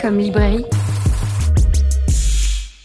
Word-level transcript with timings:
comme 0.00 0.18
librairie. 0.18 0.64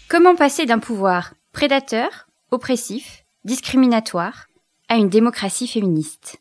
Comment 0.09 0.35
passer 0.35 0.65
d'un 0.65 0.79
pouvoir 0.79 1.33
prédateur, 1.53 2.27
oppressif, 2.51 3.23
discriminatoire, 3.43 4.47
à 4.89 4.95
une 4.95 5.09
démocratie 5.09 5.67
féministe? 5.67 6.37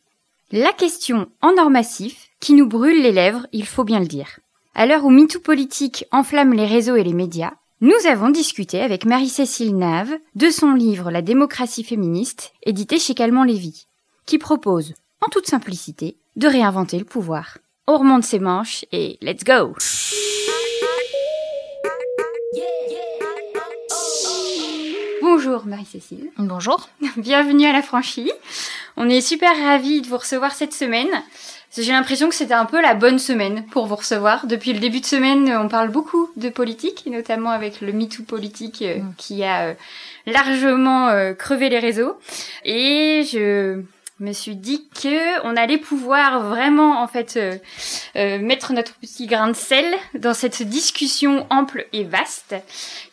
La 0.51 0.73
question 0.73 1.29
en 1.41 1.57
or 1.57 1.69
massif 1.69 2.29
qui 2.39 2.53
nous 2.53 2.67
brûle 2.67 3.01
les 3.01 3.11
lèvres, 3.11 3.47
il 3.51 3.65
faut 3.65 3.83
bien 3.83 3.99
le 3.99 4.07
dire. 4.07 4.39
À 4.75 4.85
l'heure 4.85 5.05
où 5.05 5.09
MeToo 5.09 5.39
politique 5.39 6.05
enflamme 6.11 6.53
les 6.53 6.65
réseaux 6.65 6.95
et 6.95 7.03
les 7.03 7.13
médias, 7.13 7.53
nous 7.81 8.07
avons 8.07 8.29
discuté 8.29 8.81
avec 8.81 9.05
Marie-Cécile 9.05 9.75
Nave 9.75 10.11
de 10.35 10.49
son 10.49 10.73
livre 10.73 11.11
La 11.11 11.21
démocratie 11.21 11.83
féministe, 11.83 12.53
édité 12.63 12.99
chez 12.99 13.15
Calment 13.15 13.43
Lévy, 13.43 13.87
qui 14.25 14.37
propose, 14.37 14.93
en 15.21 15.29
toute 15.29 15.47
simplicité, 15.47 16.17
de 16.35 16.47
réinventer 16.47 16.99
le 16.99 17.05
pouvoir. 17.05 17.57
On 17.87 17.97
remonte 17.97 18.23
ses 18.23 18.39
manches 18.39 18.85
et 18.91 19.17
let's 19.21 19.43
go 19.43 19.73
Bonjour 25.21 25.67
Marie-Cécile. 25.67 26.31
Bonjour. 26.37 26.89
Bienvenue 27.17 27.65
à 27.65 27.73
la 27.73 27.83
franchise. 27.83 28.33
On 28.97 29.07
est 29.07 29.21
super 29.21 29.55
ravis 29.55 30.01
de 30.01 30.07
vous 30.07 30.17
recevoir 30.17 30.51
cette 30.51 30.73
semaine. 30.73 31.09
J'ai 31.77 31.91
l'impression 31.91 32.27
que 32.27 32.35
c'était 32.35 32.55
un 32.55 32.65
peu 32.65 32.81
la 32.81 32.95
bonne 32.95 33.19
semaine 33.19 33.65
pour 33.67 33.85
vous 33.85 33.95
recevoir. 33.95 34.47
Depuis 34.47 34.73
le 34.73 34.79
début 34.79 34.99
de 34.99 35.05
semaine, 35.05 35.55
on 35.55 35.69
parle 35.69 35.89
beaucoup 35.89 36.29
de 36.37 36.49
politique, 36.49 37.05
notamment 37.05 37.51
avec 37.51 37.81
le 37.81 37.93
MeToo 37.93 38.23
politique 38.23 38.81
euh, 38.81 38.97
mm. 38.97 39.13
qui 39.17 39.43
a 39.43 39.67
euh, 39.67 39.73
largement 40.25 41.09
euh, 41.09 41.33
crevé 41.33 41.69
les 41.69 41.79
réseaux. 41.79 42.17
Et 42.65 43.23
je 43.31 43.81
me 44.23 44.33
suis 44.33 44.55
dit 44.55 44.87
que 44.89 45.41
on 45.45 45.55
allait 45.55 45.77
pouvoir 45.77 46.43
vraiment 46.43 47.01
en 47.01 47.07
fait 47.07 47.37
euh, 47.37 47.57
euh, 48.15 48.39
mettre 48.39 48.73
notre 48.73 48.93
petit 48.95 49.27
grain 49.27 49.47
de 49.47 49.55
sel 49.55 49.85
dans 50.13 50.33
cette 50.33 50.63
discussion 50.63 51.47
ample 51.49 51.87
et 51.93 52.03
vaste 52.03 52.55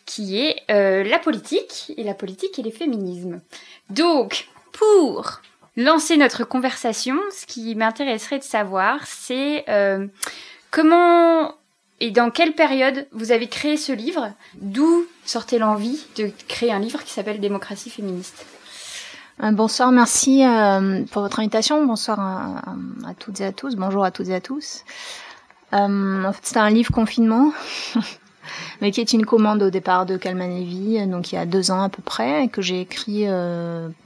qui 0.05 0.39
est 0.39 0.61
euh, 0.71 1.03
la 1.03 1.19
politique 1.19 1.93
et 1.97 2.03
la 2.03 2.13
politique 2.13 2.59
et 2.59 2.63
les 2.63 2.71
féminismes. 2.71 3.41
Donc 3.89 4.47
pour 4.71 5.41
lancer 5.75 6.17
notre 6.17 6.43
conversation, 6.43 7.17
ce 7.31 7.45
qui 7.45 7.75
m'intéresserait 7.75 8.39
de 8.39 8.43
savoir, 8.43 9.05
c'est 9.05 9.65
comment 10.71 11.55
et 12.01 12.11
dans 12.11 12.31
quelle 12.31 12.53
période 12.53 13.07
vous 13.11 13.31
avez 13.31 13.47
créé 13.47 13.75
ce 13.75 13.91
livre, 13.91 14.31
d'où 14.55 15.05
sortait 15.25 15.57
l'envie 15.57 16.05
de 16.15 16.31
créer 16.47 16.71
un 16.71 16.79
livre 16.79 17.03
qui 17.03 17.11
s'appelle 17.11 17.39
Démocratie 17.39 17.89
féministe? 17.89 18.45
Euh, 19.41 19.51
bonsoir, 19.51 19.91
merci 19.91 20.43
euh, 20.43 21.05
pour 21.11 21.21
votre 21.21 21.39
invitation. 21.39 21.85
Bonsoir 21.85 22.19
à, 22.19 23.13
toutes 23.17 23.39
et 23.39 23.45
à 23.45 23.53
tous. 23.53 23.75
Bonjour 23.75 24.03
à 24.03 24.11
toutes 24.11 24.27
et 24.27 24.35
à 24.35 24.41
tous. 24.41 24.83
Euh, 25.73 26.23
en 26.25 26.33
fait, 26.33 26.41
c'est 26.43 26.57
un 26.57 26.69
livre 26.69 26.91
confinement, 26.91 27.53
mais 28.81 28.91
qui 28.91 28.99
est 28.99 29.13
une 29.13 29.25
commande 29.25 29.63
au 29.63 29.69
départ 29.69 30.05
de 30.05 30.17
Calman 30.17 30.47
Levy, 30.47 31.05
donc 31.07 31.31
il 31.31 31.35
y 31.35 31.37
a 31.37 31.45
deux 31.45 31.71
ans 31.71 31.81
à 31.83 31.89
peu 31.89 32.01
près, 32.01 32.49
que 32.49 32.61
j'ai 32.61 32.81
écrit 32.81 33.25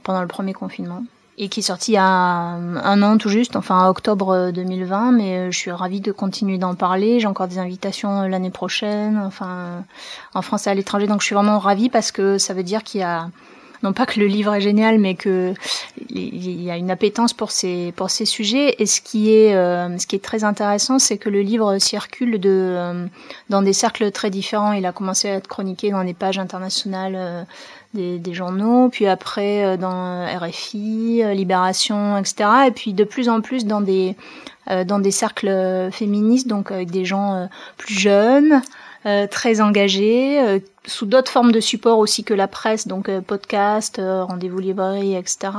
pendant 0.02 0.20
le 0.20 0.28
premier 0.28 0.52
confinement 0.52 1.02
et 1.36 1.48
qui 1.48 1.60
est 1.60 1.64
sorti 1.64 1.90
il 1.90 1.94
y 1.94 1.98
a 1.98 2.04
un 2.04 3.02
an 3.02 3.18
tout 3.18 3.28
juste, 3.28 3.56
enfin 3.56 3.88
octobre 3.88 4.52
2020, 4.52 5.10
mais 5.10 5.50
je 5.50 5.58
suis 5.58 5.72
ravie 5.72 6.00
de 6.00 6.12
continuer 6.12 6.58
d'en 6.58 6.76
parler. 6.76 7.18
J'ai 7.18 7.26
encore 7.26 7.48
des 7.48 7.58
invitations 7.58 8.22
l'année 8.28 8.52
prochaine, 8.52 9.18
enfin 9.18 9.84
en 10.34 10.42
France 10.42 10.68
et 10.68 10.70
à 10.70 10.74
l'étranger, 10.74 11.08
donc 11.08 11.22
je 11.22 11.26
suis 11.26 11.34
vraiment 11.34 11.58
ravie 11.58 11.88
parce 11.88 12.12
que 12.12 12.38
ça 12.38 12.54
veut 12.54 12.62
dire 12.62 12.84
qu'il 12.84 13.00
y 13.00 13.04
a 13.04 13.30
non 13.84 13.92
pas 13.92 14.06
que 14.06 14.18
le 14.18 14.26
livre 14.26 14.54
est 14.54 14.62
génial, 14.62 14.98
mais 14.98 15.14
que 15.14 15.52
il 16.08 16.62
y 16.62 16.70
a 16.70 16.76
une 16.76 16.90
appétence 16.90 17.34
pour 17.34 17.50
ces 17.50 17.92
pour 17.92 18.10
ces 18.10 18.24
sujets. 18.24 18.74
Et 18.78 18.86
ce 18.86 19.02
qui 19.02 19.32
est 19.32 19.54
euh, 19.54 19.96
ce 19.98 20.06
qui 20.06 20.16
est 20.16 20.24
très 20.24 20.42
intéressant, 20.42 20.98
c'est 20.98 21.18
que 21.18 21.28
le 21.28 21.42
livre 21.42 21.78
circule 21.78 22.40
euh, 22.44 23.06
dans 23.50 23.62
des 23.62 23.74
cercles 23.74 24.10
très 24.10 24.30
différents. 24.30 24.72
Il 24.72 24.86
a 24.86 24.92
commencé 24.92 25.28
à 25.28 25.34
être 25.34 25.48
chroniqué 25.48 25.90
dans 25.90 26.02
des 26.02 26.14
pages 26.14 26.38
internationales. 26.38 27.14
Euh, 27.14 27.44
des, 27.92 28.18
des, 28.18 28.34
journaux, 28.34 28.88
puis 28.88 29.06
après 29.06 29.78
dans 29.78 30.26
RFI, 30.26 31.22
Libération, 31.32 32.18
etc. 32.18 32.50
Et 32.66 32.72
puis 32.72 32.92
de 32.92 33.04
plus 33.04 33.28
en 33.28 33.40
plus 33.40 33.66
dans 33.66 33.80
des 33.80 34.16
dans 34.66 34.98
des 34.98 35.12
cercles 35.12 35.90
féministes, 35.92 36.48
donc 36.48 36.72
avec 36.72 36.90
des 36.90 37.04
gens 37.04 37.48
plus 37.76 37.94
jeunes, 37.94 38.62
euh, 39.06 39.26
très 39.26 39.60
engagé, 39.60 40.40
euh, 40.40 40.58
sous 40.86 41.04
d'autres 41.04 41.30
formes 41.30 41.52
de 41.52 41.60
support 41.60 41.98
aussi 41.98 42.24
que 42.24 42.32
la 42.32 42.48
presse, 42.48 42.86
donc 42.86 43.10
euh, 43.10 43.20
podcast, 43.20 44.00
rendez-vous 44.00 44.58
librairie, 44.58 45.14
etc. 45.14 45.50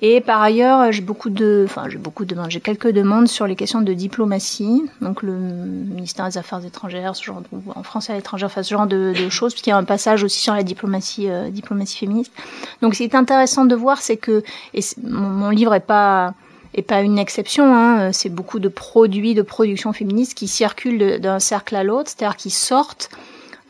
Et 0.00 0.22
par 0.22 0.40
ailleurs, 0.40 0.90
j'ai 0.90 1.02
beaucoup 1.02 1.28
de, 1.28 1.66
enfin 1.68 1.90
j'ai 1.90 1.98
beaucoup 1.98 2.24
de 2.24 2.34
j'ai 2.48 2.60
quelques 2.60 2.90
demandes 2.90 3.28
sur 3.28 3.46
les 3.46 3.56
questions 3.56 3.82
de 3.82 3.92
diplomatie, 3.92 4.84
donc 5.02 5.22
le 5.22 5.34
ministère 5.34 6.26
des 6.26 6.38
Affaires 6.38 6.64
étrangères, 6.64 7.14
ce 7.14 7.24
genre 7.24 7.42
de, 7.42 7.58
en 7.74 7.82
France 7.82 8.08
à 8.08 8.14
l'étranger, 8.14 8.46
enfin 8.46 8.62
ce 8.62 8.72
genre 8.72 8.86
de, 8.86 9.12
de 9.18 9.28
choses, 9.28 9.52
puisqu'il 9.52 9.70
y 9.70 9.74
a 9.74 9.76
un 9.76 9.84
passage 9.84 10.24
aussi 10.24 10.40
sur 10.40 10.54
la 10.54 10.62
diplomatie, 10.62 11.28
diplomatie 11.50 11.98
féministe. 11.98 12.32
Donc 12.80 12.94
ce 12.94 12.98
qui 12.98 13.04
est 13.04 13.14
intéressant 13.14 13.66
de 13.66 13.74
voir, 13.74 14.00
c'est 14.00 14.16
que 14.16 14.42
et 14.72 14.80
mon, 15.02 15.28
mon 15.28 15.50
livre 15.50 15.74
est 15.74 15.80
pas 15.80 16.32
et 16.74 16.82
pas 16.82 17.00
une 17.00 17.18
exception. 17.18 17.74
Hein. 17.74 18.12
C'est 18.12 18.28
beaucoup 18.28 18.58
de 18.58 18.68
produits 18.68 19.34
de 19.34 19.42
production 19.42 19.92
féministe 19.92 20.34
qui 20.34 20.48
circulent 20.48 21.20
d'un 21.20 21.38
cercle 21.38 21.76
à 21.76 21.84
l'autre, 21.84 22.10
c'est-à-dire 22.10 22.36
qui 22.36 22.50
sortent 22.50 23.10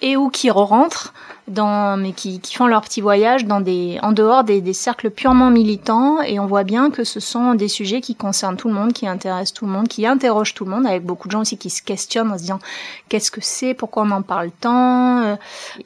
et 0.00 0.16
ou 0.16 0.30
qui 0.30 0.50
rentrent 0.50 1.12
dans, 1.48 1.96
mais 1.96 2.12
qui, 2.12 2.40
qui, 2.40 2.54
font 2.54 2.66
leur 2.66 2.82
petit 2.82 3.00
voyage 3.00 3.46
dans 3.46 3.60
des, 3.60 3.98
en 4.02 4.12
dehors 4.12 4.44
des, 4.44 4.60
des, 4.60 4.72
cercles 4.72 5.10
purement 5.10 5.50
militants. 5.50 6.22
Et 6.22 6.38
on 6.38 6.46
voit 6.46 6.64
bien 6.64 6.90
que 6.90 7.04
ce 7.04 7.20
sont 7.20 7.54
des 7.54 7.68
sujets 7.68 8.00
qui 8.00 8.14
concernent 8.14 8.56
tout 8.56 8.68
le 8.68 8.74
monde, 8.74 8.92
qui 8.92 9.08
intéressent 9.08 9.54
tout 9.54 9.66
le 9.66 9.72
monde, 9.72 9.88
qui 9.88 10.06
interrogent 10.06 10.54
tout 10.54 10.64
le 10.64 10.70
monde, 10.70 10.86
avec 10.86 11.04
beaucoup 11.04 11.28
de 11.28 11.32
gens 11.32 11.40
aussi 11.40 11.58
qui 11.58 11.70
se 11.70 11.82
questionnent 11.82 12.30
en 12.30 12.34
se 12.34 12.42
disant 12.42 12.60
qu'est-ce 13.08 13.30
que 13.30 13.40
c'est, 13.40 13.74
pourquoi 13.74 14.04
on 14.04 14.10
en 14.12 14.22
parle 14.22 14.50
tant? 14.60 15.22
Euh. 15.22 15.36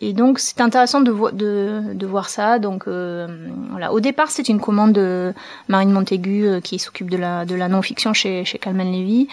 Et 0.00 0.12
donc 0.12 0.38
c'est 0.38 0.60
intéressant 0.60 1.00
de, 1.00 1.12
de, 1.32 1.94
de, 1.94 2.06
voir 2.06 2.28
ça. 2.28 2.58
Donc 2.58 2.86
euh, 2.86 3.26
voilà. 3.70 3.92
Au 3.92 4.00
départ, 4.00 4.30
c'est 4.30 4.48
une 4.48 4.60
commande 4.60 4.92
de 4.92 5.32
Marine 5.68 5.90
Montaigu 5.90 6.46
euh, 6.46 6.60
qui 6.60 6.78
s'occupe 6.78 7.10
de 7.10 7.16
la, 7.16 7.46
de 7.46 7.54
la 7.54 7.68
non-fiction 7.68 8.12
chez, 8.12 8.44
chez 8.44 8.58
Calman 8.58 8.84
Levy. 8.84 9.28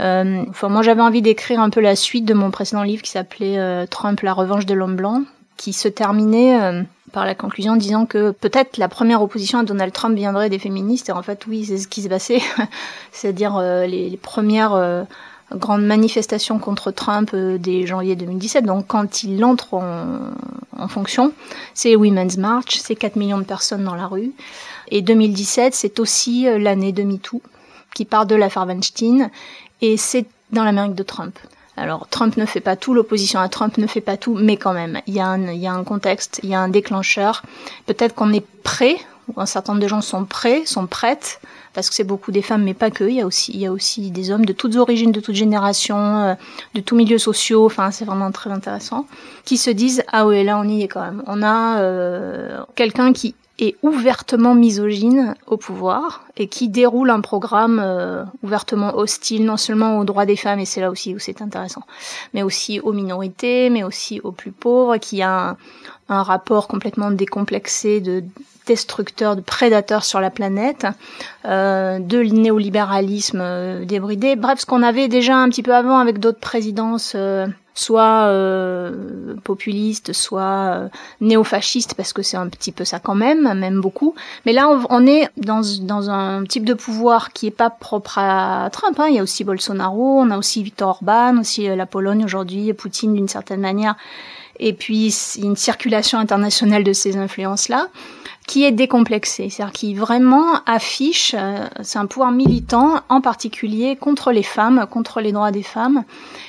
Euh, 0.00 0.44
enfin, 0.48 0.68
moi, 0.68 0.82
j'avais 0.82 1.02
envie 1.02 1.22
d'écrire 1.22 1.60
un 1.60 1.70
peu 1.70 1.80
la 1.80 1.96
suite 1.96 2.24
de 2.24 2.34
mon 2.34 2.50
précédent 2.50 2.82
livre 2.82 3.02
qui 3.02 3.10
s'appelait 3.10 3.86
Trump, 3.88 4.20
la 4.22 4.32
revanche 4.32 4.66
de 4.66 4.74
l'homme 4.74 4.96
blanc 4.96 5.22
qui 5.56 5.72
se 5.72 5.88
terminait 5.88 6.60
euh, 6.60 6.82
par 7.12 7.24
la 7.24 7.34
conclusion 7.34 7.76
disant 7.76 8.06
que 8.06 8.30
peut-être 8.30 8.76
la 8.76 8.88
première 8.88 9.22
opposition 9.22 9.58
à 9.58 9.64
Donald 9.64 9.92
Trump 9.92 10.14
viendrait 10.14 10.50
des 10.50 10.58
féministes. 10.58 11.08
Et 11.08 11.12
en 11.12 11.22
fait, 11.22 11.46
oui, 11.46 11.64
c'est 11.64 11.78
ce 11.78 11.88
qui 11.88 12.02
se 12.02 12.08
passait. 12.08 12.40
C'est-à-dire 13.12 13.56
euh, 13.56 13.86
les, 13.86 14.16
premières 14.16 14.74
euh, 14.74 15.04
grandes 15.54 15.84
manifestations 15.84 16.58
contre 16.58 16.90
Trump 16.90 17.34
dès 17.34 17.86
janvier 17.86 18.16
2017. 18.16 18.64
Donc 18.64 18.86
quand 18.88 19.22
il 19.22 19.44
entre 19.44 19.74
en, 19.74 20.32
en 20.76 20.88
fonction, 20.88 21.32
c'est 21.74 21.96
Women's 21.96 22.36
March, 22.36 22.78
c'est 22.78 22.96
4 22.96 23.16
millions 23.16 23.38
de 23.38 23.44
personnes 23.44 23.84
dans 23.84 23.94
la 23.94 24.06
rue. 24.06 24.32
Et 24.88 25.02
2017, 25.02 25.74
c'est 25.74 25.98
aussi 26.00 26.46
l'année 26.58 26.92
de 26.92 27.02
MeToo, 27.02 27.40
qui 27.94 28.04
part 28.04 28.26
de 28.26 28.34
l'affaire 28.34 28.66
Weinstein. 28.66 29.30
Et 29.80 29.96
c'est 29.96 30.26
dans 30.52 30.64
l'Amérique 30.64 30.94
de 30.94 31.02
Trump. 31.02 31.38
Alors 31.76 32.08
Trump 32.08 32.36
ne 32.36 32.46
fait 32.46 32.60
pas 32.60 32.76
tout, 32.76 32.94
l'opposition 32.94 33.38
à 33.40 33.48
Trump 33.48 33.76
ne 33.78 33.86
fait 33.86 34.00
pas 34.00 34.16
tout, 34.16 34.34
mais 34.34 34.56
quand 34.56 34.72
même, 34.72 35.00
il 35.06 35.14
y 35.14 35.20
a 35.20 35.26
un, 35.26 35.48
il 35.48 35.60
y 35.60 35.66
a 35.66 35.72
un 35.72 35.84
contexte, 35.84 36.40
il 36.42 36.48
y 36.48 36.54
a 36.54 36.60
un 36.60 36.68
déclencheur. 36.68 37.42
Peut-être 37.86 38.14
qu'on 38.14 38.32
est 38.32 38.46
prêt 38.62 38.96
où 39.28 39.40
un 39.40 39.46
certain 39.46 39.72
nombre 39.72 39.82
de 39.82 39.88
gens 39.88 40.00
sont 40.00 40.24
prêts, 40.24 40.64
sont 40.66 40.86
prêtes, 40.86 41.40
parce 41.74 41.88
que 41.88 41.94
c'est 41.94 42.04
beaucoup 42.04 42.32
des 42.32 42.42
femmes, 42.42 42.62
mais 42.62 42.74
pas 42.74 42.90
que. 42.90 43.04
Il 43.04 43.16
y 43.16 43.20
a 43.20 43.26
aussi, 43.26 43.52
il 43.52 43.60
y 43.60 43.66
a 43.66 43.72
aussi 43.72 44.10
des 44.10 44.30
hommes 44.30 44.44
de 44.44 44.52
toutes 44.52 44.76
origines, 44.76 45.12
de 45.12 45.20
toutes 45.20 45.34
générations, 45.34 46.18
euh, 46.18 46.34
de 46.74 46.80
tous 46.80 46.96
milieux 46.96 47.18
sociaux. 47.18 47.66
Enfin, 47.66 47.90
c'est 47.90 48.04
vraiment 48.04 48.30
très 48.30 48.50
intéressant. 48.50 49.06
Qui 49.44 49.56
se 49.56 49.70
disent 49.70 50.02
ah 50.12 50.26
ouais, 50.26 50.44
là 50.44 50.58
on 50.58 50.68
y 50.68 50.82
est 50.82 50.88
quand 50.88 51.02
même. 51.02 51.22
On 51.26 51.42
a 51.42 51.80
euh, 51.80 52.62
quelqu'un 52.76 53.12
qui 53.12 53.34
est 53.58 53.76
ouvertement 53.82 54.54
misogyne 54.54 55.34
au 55.46 55.56
pouvoir 55.56 56.24
et 56.36 56.48
qui 56.48 56.68
déroule 56.68 57.10
un 57.10 57.20
programme 57.20 57.80
euh, 57.82 58.24
ouvertement 58.42 58.96
hostile 58.96 59.44
non 59.44 59.56
seulement 59.56 59.98
aux 59.98 60.04
droits 60.04 60.26
des 60.26 60.36
femmes 60.36 60.60
et 60.60 60.66
c'est 60.66 60.80
là 60.80 60.90
aussi 60.90 61.14
où 61.14 61.18
c'est 61.18 61.40
intéressant, 61.40 61.82
mais 62.34 62.42
aussi 62.42 62.80
aux 62.80 62.92
minorités, 62.92 63.70
mais 63.70 63.82
aussi 63.82 64.20
aux 64.22 64.32
plus 64.32 64.52
pauvres, 64.52 64.98
qui 64.98 65.22
a 65.22 65.50
un, 65.50 65.56
un 66.08 66.22
rapport 66.22 66.68
complètement 66.68 67.10
décomplexé 67.10 68.00
de 68.00 68.22
destructeur, 68.66 69.36
de 69.36 69.40
prédateur 69.40 70.04
sur 70.04 70.20
la 70.20 70.30
planète, 70.30 70.86
euh, 71.44 71.98
de 71.98 72.22
néolibéralisme 72.22 73.40
euh, 73.40 73.84
débridé. 73.84 74.36
Bref, 74.36 74.60
ce 74.60 74.66
qu'on 74.66 74.82
avait 74.82 75.08
déjà 75.08 75.36
un 75.36 75.48
petit 75.48 75.62
peu 75.62 75.74
avant 75.74 75.98
avec 75.98 76.18
d'autres 76.18 76.40
présidences. 76.40 77.12
Euh, 77.14 77.46
soit 77.76 78.26
euh, 78.28 79.36
populiste, 79.44 80.14
soit 80.14 80.42
euh, 80.42 80.88
néofasciste, 81.20 81.94
parce 81.94 82.12
que 82.12 82.22
c'est 82.22 82.38
un 82.38 82.48
petit 82.48 82.72
peu 82.72 82.84
ça 82.84 82.98
quand 82.98 83.14
même, 83.14 83.52
même 83.54 83.80
beaucoup. 83.80 84.14
Mais 84.46 84.52
là, 84.52 84.68
on, 84.88 85.06
est 85.06 85.28
dans, 85.36 85.60
dans 85.82 86.10
un 86.10 86.44
type 86.44 86.64
de 86.64 86.74
pouvoir 86.74 87.32
qui 87.32 87.46
est 87.46 87.52
pas 87.52 87.68
propre 87.68 88.18
à 88.18 88.70
Trump. 88.72 88.98
Hein. 88.98 89.08
Il 89.10 89.16
y 89.16 89.18
a 89.18 89.22
aussi 89.22 89.44
Bolsonaro, 89.44 90.20
on 90.20 90.30
a 90.30 90.38
aussi 90.38 90.62
Viktor 90.62 90.88
Orban, 90.88 91.38
aussi 91.38 91.68
euh, 91.68 91.76
la 91.76 91.86
Pologne 91.86 92.24
aujourd'hui, 92.24 92.72
Poutine 92.72 93.14
d'une 93.14 93.28
certaine 93.28 93.60
manière. 93.60 93.94
Et 94.58 94.72
puis 94.72 95.14
une 95.36 95.54
circulation 95.54 96.18
internationale 96.18 96.82
de 96.82 96.94
ces 96.94 97.18
influences-là 97.18 97.88
qui 98.46 98.64
est 98.64 98.72
décomplexé, 98.72 99.50
c'est-à-dire 99.50 99.72
qui 99.72 99.94
vraiment 99.94 100.62
affiche, 100.66 101.34
euh, 101.36 101.66
c'est 101.82 101.98
un 101.98 102.06
pouvoir 102.06 102.30
militant 102.30 103.00
en 103.08 103.20
particulier 103.20 103.96
contre 103.96 104.30
les 104.30 104.44
femmes, 104.44 104.86
contre 104.88 105.20
les 105.20 105.32
droits 105.32 105.50
des 105.50 105.64
femmes. 105.64 106.04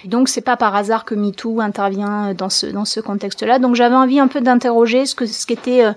Donc 0.06 0.30
c'est 0.30 0.42
pas 0.42 0.58
par 0.58 0.76
hasard 0.76 1.06
que 1.06 1.16
MeToo 1.16 1.60
intervient 1.60 2.34
dans 2.36 2.50
ce 2.50 2.68
dans 2.68 2.86
ce 2.86 3.00
contexte-là. 3.00 3.58
Donc 3.60 3.76
j'avais 3.76 3.96
envie 3.96 4.20
un 4.20 4.28
peu 4.28 4.42
d'interroger 4.42 5.06
ce 5.06 5.16
que 5.16 5.26
ce 5.26 5.48
qu'était 5.48 5.86
euh, 5.86 5.94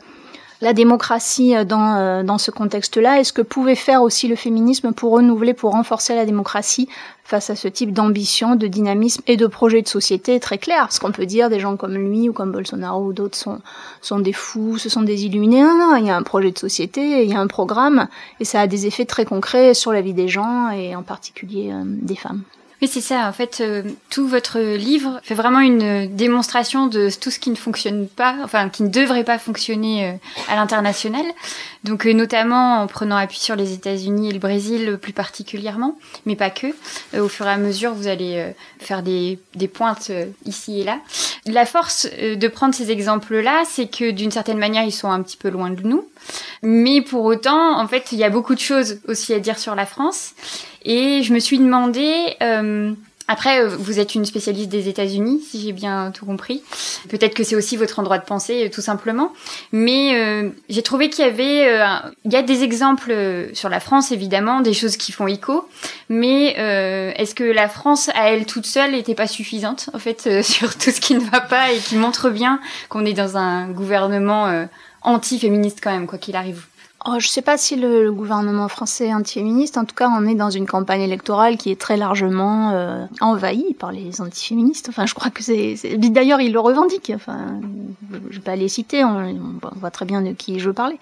la 0.61 0.73
démocratie 0.73 1.57
euh, 1.57 1.65
dans, 1.65 1.97
euh, 1.97 2.23
dans 2.23 2.39
ce 2.39 2.51
contexte-là 2.51 3.21
et 3.21 3.25
ce 3.25 3.33
que 3.33 3.43
pouvait 3.43 3.75
faire 3.75 4.03
aussi 4.03 4.29
le 4.29 4.37
féminisme 4.37 4.93
pour 4.93 5.13
renouveler, 5.13 5.55
pour 5.55 5.73
renforcer 5.73 6.15
la 6.15 6.25
démocratie 6.25 6.89
face 7.31 7.49
à 7.49 7.55
ce 7.55 7.69
type 7.69 7.93
d'ambition, 7.93 8.57
de 8.57 8.67
dynamisme 8.67 9.23
et 9.29 9.37
de 9.37 9.47
projet 9.47 9.83
de 9.83 9.89
société 9.89 10.41
très 10.41 10.59
clair. 10.59 10.91
Ce 10.91 10.99
qu'on 10.99 11.13
peut 11.13 11.27
dire 11.27 11.49
des 11.49 11.61
gens 11.61 11.77
comme 11.77 11.95
lui 11.95 12.29
ou 12.29 12.33
comme 12.33 12.51
Bolsonaro 12.51 13.07
ou 13.07 13.13
d'autres 13.13 13.39
sont, 14.01 14.19
des 14.19 14.33
fous, 14.33 14.79
ce 14.79 14.89
sont 14.89 15.03
des 15.03 15.27
illuminés. 15.27 15.63
Non, 15.63 15.79
non, 15.79 15.97
il 15.97 16.07
y 16.07 16.11
a 16.11 16.17
un 16.17 16.25
projet 16.25 16.51
de 16.51 16.59
société, 16.59 17.23
il 17.25 17.31
y 17.31 17.35
a 17.35 17.41
un 17.41 17.47
programme 17.47 18.09
et 18.41 18.45
ça 18.45 18.61
a 18.61 18.67
des 18.67 18.87
effets 18.87 19.05
très 19.05 19.25
concrets 19.25 19.75
sur 19.75 19.93
la 19.93 20.01
vie 20.01 20.13
des 20.13 20.27
gens 20.27 20.71
et 20.71 20.97
en 20.97 21.05
particulier 21.05 21.71
euh, 21.73 21.83
des 21.85 22.17
femmes. 22.17 22.43
Oui, 22.83 22.89
c'est 22.89 23.03
ça. 23.03 23.29
En 23.29 23.33
fait, 23.33 23.59
euh, 23.61 23.83
tout 24.09 24.27
votre 24.27 24.59
livre 24.59 25.21
fait 25.23 25.35
vraiment 25.35 25.61
une 25.61 26.15
démonstration 26.17 26.87
de 26.87 27.11
tout 27.21 27.31
ce 27.31 27.39
qui 27.39 27.51
ne 27.51 27.57
fonctionne 27.57 28.09
pas, 28.09 28.37
enfin, 28.43 28.71
qui 28.71 28.83
ne 28.83 28.89
devrait 28.89 29.25
pas 29.25 29.39
fonctionner 29.39 30.09
euh, 30.09 30.13
à 30.49 30.57
l'international. 30.57 31.27
Donc, 31.85 32.07
euh, 32.07 32.15
notamment 32.15 32.81
en 32.81 32.87
prenant 32.87 33.17
appui 33.17 33.39
sur 33.39 33.55
les 33.55 33.75
États-Unis 33.75 34.31
et 34.31 34.33
le 34.33 34.39
Brésil 34.39 34.99
plus 35.01 35.13
particulièrement, 35.13 35.99
mais 36.25 36.37
pas 36.37 36.49
que. 36.49 36.69
au 37.19 37.29
fur 37.29 37.47
et 37.47 37.51
à 37.51 37.59
mesure, 37.59 37.93
vous 37.93 38.07
allez 38.07 38.53
faire 38.79 39.03
des, 39.03 39.39
des 39.55 39.69
pointes 39.69 40.11
ici 40.47 40.81
et 40.81 40.85
là. 40.85 40.99
La 41.47 41.67
force 41.67 42.07
de 42.07 42.49
prendre 42.49 42.75
ces 42.75 42.91
exemples-là, 42.91 43.63
c'est 43.67 43.89
que 43.89 44.11
d'une 44.11 44.31
certaine 44.31 44.59
manière, 44.59 44.85
ils 44.85 44.93
sont 44.93 45.11
un 45.11 45.23
petit 45.23 45.37
peu 45.37 45.51
loin 45.51 45.71
de 45.71 45.83
nous. 45.83 46.07
Mais 46.63 47.01
pour 47.01 47.25
autant, 47.25 47.79
en 47.79 47.89
fait, 47.89 48.13
il 48.13 48.19
y 48.19 48.25
a 48.25 48.31
beaucoup 48.31 48.55
de 48.55 48.61
choses 48.61 49.01
aussi 49.09 49.33
à 49.35 49.39
dire 49.39 49.59
sur 49.59 49.75
la 49.75 49.87
France. 49.87 50.35
Et 50.85 51.23
je 51.23 51.33
me 51.33 51.41
suis 51.41 51.59
demandé, 51.59 52.37
euh, 52.43 52.93
après, 53.29 53.63
euh, 53.63 53.69
vous 53.69 54.01
êtes 54.01 54.15
une 54.15 54.25
spécialiste 54.25 54.71
des 54.71 54.89
États-Unis, 54.89 55.43
si 55.49 55.61
j'ai 55.61 55.73
bien 55.73 56.11
tout 56.11 56.25
compris. 56.25 56.63
Peut-être 57.09 57.35
que 57.35 57.45
c'est 57.45 57.55
aussi 57.55 57.77
votre 57.77 57.99
endroit 57.99 58.19
de 58.19 58.25
pensée, 58.25 58.67
euh, 58.67 58.71
tout 58.71 58.81
simplement. 58.81 59.33
Mais 59.73 60.51
j'ai 60.69 60.83
trouvé 60.83 61.11
qu'il 61.11 61.25
y 61.25 61.29
avait, 61.29 61.65
il 62.25 62.33
y 62.33 62.37
a 62.37 62.43
des 62.43 62.63
exemples 62.63 63.15
sur 63.53 63.69
la 63.69 63.81
France, 63.81 64.11
évidemment, 64.11 64.61
des 64.61 64.73
choses 64.73 64.97
qui 64.97 65.13
font 65.13 65.27
écho. 65.27 65.69
Mais 66.09 66.55
est-ce 67.17 67.35
que 67.35 67.45
la 67.45 67.69
France, 67.69 68.11
à 68.15 68.31
elle 68.31 68.47
toute 68.47 68.67
seule, 68.67 68.93
n'était 68.93 69.15
pas 69.15 69.27
suffisante, 69.27 69.91
en 69.93 69.99
fait, 69.99 70.43
sur 70.43 70.77
tout 70.77 70.91
ce 70.91 71.01
qui 71.01 71.15
ne 71.15 71.21
va 71.21 71.41
pas 71.41 71.73
et 71.73 71.79
qui 71.79 71.97
montre 71.97 72.31
bien 72.31 72.61
qu'on 72.89 73.05
est 73.05 73.13
dans 73.13 73.37
un 73.37 73.69
gouvernement 73.69 74.67
anti-féministe 75.03 75.81
quand 75.83 75.91
même, 75.91 76.07
quoi 76.07 76.19
qu'il 76.19 76.37
arrive 76.37 76.67
Oh, 77.07 77.13
je 77.13 77.27
ne 77.27 77.31
sais 77.31 77.41
pas 77.41 77.57
si 77.57 77.77
le, 77.77 78.13
gouvernement 78.13 78.69
français 78.69 79.07
est 79.07 79.15
antiféministe. 79.15 79.79
En 79.79 79.87
tout 79.87 79.95
cas, 79.95 80.11
on 80.11 80.27
est 80.27 80.35
dans 80.35 80.51
une 80.51 80.67
campagne 80.67 81.01
électorale 81.01 81.57
qui 81.57 81.71
est 81.71 81.81
très 81.81 81.97
largement 81.97 82.73
euh, 82.73 83.07
envahie 83.23 83.73
par 83.73 83.91
les 83.91 84.21
antiféministes. 84.21 84.91
Enfin, 84.91 85.07
je 85.07 85.15
crois 85.15 85.31
que 85.31 85.43
c'est. 85.43 85.77
D'ailleurs, 85.97 86.43
ils 86.43 86.53
le 86.53 86.61
revendiquent. 86.61 87.13
Enfin, 87.15 87.59
je 88.11 88.17
ne 88.17 88.31
vais 88.33 88.41
pas 88.41 88.55
les 88.55 88.69
citer. 88.69 89.03
On, 89.03 89.17
on, 89.17 89.79
voit 89.79 89.91
très 89.91 90.05
bien 90.05 90.21
de 90.21 90.33
qui 90.33 90.61
je 90.61 90.69
parlais 90.69 90.99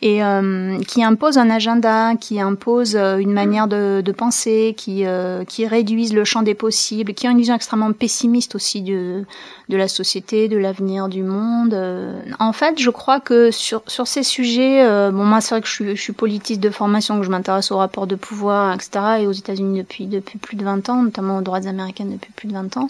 et 0.00 0.22
euh, 0.22 0.78
qui 0.86 1.02
impose 1.02 1.38
un 1.38 1.50
agenda, 1.50 2.14
qui 2.14 2.40
impose 2.40 2.94
euh, 2.94 3.18
une 3.18 3.32
manière 3.32 3.66
de, 3.66 4.00
de 4.00 4.12
penser, 4.12 4.74
qui, 4.76 5.04
euh, 5.04 5.44
qui 5.44 5.66
réduisent 5.66 6.14
le 6.14 6.24
champ 6.24 6.42
des 6.42 6.54
possibles, 6.54 7.14
qui 7.14 7.26
a 7.26 7.30
une 7.30 7.38
vision 7.38 7.54
extrêmement 7.54 7.92
pessimiste 7.92 8.54
aussi 8.54 8.82
de, 8.82 9.24
de 9.68 9.76
la 9.76 9.88
société, 9.88 10.48
de 10.48 10.56
l'avenir 10.56 11.08
du 11.08 11.22
monde. 11.22 11.74
Euh, 11.74 12.20
en 12.38 12.52
fait, 12.52 12.78
je 12.78 12.90
crois 12.90 13.18
que 13.18 13.50
sur, 13.50 13.82
sur 13.86 14.06
ces 14.06 14.22
sujets, 14.22 14.82
euh, 14.82 15.10
bon 15.10 15.24
moi 15.24 15.40
c'est 15.40 15.54
vrai 15.54 15.62
que 15.62 15.68
je 15.68 15.72
suis, 15.72 15.96
je 15.96 16.00
suis 16.00 16.12
politiste 16.12 16.60
de 16.60 16.70
formation, 16.70 17.18
que 17.18 17.24
je 17.24 17.30
m'intéresse 17.30 17.72
aux 17.72 17.78
rapports 17.78 18.06
de 18.06 18.16
pouvoir, 18.16 18.74
etc. 18.74 18.90
et 19.20 19.26
aux 19.26 19.32
États-Unis 19.32 19.78
depuis, 19.78 20.06
depuis 20.06 20.38
plus 20.38 20.56
de 20.56 20.64
20 20.64 20.88
ans, 20.90 21.02
notamment 21.02 21.38
aux 21.38 21.42
droits 21.42 21.66
américaines 21.66 22.12
depuis 22.12 22.32
plus 22.32 22.48
de 22.48 22.52
20 22.52 22.76
ans 22.76 22.88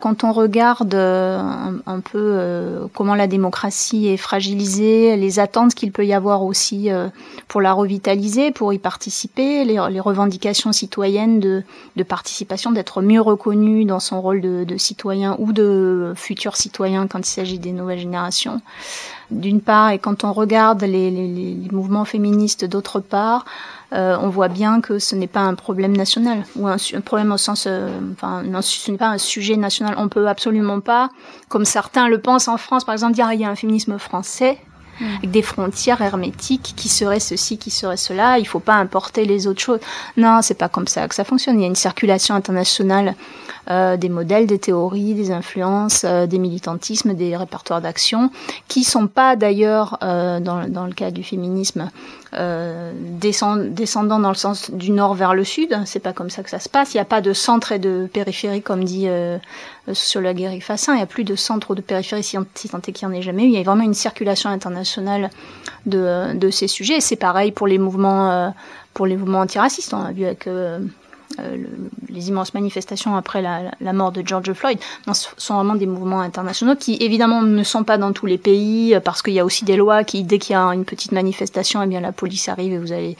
quand 0.00 0.24
on 0.24 0.32
regarde 0.32 0.94
euh, 0.94 1.40
un, 1.86 2.00
peu 2.00 2.18
euh, 2.18 2.86
comment 2.94 3.14
la 3.14 3.26
démocratie 3.26 4.08
est 4.08 4.16
fragilisée, 4.16 5.16
les 5.16 5.38
attentes 5.38 5.74
qu'il 5.74 5.92
peut 5.92 6.06
y 6.06 6.14
avoir 6.14 6.42
aussi 6.42 6.90
euh, 6.90 7.08
pour 7.48 7.60
la 7.60 7.72
revitaliser, 7.72 8.50
pour 8.50 8.72
y 8.72 8.78
participer, 8.78 9.64
les, 9.64 9.78
revendications 9.78 10.72
citoyennes 10.72 11.38
de, 11.38 11.62
participation, 12.02 12.72
d'être 12.72 13.02
mieux 13.02 13.20
reconnu 13.20 13.84
dans 13.84 14.00
son 14.00 14.20
rôle 14.20 14.40
de, 14.40 14.76
citoyen 14.78 15.36
ou 15.38 15.52
de 15.52 16.14
futur 16.16 16.56
citoyen 16.56 17.06
quand 17.06 17.18
il 17.20 17.30
s'agit 17.30 17.58
des 17.58 17.72
nouvelles 17.72 17.98
générations. 17.98 18.62
D'une 19.30 19.60
part, 19.60 19.90
et 19.90 19.98
quand 19.98 20.24
on 20.24 20.32
regarde 20.32 20.82
les 20.82 21.68
mouvements 21.70 22.04
féministes 22.04 22.64
d'autre 22.64 22.98
part, 22.98 23.44
euh, 23.92 24.16
on 24.20 24.28
voit 24.28 24.48
bien 24.48 24.80
que 24.80 24.98
ce 24.98 25.16
n'est 25.16 25.26
pas 25.26 25.40
un 25.40 25.54
problème 25.54 25.96
national 25.96 26.44
ou 26.56 26.68
un, 26.68 26.76
un 26.94 27.00
problème 27.00 27.32
au 27.32 27.36
sens, 27.36 27.64
euh, 27.66 27.88
enfin, 28.12 28.42
non, 28.42 28.62
ce 28.62 28.90
n'est 28.90 28.98
pas 28.98 29.08
un 29.08 29.18
sujet 29.18 29.56
national. 29.56 29.94
On 29.98 30.08
peut 30.08 30.28
absolument 30.28 30.80
pas, 30.80 31.10
comme 31.48 31.64
certains 31.64 32.08
le 32.08 32.20
pensent 32.20 32.48
en 32.48 32.56
France, 32.56 32.84
par 32.84 32.92
exemple, 32.92 33.14
dire 33.14 33.26
ah, 33.28 33.34
il 33.34 33.40
y 33.40 33.44
a 33.44 33.50
un 33.50 33.56
féminisme 33.56 33.98
français 33.98 34.58
mm. 35.00 35.04
avec 35.18 35.30
des 35.32 35.42
frontières 35.42 36.00
hermétiques 36.02 36.74
qui 36.76 36.88
seraient 36.88 37.20
ceci, 37.20 37.58
qui 37.58 37.70
serait 37.70 37.96
cela. 37.96 38.38
Il 38.38 38.46
faut 38.46 38.60
pas 38.60 38.76
importer 38.76 39.24
les 39.24 39.48
autres 39.48 39.60
choses. 39.60 39.80
Non, 40.16 40.40
c'est 40.40 40.54
pas 40.54 40.68
comme 40.68 40.86
ça 40.86 41.08
que 41.08 41.14
ça 41.14 41.24
fonctionne. 41.24 41.58
Il 41.58 41.62
y 41.62 41.64
a 41.64 41.68
une 41.68 41.74
circulation 41.74 42.36
internationale 42.36 43.16
euh, 43.70 43.96
des 43.96 44.08
modèles, 44.08 44.46
des 44.46 44.58
théories, 44.58 45.14
des 45.14 45.30
influences, 45.30 46.04
euh, 46.04 46.26
des 46.26 46.38
militantismes, 46.38 47.14
des 47.14 47.36
répertoires 47.36 47.80
d'action, 47.80 48.30
qui 48.66 48.82
sont 48.82 49.06
pas 49.06 49.36
d'ailleurs, 49.36 49.98
euh, 50.02 50.40
dans, 50.40 50.66
dans, 50.66 50.86
le 50.86 50.92
cas 50.92 51.12
du 51.12 51.22
féminisme, 51.22 51.88
euh, 52.34 52.92
descend, 52.94 53.74
descendant 53.74 54.18
dans 54.18 54.28
le 54.28 54.34
sens 54.34 54.70
du 54.70 54.90
nord 54.90 55.14
vers 55.14 55.34
le 55.34 55.44
sud. 55.44 55.76
C'est 55.84 56.00
pas 56.00 56.12
comme 56.12 56.30
ça 56.30 56.42
que 56.42 56.50
ça 56.50 56.58
se 56.58 56.68
passe. 56.68 56.94
Il 56.94 56.98
n'y 56.98 57.02
a 57.02 57.06
pas 57.06 57.20
de 57.20 57.32
centre 57.32 57.72
et 57.72 57.78
de 57.78 58.08
périphérie, 58.12 58.62
comme 58.62 58.84
dit 58.84 59.08
euh, 59.08 59.38
sociologue 59.92 60.40
Eric 60.40 60.64
Fassin. 60.64 60.94
Il 60.94 60.96
n'y 60.96 61.02
a 61.02 61.06
plus 61.06 61.24
de 61.24 61.34
centre 61.34 61.72
ou 61.72 61.74
de 61.74 61.80
périphérie, 61.80 62.22
si, 62.22 62.36
tant 62.68 62.78
est 62.78 62.92
qu'il 62.92 63.08
n'y 63.08 63.14
en 63.14 63.18
ait 63.18 63.22
jamais 63.22 63.44
eu. 63.44 63.46
Il 63.46 63.52
y 63.52 63.58
a 63.58 63.62
vraiment 63.62 63.84
une 63.84 63.94
circulation 63.94 64.50
internationale 64.50 65.30
de, 65.86 66.34
de 66.34 66.50
ces 66.50 66.68
sujets. 66.68 67.00
C'est 67.00 67.16
pareil 67.16 67.52
pour 67.52 67.66
les 67.66 67.78
mouvements, 67.78 68.54
pour 68.94 69.06
les 69.06 69.16
mouvements 69.16 69.40
antiracistes. 69.40 69.92
On 69.92 70.04
a 70.04 70.12
vu 70.12 70.24
avec 70.24 70.48
euh, 71.38 71.56
le, 71.56 71.68
les 72.08 72.28
immenses 72.28 72.54
manifestations 72.54 73.14
après 73.14 73.40
la, 73.40 73.70
la, 73.80 73.92
mort 73.92 74.10
de 74.10 74.22
George 74.26 74.52
Floyd 74.52 74.78
sont 75.12 75.54
vraiment 75.54 75.76
des 75.76 75.86
mouvements 75.86 76.20
internationaux 76.20 76.74
qui 76.74 76.96
évidemment 77.00 77.42
ne 77.42 77.62
sont 77.62 77.84
pas 77.84 77.98
dans 77.98 78.12
tous 78.12 78.26
les 78.26 78.38
pays 78.38 78.94
euh, 78.94 79.00
parce 79.00 79.22
qu'il 79.22 79.34
y 79.34 79.38
a 79.38 79.44
aussi 79.44 79.64
des 79.64 79.76
lois 79.76 80.02
qui 80.02 80.24
dès 80.24 80.38
qu'il 80.38 80.54
y 80.54 80.56
a 80.56 80.64
une 80.74 80.84
petite 80.84 81.12
manifestation, 81.12 81.82
eh 81.82 81.86
bien 81.86 82.00
la 82.00 82.12
police 82.12 82.48
arrive 82.48 82.72
et 82.72 82.78
vous 82.78 82.92
allez 82.92 83.16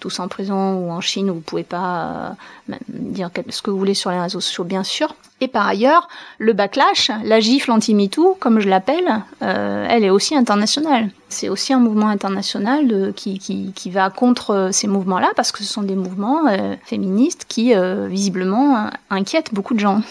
tous 0.00 0.20
en 0.20 0.28
prison 0.28 0.74
ou 0.74 0.90
en 0.90 1.00
Chine 1.00 1.30
où 1.30 1.34
vous 1.34 1.40
pouvez 1.40 1.64
pas 1.64 2.36
euh, 2.68 2.74
dire 2.88 3.30
ce 3.48 3.62
que 3.62 3.70
vous 3.70 3.78
voulez 3.78 3.94
sur 3.94 4.10
les 4.10 4.20
réseaux 4.20 4.40
sociaux, 4.40 4.64
bien 4.64 4.84
sûr. 4.84 5.14
Et 5.40 5.48
par 5.48 5.66
ailleurs, 5.66 6.08
le 6.38 6.52
backlash, 6.52 7.10
la 7.24 7.40
gifle 7.40 7.70
anti-MeToo, 7.70 8.36
comme 8.40 8.60
je 8.60 8.68
l'appelle, 8.68 9.22
euh, 9.42 9.86
elle 9.88 10.04
est 10.04 10.10
aussi 10.10 10.34
internationale. 10.34 11.10
C'est 11.28 11.48
aussi 11.48 11.72
un 11.72 11.78
mouvement 11.78 12.08
international 12.08 13.12
qui, 13.14 13.38
qui, 13.38 13.72
qui, 13.72 13.90
va 13.90 14.10
contre 14.10 14.70
ces 14.72 14.88
mouvements-là 14.88 15.28
parce 15.36 15.52
que 15.52 15.58
ce 15.58 15.64
sont 15.64 15.82
des 15.82 15.94
mouvements 15.94 16.48
euh, 16.48 16.74
féministes 16.84 17.44
qui, 17.48 17.72
visiblement, 18.08 18.90
inquiètent 19.10 19.54
beaucoup 19.54 19.74
de 19.74 19.80
gens. 19.80 20.02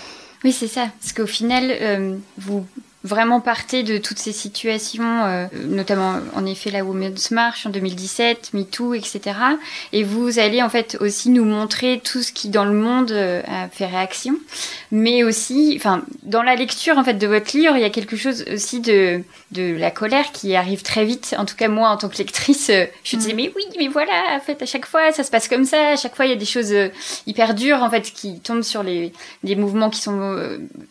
Oui, 0.44 0.52
c'est 0.52 0.68
ça. 0.68 0.88
Parce 1.02 1.14
qu'au 1.14 1.26
final, 1.26 2.20
vous 2.38 2.66
vraiment 3.04 3.40
partez 3.40 3.84
de 3.84 3.98
toutes 3.98 4.18
ces 4.18 4.32
situations, 4.32 5.24
euh, 5.26 5.46
notamment 5.68 6.20
en 6.36 6.46
effet 6.46 6.72
la 6.72 6.84
Women's 6.84 7.32
March 7.32 7.66
en 7.66 7.70
2017, 7.70 8.52
MeToo, 8.54 8.96
etc. 8.96 9.22
Et 9.94 10.04
vous 10.04 10.40
allez 10.40 10.64
en 10.64 10.70
fait 10.70 10.98
aussi 11.00 11.30
nous 11.30 11.46
montrer 11.46 12.02
tout 12.04 12.24
ce 12.24 12.32
qui 12.32 12.50
dans 12.50 12.66
le 12.66 12.74
monde 12.74 13.12
euh, 13.12 13.42
a 13.48 13.70
fait 13.70 13.86
réaction, 13.86 14.36
mais 14.92 15.24
aussi, 15.24 15.74
enfin, 15.78 16.04
dans 16.24 16.42
la 16.42 16.56
lecture 16.56 16.98
en 16.98 17.04
fait 17.04 17.14
de 17.14 17.28
votre 17.28 17.56
livre, 17.56 17.76
il 17.76 17.82
y 17.82 17.86
a 17.86 17.90
quelque 17.90 18.18
chose 18.18 18.44
aussi 18.52 18.82
de 18.82 19.22
de 19.52 19.78
la 19.78 19.92
colère 19.92 20.32
qui 20.34 20.56
arrive 20.56 20.82
très 20.82 21.06
vite. 21.06 21.34
En 21.38 21.46
tout 21.46 21.56
cas, 21.56 21.70
moi, 21.70 21.90
en 21.90 21.98
tant 21.98 22.10
que 22.10 22.18
lectrice, 22.18 22.70
euh, 22.70 22.86
je 23.04 23.16
me 23.16 23.22
disais, 23.22 23.34
mm. 23.34 23.38
mais 23.38 23.54
oui, 23.56 23.64
mais 23.78 23.88
voilà, 23.88 24.36
en 24.36 24.40
fait, 24.42 24.62
à 24.62 24.66
chaque 24.66 24.86
fois, 24.86 25.12
ça 25.12 25.24
se 25.24 25.32
passe 25.32 25.48
comme 25.48 25.66
ça. 25.66 25.92
À 25.92 25.96
chaque 25.96 26.16
fois, 26.16 26.26
il 26.26 26.30
y 26.30 26.34
a 26.34 26.38
des 26.38 26.46
choses 26.46 26.74
hyper 27.28 27.54
dures, 27.54 27.82
en 27.82 27.90
fait, 27.90 28.12
qui 28.12 28.40
tombent 28.42 28.64
sur 28.64 28.84
les, 28.84 29.14
des 29.44 29.56
mouvements 29.56 29.90
qui 29.90 30.02
sont 30.02 30.38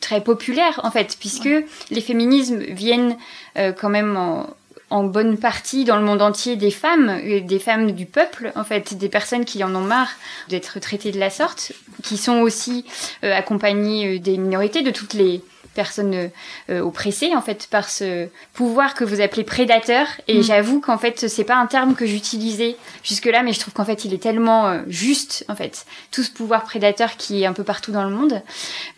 très 0.00 0.22
populaires, 0.22 0.80
en 0.84 0.90
fait, 0.90 1.16
puisque 1.20 1.50
les 1.96 2.00
féminismes 2.00 2.60
viennent 2.60 3.16
quand 3.56 3.88
même 3.88 4.16
en, 4.16 4.46
en 4.90 5.04
bonne 5.04 5.36
partie 5.36 5.84
dans 5.84 5.96
le 5.96 6.04
monde 6.04 6.22
entier 6.22 6.54
des 6.56 6.70
femmes, 6.70 7.20
des 7.42 7.58
femmes 7.58 7.90
du 7.92 8.06
peuple, 8.06 8.52
en 8.54 8.62
fait, 8.62 8.94
des 8.94 9.08
personnes 9.08 9.44
qui 9.44 9.64
en 9.64 9.74
ont 9.74 9.80
marre 9.80 10.10
d'être 10.48 10.78
traitées 10.78 11.10
de 11.10 11.18
la 11.18 11.30
sorte, 11.30 11.72
qui 12.04 12.16
sont 12.16 12.40
aussi 12.40 12.84
accompagnées 13.22 14.18
des 14.20 14.36
minorités, 14.36 14.82
de 14.82 14.90
toutes 14.90 15.14
les 15.14 15.42
personnes 15.76 16.30
euh, 16.70 16.80
oppressées 16.80 17.36
en 17.36 17.42
fait 17.42 17.68
par 17.70 17.88
ce 17.88 18.28
pouvoir 18.54 18.94
que 18.94 19.04
vous 19.04 19.20
appelez 19.20 19.44
prédateur 19.44 20.06
et 20.26 20.38
mm. 20.38 20.42
j'avoue 20.42 20.80
qu'en 20.80 20.98
fait 20.98 21.28
c'est 21.28 21.44
pas 21.44 21.56
un 21.56 21.66
terme 21.66 21.94
que 21.94 22.06
j'utilisais 22.06 22.76
jusque 23.04 23.26
là 23.26 23.44
mais 23.44 23.52
je 23.52 23.60
trouve 23.60 23.74
qu'en 23.74 23.84
fait 23.84 24.04
il 24.04 24.12
est 24.12 24.22
tellement 24.22 24.66
euh, 24.66 24.82
juste 24.88 25.44
en 25.48 25.54
fait 25.54 25.86
tout 26.10 26.24
ce 26.24 26.30
pouvoir 26.32 26.64
prédateur 26.64 27.16
qui 27.16 27.42
est 27.42 27.46
un 27.46 27.52
peu 27.52 27.62
partout 27.62 27.92
dans 27.92 28.04
le 28.04 28.10
monde 28.10 28.42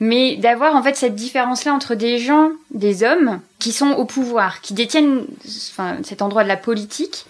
mais 0.00 0.36
d'avoir 0.36 0.74
en 0.74 0.82
fait 0.82 0.96
cette 0.96 1.14
différence 1.14 1.66
là 1.66 1.74
entre 1.74 1.94
des 1.94 2.18
gens 2.18 2.52
des 2.70 3.02
hommes 3.02 3.40
qui 3.58 3.72
sont 3.72 3.90
au 3.90 4.06
pouvoir 4.06 4.62
qui 4.62 4.72
détiennent 4.72 5.24
enfin 5.72 5.98
cet 6.04 6.22
endroit 6.22 6.44
de 6.44 6.48
la 6.48 6.56
politique 6.56 7.26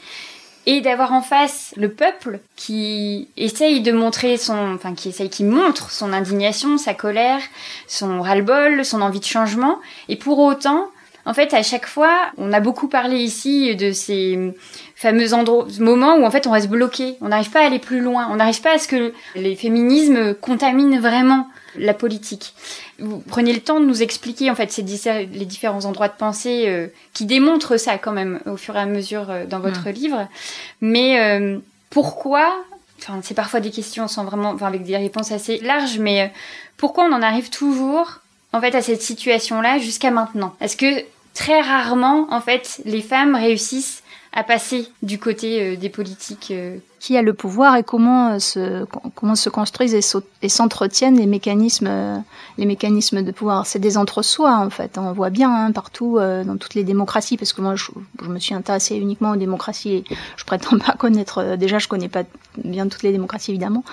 et 0.69 0.83
d'avoir 0.83 1.15
en 1.15 1.23
face 1.23 1.73
le 1.79 1.91
peuple 1.91 2.41
qui 2.55 3.29
essaye 3.39 3.81
de 3.81 3.91
montrer 3.91 4.37
son, 4.37 4.75
enfin 4.75 4.95
qui 4.95 5.09
essaye, 5.09 5.31
qui 5.31 5.43
montre 5.43 5.91
son 5.91 6.13
indignation, 6.13 6.77
sa 6.77 6.93
colère, 6.93 7.41
son 7.87 8.21
ras-le-bol, 8.21 8.85
son 8.85 9.01
envie 9.01 9.19
de 9.19 9.25
changement, 9.25 9.79
et 10.11 10.17
pour 10.17 10.39
autant, 10.39 10.91
en 11.29 11.35
fait, 11.35 11.53
à 11.53 11.63
chaque 11.63 11.87
fois, 11.87 12.33
on 12.39 12.55
a 12.55 12.61
beaucoup 12.61 12.89
parlé 12.89 13.19
ici 13.19 13.77
de 13.77 13.93
ces 13.93 14.55
fameux 14.97 15.27
moments 15.79 16.17
où 16.17 16.25
en 16.25 16.31
fait 16.31 16.47
on 16.47 16.53
reste 16.53 16.71
bloqué, 16.71 17.17
on 17.21 17.29
n'arrive 17.29 17.51
pas 17.51 17.61
à 17.61 17.67
aller 17.67 17.79
plus 17.79 18.01
loin, 18.01 18.29
on 18.33 18.37
n'arrive 18.37 18.63
pas 18.63 18.75
à 18.75 18.79
ce 18.79 18.89
que 18.89 19.13
les 19.35 19.55
féminismes 19.55 20.33
contaminent 20.33 20.99
vraiment 20.99 21.47
la 21.77 21.93
politique. 21.93 22.55
Vous 22.99 23.23
prenez 23.29 23.53
le 23.53 23.61
temps 23.61 23.79
de 23.79 23.85
nous 23.85 24.03
expliquer 24.03 24.51
en 24.51 24.55
fait 24.55 24.73
ces 24.73 24.83
les 24.83 25.45
différents 25.45 25.85
endroits 25.85 26.09
de 26.09 26.17
pensée 26.17 26.65
euh, 26.67 26.87
qui 27.13 27.27
démontrent 27.27 27.77
ça 27.77 27.99
quand 27.99 28.13
même 28.13 28.41
au 28.47 28.57
fur 28.57 28.75
et 28.77 28.81
à 28.81 28.87
mesure 28.87 29.31
euh, 29.31 29.45
dans 29.45 29.61
votre 29.61 29.91
mm. 29.91 29.93
livre. 29.93 30.29
Mais 30.81 31.21
euh, 31.21 31.59
pourquoi 31.91 32.51
Enfin, 33.01 33.21
c'est 33.23 33.35
parfois 33.35 33.61
des 33.61 33.71
questions 33.71 34.09
sans 34.09 34.25
vraiment, 34.25 34.51
enfin 34.51 34.67
avec 34.67 34.83
des 34.83 34.97
réponses 34.97 35.31
assez 35.31 35.59
larges, 35.59 35.99
mais 35.99 36.33
pourquoi 36.79 37.05
on 37.05 37.13
en 37.13 37.23
arrive 37.23 37.51
toujours 37.51 38.21
en 38.55 38.61
fait 38.61 38.75
à 38.75 38.83
cette 38.83 39.03
situation-là 39.03 39.79
jusqu'à 39.79 40.11
maintenant? 40.11 40.57
Est-ce 40.61 40.77
que 40.77 41.05
très 41.39 41.61
rarement 41.61 42.27
en 42.31 42.41
fait 42.41 42.81
les 42.85 43.03
femmes 43.03 43.35
réussissent 43.35 44.03
à 44.33 44.43
passer 44.45 44.89
du 45.03 45.19
côté 45.19 45.77
des 45.77 45.89
politiques 45.89 46.53
qui 47.01 47.17
a 47.17 47.23
le 47.23 47.33
pouvoir 47.33 47.77
et 47.77 47.85
comment 47.85 48.33
euh, 48.33 48.39
se 48.39 49.49
construisent 49.49 49.95
et 50.43 50.49
s'entretiennent 50.49 51.17
les 51.17 51.27
mécanismes 51.27 51.87
euh, 51.89 52.19
les 52.57 52.67
mécanismes 52.67 53.23
de 53.23 53.31
pouvoir? 53.31 53.67
C'est 53.67 53.79
des 53.79 53.97
entre-soi 53.97 54.57
en 54.57 54.71
fait 54.71 54.99
on 54.99 55.13
voit 55.13 55.31
bien 55.31 55.55
hein, 55.55 55.73
partout 55.73 56.19
euh, 56.19 56.45
dans 56.45 56.57
toutes 56.57 56.75
les 56.75 56.85
démocraties 56.85 57.37
parce 57.37 57.53
que 57.53 57.61
moi 57.61 57.77
je, 57.77 57.91
me 58.23 58.39
suis 58.39 58.55
intéressée 58.55 58.97
uniquement 58.97 59.33
aux 59.33 59.37
démocraties 59.37 59.93
et 59.93 60.05
je 60.37 60.45
prétends 60.45 60.79
pas 60.87 60.93
connaître 60.93 61.57
déjà 61.57 61.79
je 61.79 61.89
connais 61.89 62.09
pas 62.09 62.25
bien 62.65 62.89
toutes 62.89 63.03
les 63.03 63.13
démocraties 63.13 63.53
évidemment 63.53 63.85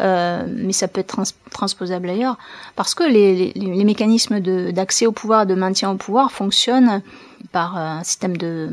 mais 0.00 0.72
ça 0.72 0.88
peut 0.88 1.00
être 1.00 1.16
transposable 1.50 2.08
ailleurs 2.08 2.36
parce 2.76 2.94
que 2.94 3.04
les, 3.04 3.52
les, 3.52 3.52
les 3.54 3.84
mécanismes 3.84 4.40
d'accès 4.72 5.06
au 5.06 5.12
pouvoir 5.12 5.46
de 5.46 5.54
maintien 5.54 5.90
au 5.90 5.96
pouvoir 5.96 6.32
fonctionnent 6.32 7.02
par 7.52 7.76
un 7.76 8.02
système 8.02 8.36
de, 8.36 8.68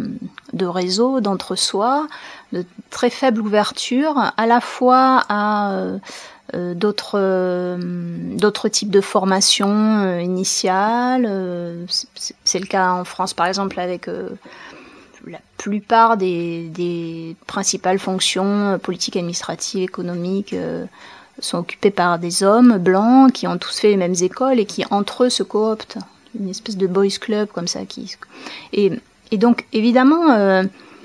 de 0.54 0.66
réseau, 0.66 1.22
d'entre-soi, 1.22 2.08
de 2.52 2.66
très 2.90 3.10
faible 3.10 3.42
ouverture, 3.42 4.16
à 4.36 4.46
la 4.48 4.60
fois 4.60 5.24
à 5.30 5.74
euh, 5.74 5.98
euh, 6.56 6.74
d'autres 6.74 7.18
euh, 7.20 8.70
types 8.72 8.90
de 8.90 9.02
formations 9.02 10.20
initiales. 10.20 11.30
C'est 12.44 12.60
le 12.60 12.66
cas 12.66 12.92
en 12.92 13.04
France, 13.04 13.34
par 13.34 13.46
exemple, 13.46 13.80
avec 13.80 14.10
la 15.28 15.40
plupart 15.58 16.18
des, 16.18 16.68
des, 16.70 17.36
principales 17.48 18.00
fonctions 18.00 18.80
politiques, 18.80 19.18
administratives, 19.18 19.84
économiques 19.84 20.56
sont 21.40 21.58
occupées 21.58 21.92
par 21.92 22.20
des 22.20 22.44
hommes 22.44 22.78
blancs 22.78 23.32
qui 23.32 23.48
ont 23.48 23.58
tous 23.58 23.80
fait 23.80 23.90
les 23.90 23.98
mêmes 23.98 24.16
écoles 24.22 24.60
et 24.60 24.66
qui 24.66 24.84
entre 24.90 25.26
eux 25.26 25.30
se 25.30 25.44
cooptent. 25.44 25.98
Une 26.40 26.50
espèce 26.50 26.78
de 26.78 26.88
boys 26.88 27.10
club 27.20 27.50
comme 27.50 27.68
ça 27.68 27.86
qui 27.86 28.16
et, 28.72 28.92
et 29.32 29.38
donc 29.38 29.66
évidemment 29.74 30.32
euh, 30.32 30.64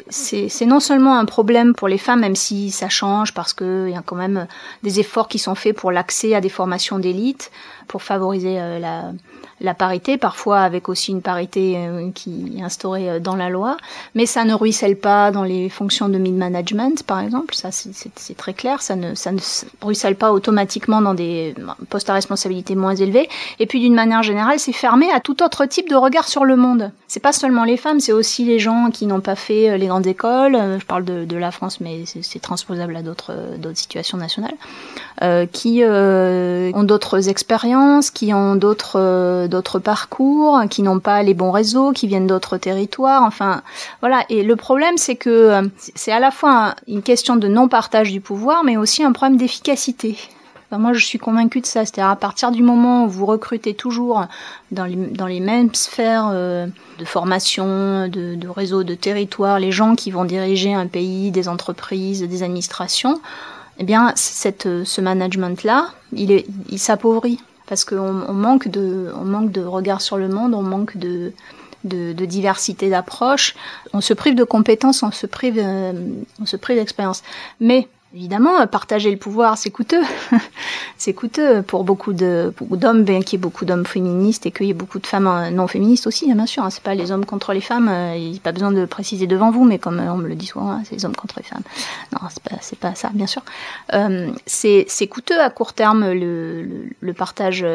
c'est 0.08 0.66
non 0.66 0.80
seulement 0.80 1.18
un 1.18 1.24
problème 1.24 1.74
pour 1.74 1.88
les 1.88 1.98
femmes, 1.98 2.20
même 2.20 2.36
si 2.36 2.70
ça 2.70 2.88
change 2.88 3.34
parce 3.34 3.52
qu'il 3.52 3.90
y 3.90 3.96
a 3.96 4.02
quand 4.04 4.16
même 4.16 4.46
des 4.82 5.00
efforts 5.00 5.28
qui 5.28 5.38
sont 5.38 5.54
faits 5.54 5.76
pour 5.76 5.90
l'accès 5.90 6.34
à 6.34 6.40
des 6.40 6.48
formations 6.48 6.98
d'élite, 6.98 7.50
pour 7.88 8.02
favoriser 8.02 8.60
euh, 8.60 8.78
la, 8.78 9.12
la 9.60 9.74
parité, 9.74 10.18
parfois 10.18 10.60
avec 10.60 10.88
aussi 10.88 11.12
une 11.12 11.22
parité 11.22 11.74
euh, 11.76 12.10
qui 12.14 12.58
est 12.58 12.62
instaurée 12.62 13.10
euh, 13.10 13.20
dans 13.20 13.36
la 13.36 13.48
loi, 13.48 13.76
mais 14.14 14.26
ça 14.26 14.44
ne 14.44 14.52
ruisselle 14.52 14.96
pas 14.96 15.30
dans 15.30 15.44
les 15.44 15.68
fonctions 15.68 16.08
de 16.08 16.18
mid-management, 16.18 17.02
par 17.04 17.20
exemple, 17.20 17.54
ça 17.54 17.70
c'est 17.70 18.36
très 18.36 18.54
clair, 18.54 18.82
ça 18.82 18.96
ne, 18.96 19.14
ça 19.14 19.32
ne 19.32 19.38
ruisselle 19.80 20.16
pas 20.16 20.32
automatiquement 20.32 21.00
dans 21.00 21.14
des 21.14 21.54
postes 21.88 22.10
à 22.10 22.14
responsabilité 22.14 22.74
moins 22.74 22.94
élevés, 22.94 23.28
et 23.58 23.66
puis 23.66 23.80
d'une 23.80 23.94
manière 23.94 24.22
générale, 24.22 24.58
c'est 24.58 24.72
fermé 24.72 25.10
à 25.10 25.20
tout 25.20 25.42
autre 25.42 25.64
type 25.64 25.88
de 25.88 25.96
regard 25.96 26.28
sur 26.28 26.44
le 26.44 26.56
monde. 26.56 26.90
C'est 27.08 27.20
pas 27.20 27.32
seulement 27.32 27.64
les 27.64 27.76
femmes, 27.76 28.00
c'est 28.00 28.12
aussi 28.12 28.44
les 28.44 28.58
gens 28.58 28.90
qui 28.92 29.06
n'ont 29.06 29.20
pas 29.20 29.36
fait 29.36 29.78
les 29.78 29.86
grandes 29.86 29.95
écoles, 30.02 30.56
je 30.78 30.84
parle 30.84 31.04
de, 31.04 31.36
la 31.36 31.50
France, 31.50 31.80
mais 31.80 32.04
c'est 32.06 32.40
transposable 32.40 32.96
à 32.96 33.02
d'autres 33.02 33.32
situations 33.74 34.18
nationales, 34.18 34.54
euh, 35.22 35.46
qui 35.46 35.82
euh, 35.82 36.70
ont 36.74 36.82
d'autres 36.82 37.28
expériences, 37.28 38.10
qui 38.10 38.32
ont 38.34 38.54
d'autres 38.54 39.46
d'autres 39.46 39.78
parcours, 39.78 40.60
qui 40.70 40.82
n'ont 40.82 41.00
pas 41.00 41.22
les 41.22 41.34
bons 41.34 41.50
réseaux, 41.50 41.92
qui 41.92 42.06
viennent 42.06 42.26
d'autres 42.26 42.58
territoires. 42.58 43.22
Enfin, 43.22 43.62
voilà. 44.00 44.24
Et 44.28 44.42
le 44.42 44.56
problème, 44.56 44.96
c'est 44.96 45.16
que 45.16 45.30
euh, 45.30 45.62
c'est 45.94 46.12
à 46.12 46.20
la 46.20 46.30
fois 46.30 46.74
une 46.86 47.02
question 47.02 47.36
de 47.36 47.48
non-partage 47.48 48.12
du 48.12 48.20
pouvoir, 48.20 48.64
mais 48.64 48.76
aussi 48.76 49.02
un 49.02 49.12
problème 49.12 49.38
d'efficacité. 49.38 50.16
Moi, 50.78 50.92
je 50.92 51.04
suis 51.04 51.18
convaincue 51.18 51.60
de 51.60 51.66
ça. 51.66 51.84
C'est-à-dire 51.84 52.10
à 52.10 52.16
partir 52.16 52.50
du 52.50 52.62
moment 52.62 53.04
où 53.04 53.08
vous 53.08 53.26
recrutez 53.26 53.74
toujours 53.74 54.24
dans 54.70 54.84
les, 54.84 55.40
mêmes 55.40 55.74
sphères 55.74 56.30
euh, 56.32 56.66
de 56.98 57.04
formation, 57.04 58.08
de, 58.08 58.48
réseau, 58.48 58.84
de 58.84 58.94
territoire, 58.94 59.58
les 59.58 59.72
gens 59.72 59.94
qui 59.94 60.10
vont 60.10 60.24
diriger 60.24 60.74
un 60.74 60.86
pays, 60.86 61.30
des 61.30 61.48
entreprises, 61.48 62.22
des 62.22 62.42
administrations, 62.42 63.20
eh 63.78 63.84
bien, 63.84 64.12
cette, 64.16 64.84
ce 64.84 65.00
management-là, 65.00 65.90
il, 66.12 66.44
s'appauvrit 66.78 67.40
parce 67.68 67.84
qu'on 67.84 68.22
on 68.28 68.32
manque 68.32 68.68
de, 68.68 69.12
manque 69.24 69.50
de 69.52 69.62
regard 69.62 70.00
sur 70.00 70.16
le 70.16 70.28
monde, 70.28 70.54
on 70.54 70.62
manque 70.62 70.96
de, 70.96 71.32
diversité 71.84 72.88
d'approche, 72.88 73.54
on 73.92 74.00
se 74.00 74.14
prive 74.14 74.34
de 74.34 74.44
compétences, 74.44 75.02
on 75.02 75.10
se 75.10 75.26
prive, 75.26 75.58
euh, 75.58 75.92
on 76.40 76.46
se 76.46 76.56
prive 76.56 76.78
d'expérience. 76.78 77.22
Mais 77.60 77.88
Évidemment, 78.14 78.64
partager 78.68 79.10
le 79.10 79.16
pouvoir, 79.16 79.58
c'est 79.58 79.70
coûteux. 79.70 80.02
c'est 80.96 81.12
coûteux 81.12 81.62
pour 81.62 81.82
beaucoup 81.82 82.12
d'hommes, 82.12 83.02
bien 83.02 83.20
qu'il 83.20 83.32
y 83.32 83.34
ait 83.34 83.42
beaucoup 83.42 83.64
d'hommes 83.64 83.84
féministes 83.84 84.46
et 84.46 84.52
qu'il 84.52 84.66
y 84.66 84.70
ait 84.70 84.74
beaucoup 84.74 85.00
de 85.00 85.06
femmes 85.08 85.26
euh, 85.26 85.50
non 85.50 85.66
féministes 85.66 86.06
aussi, 86.06 86.30
hein, 86.30 86.36
bien 86.36 86.46
sûr. 86.46 86.62
Hein. 86.62 86.70
c'est 86.70 86.84
pas 86.84 86.94
les 86.94 87.10
hommes 87.10 87.26
contre 87.26 87.52
les 87.52 87.60
femmes. 87.60 87.88
Euh, 87.88 88.14
il 88.16 88.30
n'y 88.30 88.36
a 88.36 88.40
pas 88.40 88.52
besoin 88.52 88.70
de 88.70 88.84
préciser 88.84 89.26
devant 89.26 89.50
vous, 89.50 89.64
mais 89.64 89.78
comme 89.78 89.98
on 89.98 90.18
me 90.18 90.28
le 90.28 90.36
dit 90.36 90.46
souvent, 90.46 90.70
hein, 90.70 90.82
c'est 90.84 90.94
les 90.94 91.04
hommes 91.04 91.16
contre 91.16 91.34
les 91.38 91.42
femmes. 91.42 91.64
Non, 92.12 92.20
c'est 92.30 92.78
pas 92.78 92.88
pas 92.88 92.94
ça, 92.94 93.10
bien 93.12 93.26
sûr. 93.26 93.42
Euh, 93.92 94.30
c'est 94.46 95.06
coûteux 95.08 95.40
à 95.40 95.50
court 95.50 95.72
terme 95.72 96.12
le, 96.12 97.12
partage 97.12 97.66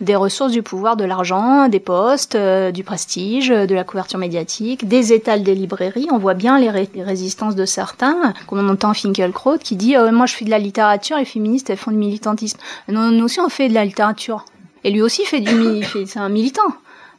des 0.00 0.16
ressources, 0.16 0.52
du 0.52 0.62
pouvoir, 0.62 0.96
de 0.96 1.04
l'argent, 1.04 1.68
des 1.68 1.80
postes, 1.80 2.36
du 2.72 2.82
prestige, 2.82 3.48
de 3.48 3.74
la 3.74 3.84
couverture 3.84 4.18
médiatique, 4.18 4.88
des 4.88 5.12
étals 5.12 5.42
des 5.42 5.54
librairies. 5.54 6.08
On 6.10 6.18
voit 6.18 6.34
bien 6.34 6.58
les, 6.58 6.70
résistances 6.70 7.54
de 7.54 7.66
certains, 7.66 8.34
comme 8.46 8.58
on 8.58 8.68
entend 8.68 8.94
Finkielkraut 8.94 9.43
qui 9.60 9.76
dit 9.76 9.96
euh, 9.96 10.10
moi 10.12 10.26
je 10.26 10.34
fais 10.34 10.44
de 10.44 10.50
la 10.50 10.58
littérature, 10.58 11.16
les 11.16 11.24
féministes 11.24 11.70
elles 11.70 11.76
font 11.76 11.90
du 11.90 11.96
militantisme. 11.96 12.58
Nous 12.88 13.24
aussi 13.24 13.40
on 13.40 13.48
fait 13.48 13.68
de 13.68 13.74
la 13.74 13.84
littérature. 13.84 14.44
Et 14.82 14.90
lui 14.90 15.02
aussi 15.02 15.24
fait 15.24 15.40
du 15.40 15.84
c'est 16.06 16.18
un 16.18 16.28
militant. 16.28 16.62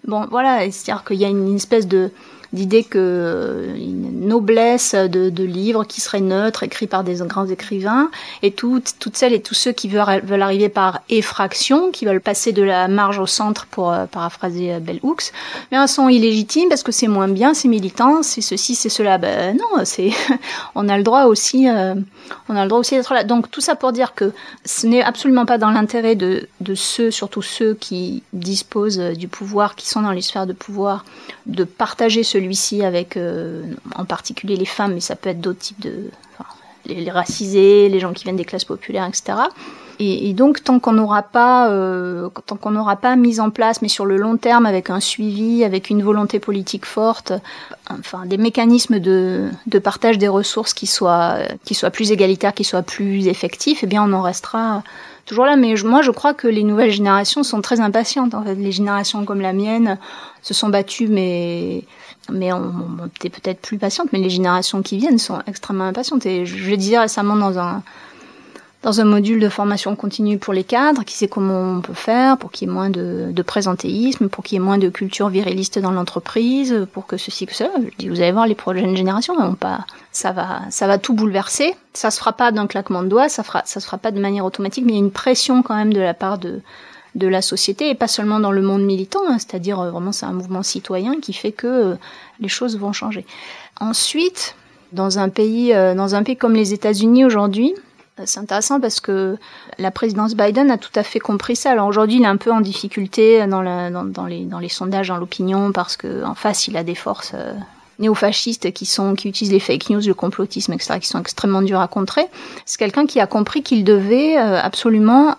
Bon 0.07 0.27
voilà, 0.29 0.59
c'est-à-dire 0.71 1.03
qu'il 1.03 1.17
y 1.17 1.25
a 1.25 1.29
une 1.29 1.55
espèce 1.55 1.87
de 1.87 2.11
d'idée 2.55 2.83
que 2.83 2.97
euh, 2.97 3.75
noblesse 3.77 4.95
de, 4.95 5.43
livres 5.43 5.83
qui 5.83 6.01
seraient 6.01 6.21
neutres, 6.21 6.63
écrits 6.63 6.87
par 6.87 7.03
des 7.03 7.17
grands 7.17 7.45
écrivains, 7.45 8.09
et 8.41 8.51
toutes, 8.51 8.93
toutes 8.97 9.17
celles 9.17 9.33
et 9.33 9.41
tous 9.41 9.53
ceux 9.53 9.73
qui 9.73 9.89
veulent, 9.89 10.41
arriver 10.41 10.69
par 10.69 11.01
effraction, 11.09 11.91
qui 11.91 12.05
veulent 12.05 12.21
passer 12.21 12.53
de 12.53 12.63
la 12.63 12.87
marge 12.87 13.19
au 13.19 13.27
centre, 13.27 13.67
pour 13.67 13.91
euh, 13.91 14.05
paraphraser 14.05 14.73
euh, 14.73 14.79
Bell 14.79 14.99
Hooks, 15.03 15.31
mais 15.71 15.85
sont 15.87 16.09
illégitimes 16.09 16.69
parce 16.69 16.81
que 16.81 16.91
c'est 16.91 17.07
moins 17.07 17.27
bien, 17.27 17.53
c'est 17.53 17.67
militant, 17.67 18.23
c'est 18.23 18.41
ceci, 18.41 18.73
c'est 18.73 18.89
cela. 18.89 19.17
Ben 19.17 19.55
non, 19.55 19.83
c'est, 19.83 20.11
on 20.75 20.89
a 20.89 20.97
le 20.97 21.03
droit 21.03 21.25
aussi, 21.25 21.67
on 22.49 22.55
a 22.55 22.63
le 22.63 22.69
droit 22.69 22.79
aussi 22.79 22.95
d'être 22.95 23.13
là. 23.13 23.23
Donc 23.23 23.51
tout 23.51 23.61
ça 23.61 23.75
pour 23.75 23.91
dire 23.91 24.15
que 24.15 24.31
ce 24.65 24.87
n'est 24.87 25.03
absolument 25.03 25.45
pas 25.45 25.57
dans 25.57 25.69
l'intérêt 25.69 26.15
de, 26.15 26.47
de 26.61 26.75
ceux, 26.75 27.11
surtout 27.11 27.43
ceux 27.43 27.75
qui 27.75 28.23
disposent 28.33 28.97
du 28.97 29.27
pouvoir, 29.27 29.75
qui 29.75 29.87
sont 29.87 30.01
dans 30.01 30.11
les 30.11 30.21
sphères 30.21 30.47
de 30.47 30.53
pouvoir, 30.53 31.05
de 31.45 31.63
partager 31.63 32.23
celui-ci 32.45 32.83
avec, 32.83 33.17
en 33.95 34.05
particulier 34.05 34.55
les 34.55 34.65
femmes, 34.65 34.93
mais 34.93 34.99
ça 34.99 35.15
peut 35.15 35.29
être 35.29 35.41
d'autres 35.41 35.59
types 35.59 35.79
de, 35.81 36.11
les, 36.85 37.11
racisés, 37.11 37.89
les 37.89 37.99
gens 37.99 38.13
qui 38.13 38.23
viennent 38.23 38.35
des 38.35 38.45
classes 38.45 38.65
populaires, 38.65 39.05
etc. 39.05 39.33
Et, 39.99 40.33
donc 40.33 40.61
tant 40.63 40.79
qu'on 40.79 40.91
n'aura 40.91 41.23
pas, 41.23 41.69
euh, 41.69 42.27
tant 42.45 42.57
qu'on 42.57 42.71
n'aura 42.71 42.97
pas 42.97 43.15
mis 43.15 43.39
en 43.39 43.49
place, 43.49 43.81
mais 43.81 43.87
sur 43.87 44.05
le 44.05 44.17
long 44.17 44.35
terme, 44.35 44.65
avec 44.65 44.89
un 44.89 44.99
suivi, 44.99 45.63
avec 45.63 45.89
une 45.89 46.03
volonté 46.03 46.39
politique 46.39 46.85
forte, 46.85 47.31
enfin 47.89 48.25
des 48.25 48.37
mécanismes 48.37 48.99
de, 48.99 49.49
de 49.67 49.79
partage 49.79 50.17
des 50.17 50.27
ressources 50.27 50.73
qui 50.73 50.85
soient, 50.85 51.37
qui 51.63 51.75
soient 51.75 51.91
plus 51.91 52.11
égalitaires, 52.11 52.53
qui 52.53 52.65
soient 52.65 52.81
plus 52.81 53.27
effectifs, 53.27 53.79
eh 53.83 53.87
bien 53.87 54.03
on 54.03 54.11
en 54.11 54.21
restera 54.21 54.83
toujours 55.25 55.45
là. 55.45 55.55
Mais 55.55 55.75
moi, 55.85 56.01
je 56.01 56.11
crois 56.11 56.33
que 56.33 56.47
les 56.49 56.63
nouvelles 56.63 56.91
générations 56.91 57.43
sont 57.43 57.61
très 57.61 57.79
impatientes. 57.79 58.33
En 58.33 58.43
fait, 58.43 58.55
les 58.55 58.73
générations 58.73 59.23
comme 59.23 59.39
la 59.39 59.53
mienne 59.53 59.97
se 60.41 60.53
sont 60.53 60.67
battues, 60.67 61.07
mais 61.07 61.83
mais 62.31 62.53
on, 62.53 62.73
on 63.03 63.07
peut-être 63.07 63.61
plus 63.61 63.77
patiente. 63.77 64.07
Mais 64.13 64.19
les 64.19 64.29
générations 64.29 64.81
qui 64.81 64.97
viennent 64.97 65.19
sont 65.19 65.39
extrêmement 65.47 65.85
impatientes. 65.85 66.25
Et 66.25 66.45
je, 66.45 66.57
je 66.57 66.69
le 66.69 66.77
disais 66.77 66.99
récemment 66.99 67.35
dans 67.35 67.59
un 67.59 67.83
dans 68.85 69.01
un 69.01 69.05
module 69.05 69.39
de 69.39 69.49
formation 69.49 69.95
continue 69.95 70.37
pour 70.37 70.53
les 70.53 70.63
cadres, 70.63 71.03
qui 71.03 71.15
sait 71.15 71.27
comment 71.27 71.59
on 71.59 71.81
peut 71.81 71.95
faire 71.95 72.37
pour 72.37 72.51
qu'il 72.51 72.67
y 72.67 72.71
ait 72.71 72.73
moins 72.73 72.91
de, 72.91 73.31
de 73.31 73.41
présentéisme, 73.41 74.29
pour 74.29 74.43
qu'il 74.43 74.57
y 74.57 74.57
ait 74.57 74.63
moins 74.63 74.77
de 74.77 74.89
culture 74.89 75.27
viriliste 75.27 75.79
dans 75.79 75.89
l'entreprise, 75.89 76.85
pour 76.93 77.07
que 77.07 77.17
ceci, 77.17 77.47
que 77.47 77.55
cela. 77.55 77.71
Je 77.83 77.97
dis, 77.97 78.09
vous 78.09 78.21
allez 78.21 78.31
voir, 78.31 78.45
les 78.45 78.53
prochaines 78.53 78.95
générations 78.95 79.35
vont 79.35 79.55
pas, 79.55 79.87
ça 80.11 80.31
va, 80.31 80.61
ça 80.69 80.85
va 80.85 80.99
tout 80.99 81.15
bouleverser. 81.15 81.73
Ça 81.93 82.11
se 82.11 82.19
fera 82.19 82.33
pas 82.33 82.51
d'un 82.51 82.67
claquement 82.67 83.01
de 83.01 83.07
doigts, 83.07 83.27
ça 83.27 83.41
fera, 83.41 83.63
ça 83.65 83.79
se 83.79 83.87
fera 83.87 83.97
pas 83.97 84.11
de 84.11 84.19
manière 84.19 84.45
automatique, 84.45 84.85
mais 84.85 84.91
il 84.91 84.95
y 84.97 84.99
a 84.99 85.03
une 85.03 85.11
pression 85.11 85.63
quand 85.63 85.75
même 85.75 85.91
de 85.91 86.01
la 86.01 86.13
part 86.13 86.37
de, 86.37 86.61
de 87.15 87.27
la 87.27 87.41
société 87.41 87.89
et 87.89 87.95
pas 87.95 88.07
seulement 88.07 88.39
dans 88.39 88.51
le 88.51 88.61
monde 88.61 88.83
militant, 88.83 89.21
hein, 89.27 89.37
c'est-à-dire 89.39 89.79
euh, 89.79 89.89
vraiment 89.89 90.11
c'est 90.11 90.25
un 90.25 90.33
mouvement 90.33 90.63
citoyen 90.63 91.19
qui 91.19 91.33
fait 91.33 91.53
que 91.53 91.67
euh, 91.67 91.95
les 92.39 92.49
choses 92.49 92.77
vont 92.77 92.91
changer. 92.91 93.25
Ensuite, 93.79 94.55
dans 94.91 95.17
un 95.17 95.29
pays, 95.29 95.73
euh, 95.73 95.95
dans 95.95 96.15
un 96.15 96.23
pays 96.23 96.35
comme 96.35 96.53
les 96.53 96.73
États-Unis 96.73 97.25
aujourd'hui, 97.25 97.73
c'est 98.23 98.39
intéressant 98.39 98.79
parce 98.79 99.01
que 99.01 99.37
la 99.77 99.91
présidence 99.91 100.35
Biden 100.35 100.71
a 100.71 100.77
tout 100.77 100.91
à 100.95 101.03
fait 101.03 101.19
compris 101.19 101.57
ça. 101.57 101.71
Alors 101.71 101.87
aujourd'hui, 101.87 102.15
il 102.17 102.23
est 102.23 102.27
un 102.27 102.37
peu 102.37 102.49
en 102.49 102.61
difficulté 102.61 103.45
dans, 103.45 103.61
les, 103.61 104.69
sondages, 104.69 105.09
dans 105.09 105.17
l'opinion, 105.17 105.73
parce 105.73 105.97
que 105.97 106.23
en 106.23 106.33
face, 106.33 106.69
il 106.69 106.77
a 106.77 106.85
des 106.85 106.95
forces 106.95 107.33
euh, 107.35 107.53
néofascistes 107.99 108.71
qui 108.71 108.85
sont 108.85 109.15
qui 109.15 109.27
utilisent 109.27 109.51
les 109.51 109.59
fake 109.59 109.89
news, 109.89 110.01
le 110.05 110.13
complotisme, 110.13 110.71
etc., 110.71 110.99
qui 111.01 111.07
sont 111.07 111.19
extrêmement 111.19 111.61
durs 111.61 111.81
à 111.81 111.89
contrer. 111.89 112.25
C'est 112.65 112.77
quelqu'un 112.77 113.05
qui 113.05 113.19
a 113.19 113.27
compris 113.27 113.63
qu'il 113.63 113.83
devait 113.83 114.37
absolument 114.37 115.35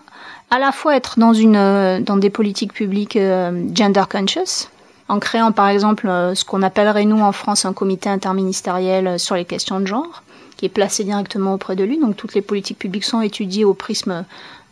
à 0.49 0.59
la 0.59 0.71
fois 0.71 0.95
être 0.95 1.19
dans 1.19 1.33
une 1.33 1.55
euh, 1.55 1.99
dans 1.99 2.17
des 2.17 2.29
politiques 2.29 2.73
publiques 2.73 3.17
gender 3.17 4.03
conscious, 4.09 4.69
en 5.09 5.19
créant 5.19 5.51
par 5.51 5.69
exemple 5.69 6.07
ce 6.07 6.45
qu'on 6.45 6.63
appellerait 6.63 7.05
nous 7.05 7.21
en 7.21 7.31
France 7.31 7.65
un 7.65 7.73
comité 7.73 8.09
interministériel 8.09 9.19
sur 9.19 9.35
les 9.35 9.45
questions 9.45 9.79
de 9.79 9.87
genre 9.87 10.23
qui 10.57 10.65
est 10.65 10.69
placé 10.69 11.03
directement 11.03 11.53
auprès 11.53 11.75
de 11.75 11.83
lui. 11.83 11.99
Donc 11.99 12.17
toutes 12.17 12.33
les 12.33 12.41
politiques 12.41 12.79
publiques 12.79 13.05
sont 13.05 13.21
étudiées 13.21 13.63
au 13.63 13.73
prisme 13.73 14.25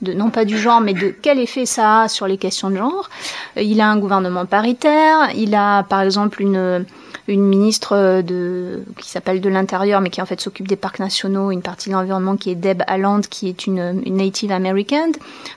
de 0.05 0.13
non 0.13 0.29
pas 0.29 0.45
du 0.45 0.57
genre, 0.57 0.79
mais 0.79 0.93
de 0.93 1.13
quel 1.21 1.39
effet 1.39 1.65
ça 1.65 2.03
a 2.03 2.07
sur 2.07 2.27
les 2.27 2.37
questions 2.37 2.69
de 2.69 2.77
genre. 2.77 3.09
Euh, 3.57 3.61
il 3.61 3.81
a 3.81 3.89
un 3.89 3.97
gouvernement 3.97 4.45
paritaire. 4.45 5.29
Il 5.35 5.53
a 5.55 5.83
par 5.83 6.01
exemple 6.01 6.41
une 6.41 6.85
une 7.27 7.43
ministre 7.43 8.21
de 8.21 8.83
qui 8.99 9.09
s'appelle 9.09 9.41
de 9.41 9.49
l'intérieur, 9.49 9.99
mais 10.01 10.09
qui 10.09 10.21
en 10.21 10.25
fait 10.25 10.39
s'occupe 10.39 10.67
des 10.67 10.75
parcs 10.75 10.99
nationaux, 10.99 11.51
une 11.51 11.61
partie 11.61 11.89
de 11.89 11.95
l'environnement 11.95 12.37
qui 12.37 12.51
est 12.51 12.55
Deb 12.55 12.83
Haaland, 12.87 13.21
qui 13.21 13.47
est 13.49 13.65
une, 13.65 14.01
une 14.05 14.17
Native 14.17 14.51
American, 14.51 15.11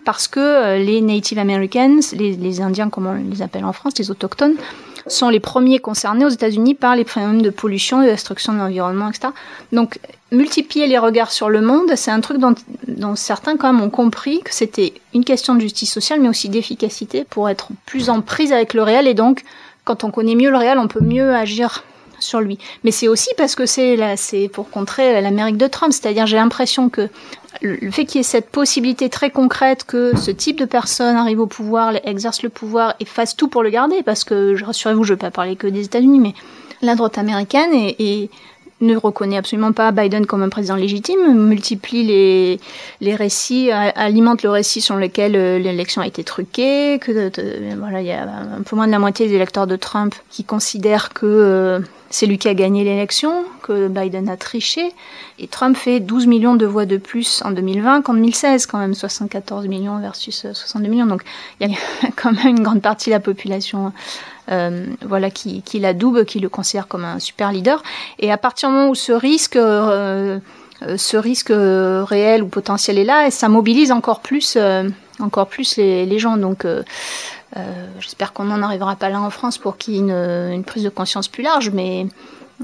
parce 0.05 0.29
que 0.29 0.41
euh, 0.41 0.79
les 0.79 1.01
Native 1.03 1.39
Americans, 1.39 2.01
les, 2.13 2.33
les 2.37 2.61
Indiens 2.61 2.89
comme 2.89 3.07
on 3.07 3.31
les 3.31 3.43
appelle 3.43 3.65
en 3.65 3.73
France, 3.73 3.93
les 3.99 4.11
autochtones, 4.11 4.55
sont 5.09 5.29
les 5.29 5.41
premiers 5.41 5.79
concernés 5.79 6.25
aux 6.25 6.31
États-Unis 6.31 6.75
par 6.75 6.97
les 6.97 7.05
phénomènes 7.05 7.43
de 7.43 7.51
pollution, 7.51 8.01
de 8.01 8.07
destruction 8.07 8.53
de 8.53 8.59
l'environnement, 8.59 9.09
etc. 9.09 9.29
Donc, 9.73 9.99
multiplier 10.31 10.87
les 10.87 10.99
regards 10.99 11.31
sur 11.31 11.49
le 11.49 11.61
monde, 11.61 11.93
c'est 11.97 12.11
un 12.11 12.21
truc 12.21 12.39
dont, 12.39 12.55
certains 13.17 13.57
quand 13.57 13.73
même 13.73 13.83
ont 13.83 13.91
compris 13.91 14.41
que 14.41 14.53
c'était 14.53 14.95
une 15.15 15.25
question 15.25 15.55
de 15.55 15.61
justice 15.61 15.93
sociale, 15.93 16.21
mais 16.21 16.29
aussi 16.29 16.49
d'efficacité 16.49 17.25
pour 17.25 17.49
être 17.49 17.69
plus 17.87 18.11
en 18.11 18.21
prise 18.21 18.53
avec 18.53 18.75
le 18.75 18.83
réel. 18.83 19.07
Et 19.07 19.15
donc, 19.15 19.45
quand 19.85 20.05
on 20.05 20.11
connaît 20.11 20.35
mieux 20.35 20.51
le 20.51 20.59
réel, 20.59 20.79
on 20.79 20.89
peut 20.89 21.03
mieux 21.03 21.35
agir 21.35 21.85
sur 22.21 22.41
lui. 22.41 22.59
Mais 22.85 22.91
c'est 22.91 23.09
aussi 23.09 23.31
parce 23.37 23.55
que 23.55 23.65
c'est 23.65 24.51
pour 24.53 24.71
contrer 24.71 25.21
l'Amérique 25.21 25.57
de 25.57 25.67
Trump. 25.67 25.93
C'est-à-dire, 25.93 26.27
j'ai 26.27 26.37
l'impression 26.37 26.89
que 26.89 27.09
le 27.63 27.91
fait 27.91 28.05
qu'il 28.05 28.19
y 28.19 28.21
ait 28.21 28.25
cette 28.25 28.51
possibilité 28.51 29.09
très 29.09 29.31
concrète 29.31 29.85
que 29.85 30.17
ce 30.17 30.31
type 30.31 30.59
de 30.59 30.65
personne 30.65 31.17
arrive 31.17 31.41
au 31.41 31.47
pouvoir, 31.47 31.95
exerce 32.05 32.43
le 32.43 32.49
pouvoir 32.49 32.95
et 33.01 33.05
fasse 33.05 33.37
tout 33.37 33.49
pour 33.49 33.63
le 33.63 33.71
garder, 33.71 34.03
parce 34.03 34.25
que, 34.25 34.63
rassurez-vous, 34.63 35.05
je 35.05 35.13
ne 35.13 35.17
vais 35.17 35.21
pas 35.21 35.31
parler 35.31 35.57
que 35.57 35.67
des 35.67 35.85
États-Unis, 35.85 36.21
mais 36.21 36.35
la 36.83 36.95
droite 36.95 37.19
américaine 37.19 37.71
est, 37.75 38.31
ne 38.81 38.97
reconnaît 38.97 39.37
absolument 39.37 39.73
pas 39.73 39.91
Biden 39.91 40.27
comme 40.27 40.43
un 40.43 40.49
président 40.49 40.77
légitime, 40.77 41.35
multiplie 41.35 42.05
les, 42.05 42.61
les 43.01 43.15
récits, 43.15 43.71
alimente 43.71 44.43
le 44.43 44.51
récit 44.51 44.81
sur 44.81 44.97
lequel 44.97 45.35
euh, 45.35 45.59
l'élection 45.59 46.03
a 46.03 46.07
été 46.07 46.23
truquée, 46.25 46.99
que 47.01 47.31
voilà, 47.77 48.01
il 48.01 48.07
y 48.07 48.13
a 48.13 48.23
un 48.23 48.63
peu 48.63 48.77
moins 48.77 48.87
de 48.87 48.93
la 48.93 48.99
moitié 48.99 49.27
des 49.27 49.35
électeurs 49.35 49.67
de 49.67 49.77
Trump 49.77 50.15
qui 50.31 50.45
considèrent 50.45 51.13
que 51.13 51.27
euh, 51.27 51.81
c'est 52.11 52.27
lui 52.27 52.39
qui 52.39 52.49
a 52.49 52.55
gagné 52.55 52.85
l'élection, 52.85 53.45
que 53.63 53.89
Biden 53.89 54.29
a 54.29 54.37
triché, 54.37 54.93
et 55.39 55.47
Trump 55.47 55.77
fait 55.77 56.01
12 56.01 56.27
millions 56.27 56.55
de 56.55 56.65
voix 56.65 56.87
de 56.87 56.97
plus 56.97 57.43
en 57.45 57.51
2020 57.51 58.03
qu'en 58.03 58.15
2016, 58.15 58.67
quand 58.67 58.79
même 58.79 58.95
74 58.95 59.67
millions 59.67 59.99
versus 59.99 60.47
62 60.53 60.87
euh, 60.87 60.91
millions. 60.91 61.07
Donc 61.07 61.23
il 61.61 61.71
y 61.71 61.75
a 61.75 61.77
quand 62.17 62.33
même 62.33 62.57
une 62.57 62.63
grande 62.63 62.83
partie 62.83 63.11
de 63.11 63.15
la 63.15 63.21
population 63.21 63.93
euh, 64.51 64.87
voilà, 65.03 65.31
qui, 65.31 65.63
qui 65.63 65.79
la 65.79 65.93
double, 65.93 66.25
qui 66.25 66.41
le 66.41 66.49
considère 66.49 66.89
comme 66.89 67.05
un 67.05 67.19
super 67.19 67.53
leader. 67.53 67.83
Et 68.19 68.33
à 68.33 68.39
partir 68.39 68.69
du 68.69 68.75
moment 68.75 68.91
où 68.91 68.95
ce 68.95 69.13
risque, 69.13 69.57
euh, 69.57 70.39
euh 70.83 70.97
ce 70.97 71.17
risque 71.17 71.53
réel 71.53 72.43
ou 72.43 72.47
potentiel 72.47 72.99
est 72.99 73.05
là, 73.05 73.27
et 73.27 73.31
ça 73.31 73.49
mobilise 73.49 73.91
encore 73.91 74.21
plus, 74.21 74.57
encore 75.19 75.49
plus 75.49 75.77
les, 75.77 76.19
gens. 76.21 76.37
Donc 76.37 76.65
j'espère 77.99 78.33
qu'on 78.33 78.45
n'en 78.45 78.63
arrivera 78.63 78.95
pas 78.95 79.09
là 79.09 79.21
en 79.21 79.31
France 79.31 79.59
pour 79.59 79.77
qu'il 79.77 79.95
y 79.95 79.97
ait 79.97 80.55
une, 80.55 80.63
prise 80.63 80.85
de 80.85 80.89
conscience 80.89 81.27
plus 81.27 81.43
large, 81.43 81.71
mais 81.71 82.07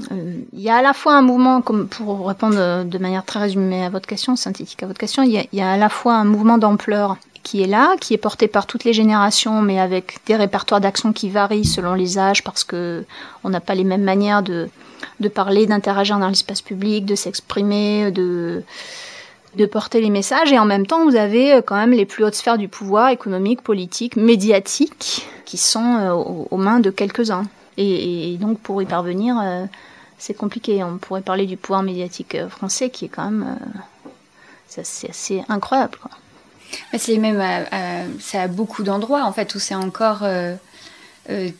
il 0.09 0.61
y 0.61 0.69
a 0.69 0.77
à 0.77 0.81
la 0.81 0.93
fois 0.93 1.15
un 1.15 1.23
mouvement, 1.23 1.59
pour 1.59 2.25
répondre 2.25 2.85
de 2.85 2.97
manière 2.99 3.25
très 3.25 3.41
résumée 3.41 3.83
à 3.83 3.89
votre 3.89 4.07
question, 4.07 4.37
synthétique 4.37 4.81
à 4.81 4.87
votre 4.87 4.99
question, 4.99 5.21
il 5.21 5.31
y 5.31 5.49
il 5.51 5.59
y 5.59 5.61
a 5.61 5.71
à 5.71 5.77
la 5.77 5.89
fois 5.89 6.15
un 6.15 6.23
mouvement 6.23 6.57
d'ampleur 6.57 7.17
qui 7.45 7.61
est 7.61 7.67
là, 7.67 7.95
qui 8.01 8.15
est 8.15 8.17
porté 8.17 8.47
par 8.47 8.65
toutes 8.65 8.83
les 8.83 8.91
générations, 8.91 9.61
mais 9.61 9.79
avec 9.79 10.17
des 10.25 10.35
répertoires 10.35 10.81
d'action 10.81 11.13
qui 11.13 11.29
varient 11.29 11.63
selon 11.63 11.93
les 11.93 12.17
âges, 12.17 12.43
parce 12.43 12.63
que 12.63 13.05
on 13.43 13.49
n'a 13.49 13.61
pas 13.61 13.75
les 13.75 13.83
mêmes 13.83 14.03
manières 14.03 14.41
de, 14.41 14.67
de 15.19 15.29
parler, 15.29 15.67
d'interagir 15.67 16.17
dans 16.17 16.27
l'espace 16.27 16.63
public, 16.63 17.05
de 17.05 17.13
s'exprimer, 17.13 18.11
de 18.11 18.63
de 19.55 19.65
porter 19.65 20.01
les 20.01 20.09
messages 20.09 20.51
et 20.51 20.59
en 20.59 20.65
même 20.65 20.85
temps 20.85 21.05
vous 21.05 21.15
avez 21.15 21.53
euh, 21.53 21.61
quand 21.61 21.77
même 21.77 21.91
les 21.91 22.05
plus 22.05 22.25
hautes 22.25 22.35
sphères 22.35 22.57
du 22.57 22.67
pouvoir 22.67 23.07
économique, 23.09 23.61
politique, 23.61 24.17
médiatique 24.17 25.25
qui 25.45 25.57
sont 25.57 25.95
euh, 25.95 26.11
aux, 26.11 26.57
mains 26.57 26.81
de 26.81 26.89
quelques-uns. 26.89 27.45
Et, 27.77 28.35
donc 28.41 28.59
pour 28.59 28.81
y 28.81 28.85
parvenir, 28.85 29.37
euh, 29.41 29.63
c'est 30.17 30.33
compliqué. 30.33 30.83
On 30.83 30.97
pourrait 30.97 31.21
parler 31.21 31.45
du 31.45 31.55
pouvoir 31.55 31.83
médiatique 31.83 32.35
français 32.49 32.89
qui 32.89 33.05
est 33.05 33.07
quand 33.07 33.31
même 33.31 33.57
c'est 34.67 35.09
assez 35.09 35.41
incroyable. 35.47 35.97
C'est 36.97 37.17
même 37.17 37.41
ça 38.19 38.43
a 38.43 38.47
beaucoup 38.47 38.83
d'endroits 38.83 39.23
en 39.23 39.31
fait 39.31 39.55
où 39.55 39.59
c'est 39.59 39.75
encore 39.75 40.23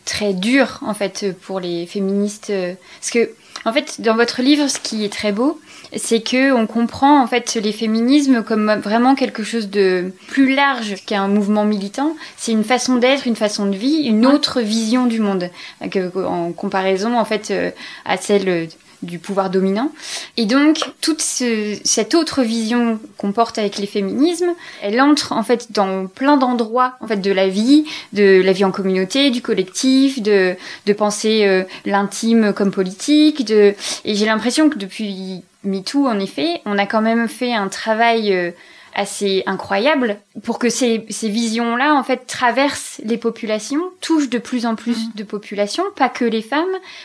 très 0.06 0.34
dur 0.34 0.80
en 0.86 0.94
fait 0.94 1.34
pour 1.42 1.60
les 1.60 1.86
féministes 1.86 2.52
parce 3.00 3.12
que 3.12 3.32
en 3.66 3.74
fait 3.74 4.02
dans 4.02 4.16
votre 4.16 4.42
livre 4.42 4.68
ce 4.68 4.80
qui 4.80 5.04
est 5.04 5.12
très 5.12 5.32
beau 5.32 5.60
c'est 5.96 6.22
que 6.22 6.52
on 6.52 6.68
comprend 6.68 7.22
en 7.22 7.28
fait 7.28 7.56
les 7.56 7.72
féminismes 7.72 8.44
comme 8.44 8.74
vraiment 8.76 9.16
quelque 9.16 9.44
chose 9.44 9.70
de 9.70 10.14
plus 10.28 10.54
large 10.54 10.96
qu'un 11.06 11.28
mouvement 11.28 11.66
militant. 11.66 12.16
C'est 12.38 12.52
une 12.52 12.64
façon 12.64 12.98
d'être, 12.98 13.28
une 13.28 13.36
façon 13.36 13.66
de 13.66 13.76
vie, 13.76 14.04
une 14.04 14.26
autre 14.26 14.62
vision 14.62 15.06
du 15.06 15.20
monde 15.20 15.50
en 15.82 16.52
comparaison 16.52 17.18
en 17.18 17.26
fait 17.26 17.52
euh, 17.52 17.72
à 18.06 18.18
celle 18.18 18.70
du 19.02 19.20
pouvoir 19.20 19.50
dominant. 19.50 19.92
Et 20.38 20.46
donc, 20.46 20.80
toute 21.02 21.22
cette 21.22 22.16
autre 22.16 22.44
vision 22.44 23.00
qu'on 23.18 23.32
porte 23.32 23.58
avec 23.58 23.78
les 23.78 23.88
féminismes, 23.88 24.54
elle 24.82 25.00
entre 25.02 25.32
en 25.32 25.44
fait 25.44 25.72
dans 25.72 26.08
plein 26.08 26.38
d'endroits 26.38 26.96
en 27.02 27.08
fait 27.08 27.18
de 27.18 27.32
la 27.32 27.48
vie, 27.48 27.86
de 28.14 28.42
la 28.44 28.52
vie 28.52 28.66
en 28.66 28.72
communauté, 28.72 29.30
du 29.30 29.42
collectif, 29.42 30.22
de, 30.22 30.56
de 30.86 30.94
penser 30.94 31.46
euh, 31.46 31.64
l'intime 31.86 32.54
comme 32.54 32.72
politique. 32.72 33.46
De... 33.46 33.76
Et 34.06 34.16
j'ai 34.16 34.26
l'impression 34.26 34.70
que 34.70 34.78
depuis 34.78 35.44
MeToo, 35.64 36.08
en 36.08 36.20
effet, 36.20 36.62
on 36.66 36.78
a 36.78 36.86
quand 36.86 37.02
même 37.02 37.28
fait 37.28 37.54
un 37.54 37.68
travail... 37.68 38.34
Euh, 38.34 38.52
assez 38.96 39.44
incroyable 39.46 40.18
pour 40.44 40.58
que 40.58 40.70
ces, 40.70 41.06
ces 41.10 41.30
visions-là, 41.30 41.94
en 41.94 42.04
fait, 42.04 42.26
traversent 42.28 43.02
les 43.04 43.18
populations, 43.18 43.82
touchent 44.02 44.30
de 44.30 44.38
plus 44.38 44.66
en 44.66 44.76
plus 44.76 45.08
mm. 45.08 45.12
de 45.16 45.24
populations, 45.24 45.84
pas 45.96 46.10
que 46.10 46.24
les 46.26 46.42
femmes, 46.42 46.64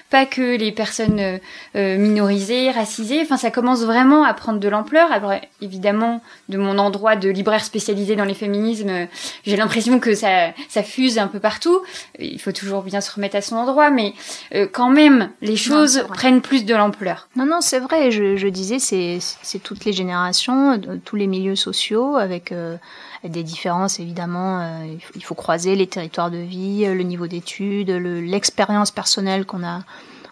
pas 0.08 0.24
que 0.24 0.56
les 0.56 0.70
personnes 0.72 1.18
euh, 1.18 1.38
euh, 1.76 1.98
minorisées, 1.98 2.70
racisées. 2.70 3.20
Enfin, 3.22 3.36
ça 3.36 3.50
commence 3.50 3.82
vraiment 3.82 4.24
à 4.24 4.32
prendre 4.34 4.60
de 4.60 4.68
l'ampleur. 4.68 5.10
Alors, 5.10 5.34
évidemment, 5.60 6.22
de 6.48 6.58
mon 6.58 6.78
endroit 6.78 7.16
de 7.16 7.28
libraire 7.28 7.64
spécialisé 7.64 8.14
dans 8.14 8.24
les 8.24 8.34
féminismes, 8.34 9.08
j'ai 9.44 9.56
l'impression 9.56 9.98
que 9.98 10.14
ça, 10.14 10.52
ça 10.68 10.84
fuse 10.84 11.18
un 11.18 11.26
peu 11.26 11.40
partout. 11.40 11.80
Il 12.20 12.40
faut 12.40 12.52
toujours 12.52 12.82
bien 12.82 13.00
se 13.00 13.12
remettre 13.12 13.36
à 13.36 13.42
son 13.42 13.56
endroit, 13.56 13.90
mais 13.90 14.14
euh, 14.54 14.68
quand 14.70 14.90
même, 14.90 15.30
les 15.42 15.56
choses 15.56 16.04
prennent 16.08 16.40
plus 16.40 16.64
de 16.64 16.74
l'ampleur. 16.74 17.28
Non, 17.34 17.46
non, 17.46 17.60
c'est 17.60 17.80
vrai. 17.80 18.12
Je, 18.12 18.36
je 18.36 18.46
disais, 18.46 18.78
c'est 18.78 19.58
toutes 19.58 19.84
les 19.84 19.92
générations, 19.92 20.80
tous 21.04 21.16
les 21.16 21.26
milieux 21.26 21.56
sociaux 21.56 21.79
avec 22.18 22.52
euh, 22.52 22.76
des 23.24 23.42
différences 23.42 24.00
évidemment. 24.00 24.60
Euh, 24.60 24.94
il 25.14 25.24
faut 25.24 25.34
croiser 25.34 25.74
les 25.76 25.86
territoires 25.86 26.30
de 26.30 26.38
vie, 26.38 26.84
le 26.84 27.02
niveau 27.02 27.26
d'études, 27.26 27.90
l'expérience 27.90 28.90
personnelle 28.90 29.46
qu'on 29.46 29.64
a 29.64 29.80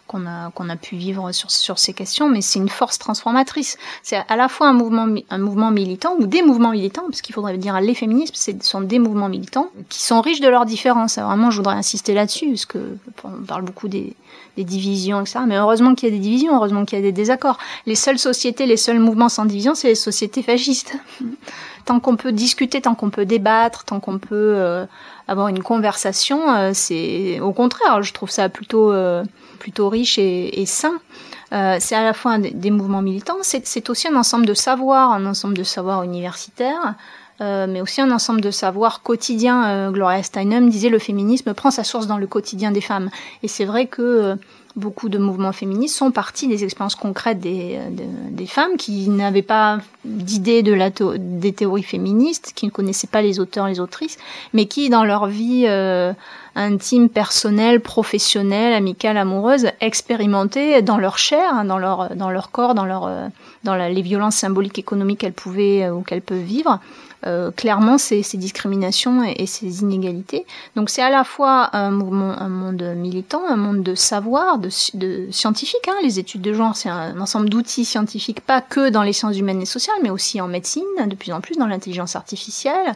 qu'on 0.07 0.25
a 0.25 0.49
qu'on 0.51 0.69
a 0.69 0.75
pu 0.75 0.95
vivre 0.95 1.31
sur 1.31 1.51
sur 1.51 1.77
ces 1.77 1.93
questions 1.93 2.29
mais 2.29 2.41
c'est 2.41 2.57
une 2.57 2.67
force 2.67 2.97
transformatrice 2.97 3.77
c'est 4.01 4.17
à 4.27 4.35
la 4.35 4.49
fois 4.49 4.67
un 4.67 4.73
mouvement 4.73 5.07
un 5.29 5.37
mouvement 5.37 5.69
militant 5.69 6.15
ou 6.17 6.25
des 6.25 6.41
mouvements 6.41 6.71
militants 6.71 7.03
parce 7.05 7.21
qu'il 7.21 7.35
faudrait 7.35 7.59
dire 7.59 7.79
les 7.79 7.93
féminismes 7.93 8.33
ce 8.33 8.51
sont 8.61 8.81
des 8.81 8.97
mouvements 8.97 9.29
militants 9.29 9.69
qui 9.87 10.01
sont 10.01 10.19
riches 10.21 10.41
de 10.41 10.47
leurs 10.47 10.65
différences 10.65 11.19
vraiment 11.19 11.51
je 11.51 11.57
voudrais 11.57 11.75
insister 11.75 12.15
là-dessus 12.15 12.49
parce 12.49 12.65
que 12.65 12.97
on 13.23 13.43
parle 13.45 13.61
beaucoup 13.61 13.87
des 13.87 14.15
des 14.59 14.65
divisions, 14.65 15.21
etc. 15.21 15.39
Mais 15.47 15.55
heureusement 15.55 15.95
qu'il 15.95 16.09
y 16.09 16.11
a 16.11 16.15
des 16.15 16.21
divisions, 16.21 16.53
heureusement 16.53 16.83
qu'il 16.83 16.97
y 16.97 17.01
a 17.01 17.03
des 17.03 17.13
désaccords. 17.13 17.57
Les 17.85 17.95
seules 17.95 18.19
sociétés, 18.19 18.65
les 18.65 18.75
seuls 18.75 18.99
mouvements 18.99 19.29
sans 19.29 19.45
division, 19.45 19.73
c'est 19.73 19.87
les 19.87 19.95
sociétés 19.95 20.43
fascistes. 20.43 20.97
tant 21.85 22.01
qu'on 22.01 22.17
peut 22.17 22.33
discuter, 22.33 22.81
tant 22.81 22.93
qu'on 22.93 23.09
peut 23.09 23.25
débattre, 23.25 23.85
tant 23.85 24.01
qu'on 24.01 24.19
peut 24.19 24.53
euh, 24.57 24.85
avoir 25.29 25.47
une 25.47 25.63
conversation, 25.63 26.53
euh, 26.53 26.71
c'est 26.73 27.39
au 27.39 27.53
contraire, 27.53 28.03
je 28.03 28.11
trouve 28.11 28.29
ça 28.29 28.49
plutôt 28.49 28.91
euh, 28.91 29.23
plutôt 29.59 29.87
riche 29.87 30.17
et, 30.19 30.61
et 30.61 30.65
sain. 30.65 30.99
c'est 31.51 31.95
à 31.95 32.03
la 32.03 32.13
fois 32.13 32.37
des, 32.37 32.71
mouvements 32.71 33.01
militants, 33.01 33.37
c'est 33.41 33.89
aussi 33.89 34.07
un 34.07 34.15
ensemble 34.15 34.45
de 34.45 34.53
savoirs, 34.53 35.11
un 35.11 35.25
ensemble 35.25 35.55
de 35.55 35.63
savoirs 35.63 36.03
universitaires, 36.03 36.95
euh, 37.41 37.67
mais 37.69 37.79
aussi 37.79 38.01
un 38.01 38.11
ensemble 38.11 38.41
de 38.41 38.51
savoirs 38.51 39.01
quotidiens. 39.01 39.65
Euh, 39.65 39.91
Gloria 39.91 40.23
Steinem 40.23 40.69
disait 40.69 40.89
le 40.89 40.99
féminisme 40.99 41.53
prend 41.53 41.71
sa 41.71 41.85
source 41.85 42.05
dans 42.05 42.17
le 42.17 42.27
quotidien 42.27 42.71
des 42.71 42.81
femmes. 42.81 43.09
Et 43.43 43.47
c'est 43.47 43.63
vrai 43.63 43.87
que 43.87 44.01
euh, 44.01 44.35
beaucoup 44.75 45.07
de 45.07 45.17
mouvements 45.17 45.53
féministes 45.53 45.95
sont 45.95 46.11
partis 46.11 46.49
des 46.49 46.65
expériences 46.65 46.95
concrètes 46.95 47.39
des, 47.39 47.79
des 48.29 48.45
femmes 48.45 48.75
qui 48.77 49.07
n'avaient 49.09 49.41
pas 49.41 49.79
d'idée 50.03 50.63
de 50.63 50.73
la 50.73 50.89
des 50.89 51.53
théories 51.53 51.83
féministes, 51.83 52.51
qui 52.55 52.65
ne 52.65 52.71
connaissaient 52.71 53.07
pas 53.07 53.21
les 53.21 53.39
auteurs, 53.39 53.67
les 53.67 53.79
autrices, 53.79 54.17
mais 54.53 54.65
qui 54.65 54.89
dans 54.89 55.03
leur 55.03 55.25
vie 55.25 55.67
intime, 56.55 57.09
personnelle, 57.09 57.81
professionnelle, 57.81 58.73
amicale, 58.73 59.17
amoureuse, 59.17 59.67
expérimentaient 59.81 60.81
dans 60.81 60.97
leur 60.97 61.17
chair, 61.17 61.51
hein, 61.53 61.65
dans 61.65 61.79
leur 61.79 62.15
dans 62.15 62.29
leur 62.29 62.51
corps, 62.51 62.75
dans 62.75 62.85
leur 62.85 63.09
dans 63.63 63.75
les 63.75 64.01
violences 64.01 64.35
symboliques 64.35 64.79
économiques 64.79 65.19
qu'elles 65.19 65.33
pouvaient 65.33 65.89
ou 65.89 66.01
qu'elles 66.01 66.21
peuvent 66.21 66.37
vivre, 66.37 66.79
euh, 66.79 67.08
clairement 67.55 67.97
ces, 67.97 68.23
ces, 68.23 68.37
discriminations 68.37 69.23
et, 69.23 69.45
ces 69.45 69.81
inégalités. 69.81 70.45
Donc 70.75 70.89
c'est 70.89 71.01
à 71.01 71.09
la 71.09 71.23
fois 71.23 71.75
un 71.75 71.91
mouvement, 71.91 72.39
un 72.39 72.49
monde 72.49 72.81
militant, 72.95 73.41
un 73.47 73.57
monde 73.57 73.83
de 73.83 73.95
savoir, 73.95 74.57
de, 74.57 74.69
de 74.93 75.27
scientifique. 75.31 75.87
Hein. 75.87 75.95
Les 76.03 76.19
études 76.19 76.41
de 76.41 76.53
genre, 76.53 76.75
c'est 76.75 76.89
un, 76.89 77.19
ensemble 77.19 77.49
d'outils 77.49 77.85
scientifiques, 77.85 78.41
pas 78.41 78.61
que 78.61 78.89
dans 78.89 79.03
les 79.03 79.13
sciences 79.13 79.37
humaines 79.37 79.61
et 79.61 79.65
sociales, 79.65 79.97
mais 80.01 80.09
aussi 80.09 80.39
en 80.41 80.47
médecine, 80.47 80.83
de 81.05 81.15
plus 81.15 81.31
en 81.31 81.41
plus 81.41 81.57
dans 81.57 81.67
l'intelligence 81.67 82.15
artificielle, 82.15 82.95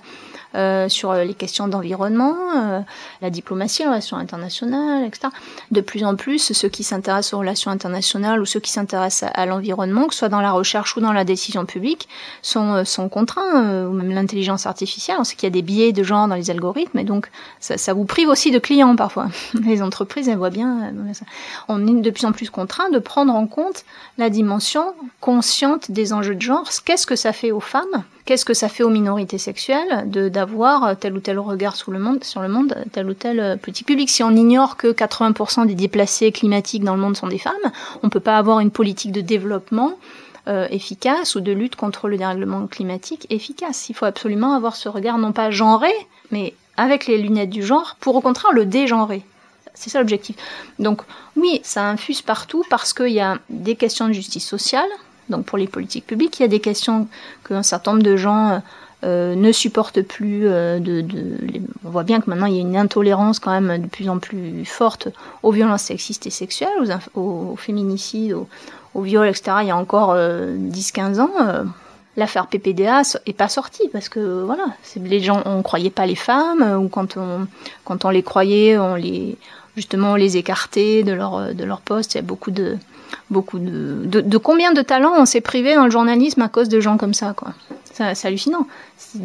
euh, 0.56 0.88
sur 0.90 1.14
les 1.14 1.34
questions 1.34 1.68
d'environnement, 1.68 2.36
euh, 2.56 2.82
la 3.22 3.30
diplomatie, 3.30 3.82
les 3.82 3.90
relations 3.90 4.18
internationales, 4.18 5.04
etc. 5.06 5.30
De 5.72 5.82
plus 5.82 6.04
en 6.04 6.16
plus, 6.16 6.54
ceux 6.54 6.70
qui 6.70 6.84
s'intéressent 6.84 7.34
aux 7.34 7.40
relations 7.40 7.72
internationales 7.72 8.40
ou 8.42 8.46
ceux 8.46 8.60
qui 8.60 8.72
s'intéressent 8.72 9.32
à, 9.34 9.46
l'environnement, 9.46 10.08
que 10.08 10.14
ce 10.14 10.20
soit 10.20 10.30
dans 10.30 10.42
la 10.42 10.52
recherche 10.52 10.96
ou 10.96 11.02
dans 11.02 11.14
la 11.14 11.24
décision 11.24 11.66
publique, 11.66 12.08
sont, 12.42 12.74
euh, 12.74 12.84
sont 12.84 13.10
contraints, 13.10 13.86
ou 13.86 13.94
même 13.94 14.12
l'intelligence 14.12 14.66
artificielle. 14.66 15.18
On 15.20 15.24
sait 15.24 15.36
qu'il 15.36 15.48
y 15.48 15.52
a 15.52 15.54
des 15.54 15.62
biais 15.62 15.92
de 15.92 16.04
genre 16.04 16.28
dans 16.28 16.36
les 16.36 16.52
algorithmes, 16.52 17.00
et 17.00 17.04
donc 17.04 17.30
ça, 17.60 17.78
ça 17.78 17.94
vous 17.94 18.06
prive 18.06 18.30
aussi 18.30 18.52
de 18.52 18.60
clients 18.60 18.96
parfois. 18.96 19.28
Les 19.66 19.82
entreprises, 19.82 20.30
elles 20.30 20.38
voient 20.38 20.50
bien. 20.50 20.94
On 21.68 21.88
est 21.88 22.02
de 22.02 22.10
plus 22.10 22.26
en 22.26 22.32
plus 22.32 22.50
contraints 22.50 22.90
de 22.90 23.00
prendre 23.00 23.34
en 23.34 23.48
compte 23.48 23.86
la 24.18 24.30
dimension 24.30 24.94
consciente 25.20 25.92
des 25.92 26.14
enjeux 26.14 26.36
de 26.36 26.42
genre. 26.42 26.70
Qu'est-ce 26.86 27.08
que 27.08 27.16
ça 27.16 27.34
fait 27.34 27.52
aux 27.52 27.60
femmes 27.60 28.04
Qu'est-ce 28.26 28.46
que 28.46 28.54
ça 28.54 28.70
fait 28.70 28.84
aux 28.84 28.90
minorités 28.90 29.38
sexuelles 29.38 30.10
de 30.10 30.30
d'avoir 30.30 30.98
tel 30.98 31.14
ou 31.14 31.20
tel 31.20 31.40
regard 31.40 31.76
sur 31.76 31.92
le 31.92 32.00
monde, 32.00 32.20
tel 32.94 33.10
ou 33.10 33.14
tel 33.14 33.40
euh, 33.40 33.56
petit 33.58 33.84
public? 33.84 34.10
Si 34.10 34.24
on 34.24 34.32
ignore 34.32 34.78
que 34.78 34.88
80% 34.88 35.68
des 35.68 35.76
déplacés 35.76 36.32
climatiques 36.32 36.86
dans 36.86 36.96
le 36.96 37.02
monde 37.02 37.18
sont 37.18 37.28
des 37.28 37.38
femmes, 37.38 37.54
on 38.02 38.10
peut 38.10 38.22
pas 38.22 38.38
avoir 38.38 38.62
une 38.62 38.72
politique 38.72 39.12
de 39.12 39.20
développement 39.20 39.98
euh, 40.48 40.68
efficace 40.72 41.36
ou 41.36 41.42
de 41.42 41.52
lutte 41.52 41.76
contre 41.76 42.08
le 42.08 42.18
dérèglement 42.18 42.68
climatique 42.68 43.28
efficace. 43.30 43.90
Il 43.90 43.94
faut 43.94 44.06
absolument 44.06 44.54
avoir 44.54 44.76
ce 44.76 44.88
regard 44.90 45.18
non 45.18 45.32
pas 45.32 45.52
genré, 45.52 45.92
mais 46.32 46.54
avec 46.78 47.08
les 47.08 47.18
lunettes 47.18 47.50
du 47.50 47.64
genre, 47.64 47.96
pour 48.00 48.16
au 48.16 48.22
contraire 48.22 48.52
le 48.52 48.66
dégenrer. 48.66 49.24
C'est 49.74 49.90
ça 49.90 50.00
l'objectif. 50.00 50.36
Donc 50.80 51.02
oui, 51.36 51.62
ça 51.64 51.88
infuse 51.90 52.22
partout 52.22 52.64
parce 52.70 52.94
qu'il 52.94 53.14
y 53.14 53.20
a 53.20 53.40
des 53.50 53.76
questions 53.76 54.08
de 54.08 54.14
justice 54.14 54.48
sociale, 54.48 54.90
donc 55.30 55.46
pour 55.46 55.58
les 55.58 55.68
politiques 55.68 56.06
publiques, 56.06 56.40
il 56.40 56.44
y 56.44 56.46
a 56.46 56.50
des 56.50 56.60
questions 56.60 57.08
qu'un 57.48 57.64
certain 57.64 57.92
nombre 57.92 58.04
de 58.04 58.18
gens 58.18 58.50
euh, 58.50 58.60
euh, 59.04 59.36
ne 59.36 59.52
supportent 59.52 60.02
plus. 60.02 60.48
Euh, 60.48 60.80
on 61.84 61.90
voit 61.90 62.04
bien 62.04 62.22
que 62.22 62.30
maintenant 62.30 62.46
il 62.46 62.56
y 62.56 62.58
a 62.58 62.62
une 62.62 62.78
intolérance 62.78 63.40
quand 63.40 63.52
même 63.60 63.82
de 63.82 63.88
plus 63.88 64.10
en 64.10 64.18
plus 64.18 64.64
forte 64.66 65.10
aux 65.44 65.52
violences 65.52 65.84
sexistes 65.84 66.26
et 66.26 66.30
sexuelles, 66.30 67.00
aux, 67.14 67.56
féminicides, 67.58 68.34
aux, 68.94 69.02
viols, 69.02 69.28
etc. 69.28 69.58
Il 69.62 69.68
y 69.68 69.72
a 69.72 69.78
encore 69.78 70.16
10-15 70.16 71.20
ans. 71.20 71.66
L'affaire 72.16 72.48
PPDA 72.48 73.02
est 73.26 73.34
pas 73.34 73.50
sortie 73.50 73.90
parce 73.92 74.08
que 74.08 74.44
voilà, 74.44 74.68
les 74.96 75.20
gens 75.20 75.42
on 75.46 75.64
croyait 75.64 75.90
pas 75.90 76.06
les 76.06 76.16
femmes 76.16 76.80
ou 76.82 76.88
quand 76.88 77.18
on 77.18 78.10
les 78.10 78.24
croyait, 78.24 78.78
on 78.78 78.96
les 78.96 79.38
justement 79.76 80.16
les 80.16 80.38
écartait 80.38 81.04
de 81.04 81.12
leur 81.12 81.54
de 81.54 81.64
leur 81.66 81.82
poste. 81.82 82.14
Il 82.14 82.18
y 82.18 82.20
a 82.20 82.24
beaucoup 82.24 82.52
de 82.52 82.78
beaucoup 83.30 83.60
de, 83.60 84.22
de, 84.22 84.38
combien 84.38 84.74
de 84.74 84.82
talents 84.82 85.14
on 85.18 85.26
s'est 85.26 85.42
privé 85.42 85.76
dans 85.76 85.86
le 85.86 85.92
journalisme 85.92 86.42
à 86.42 86.50
cause 86.50 86.70
de 86.70 86.80
gens 86.80 86.98
comme 86.98 87.14
ça, 87.14 87.34
quoi. 87.36 87.54
C'est 87.94 88.26
hallucinant. 88.26 88.66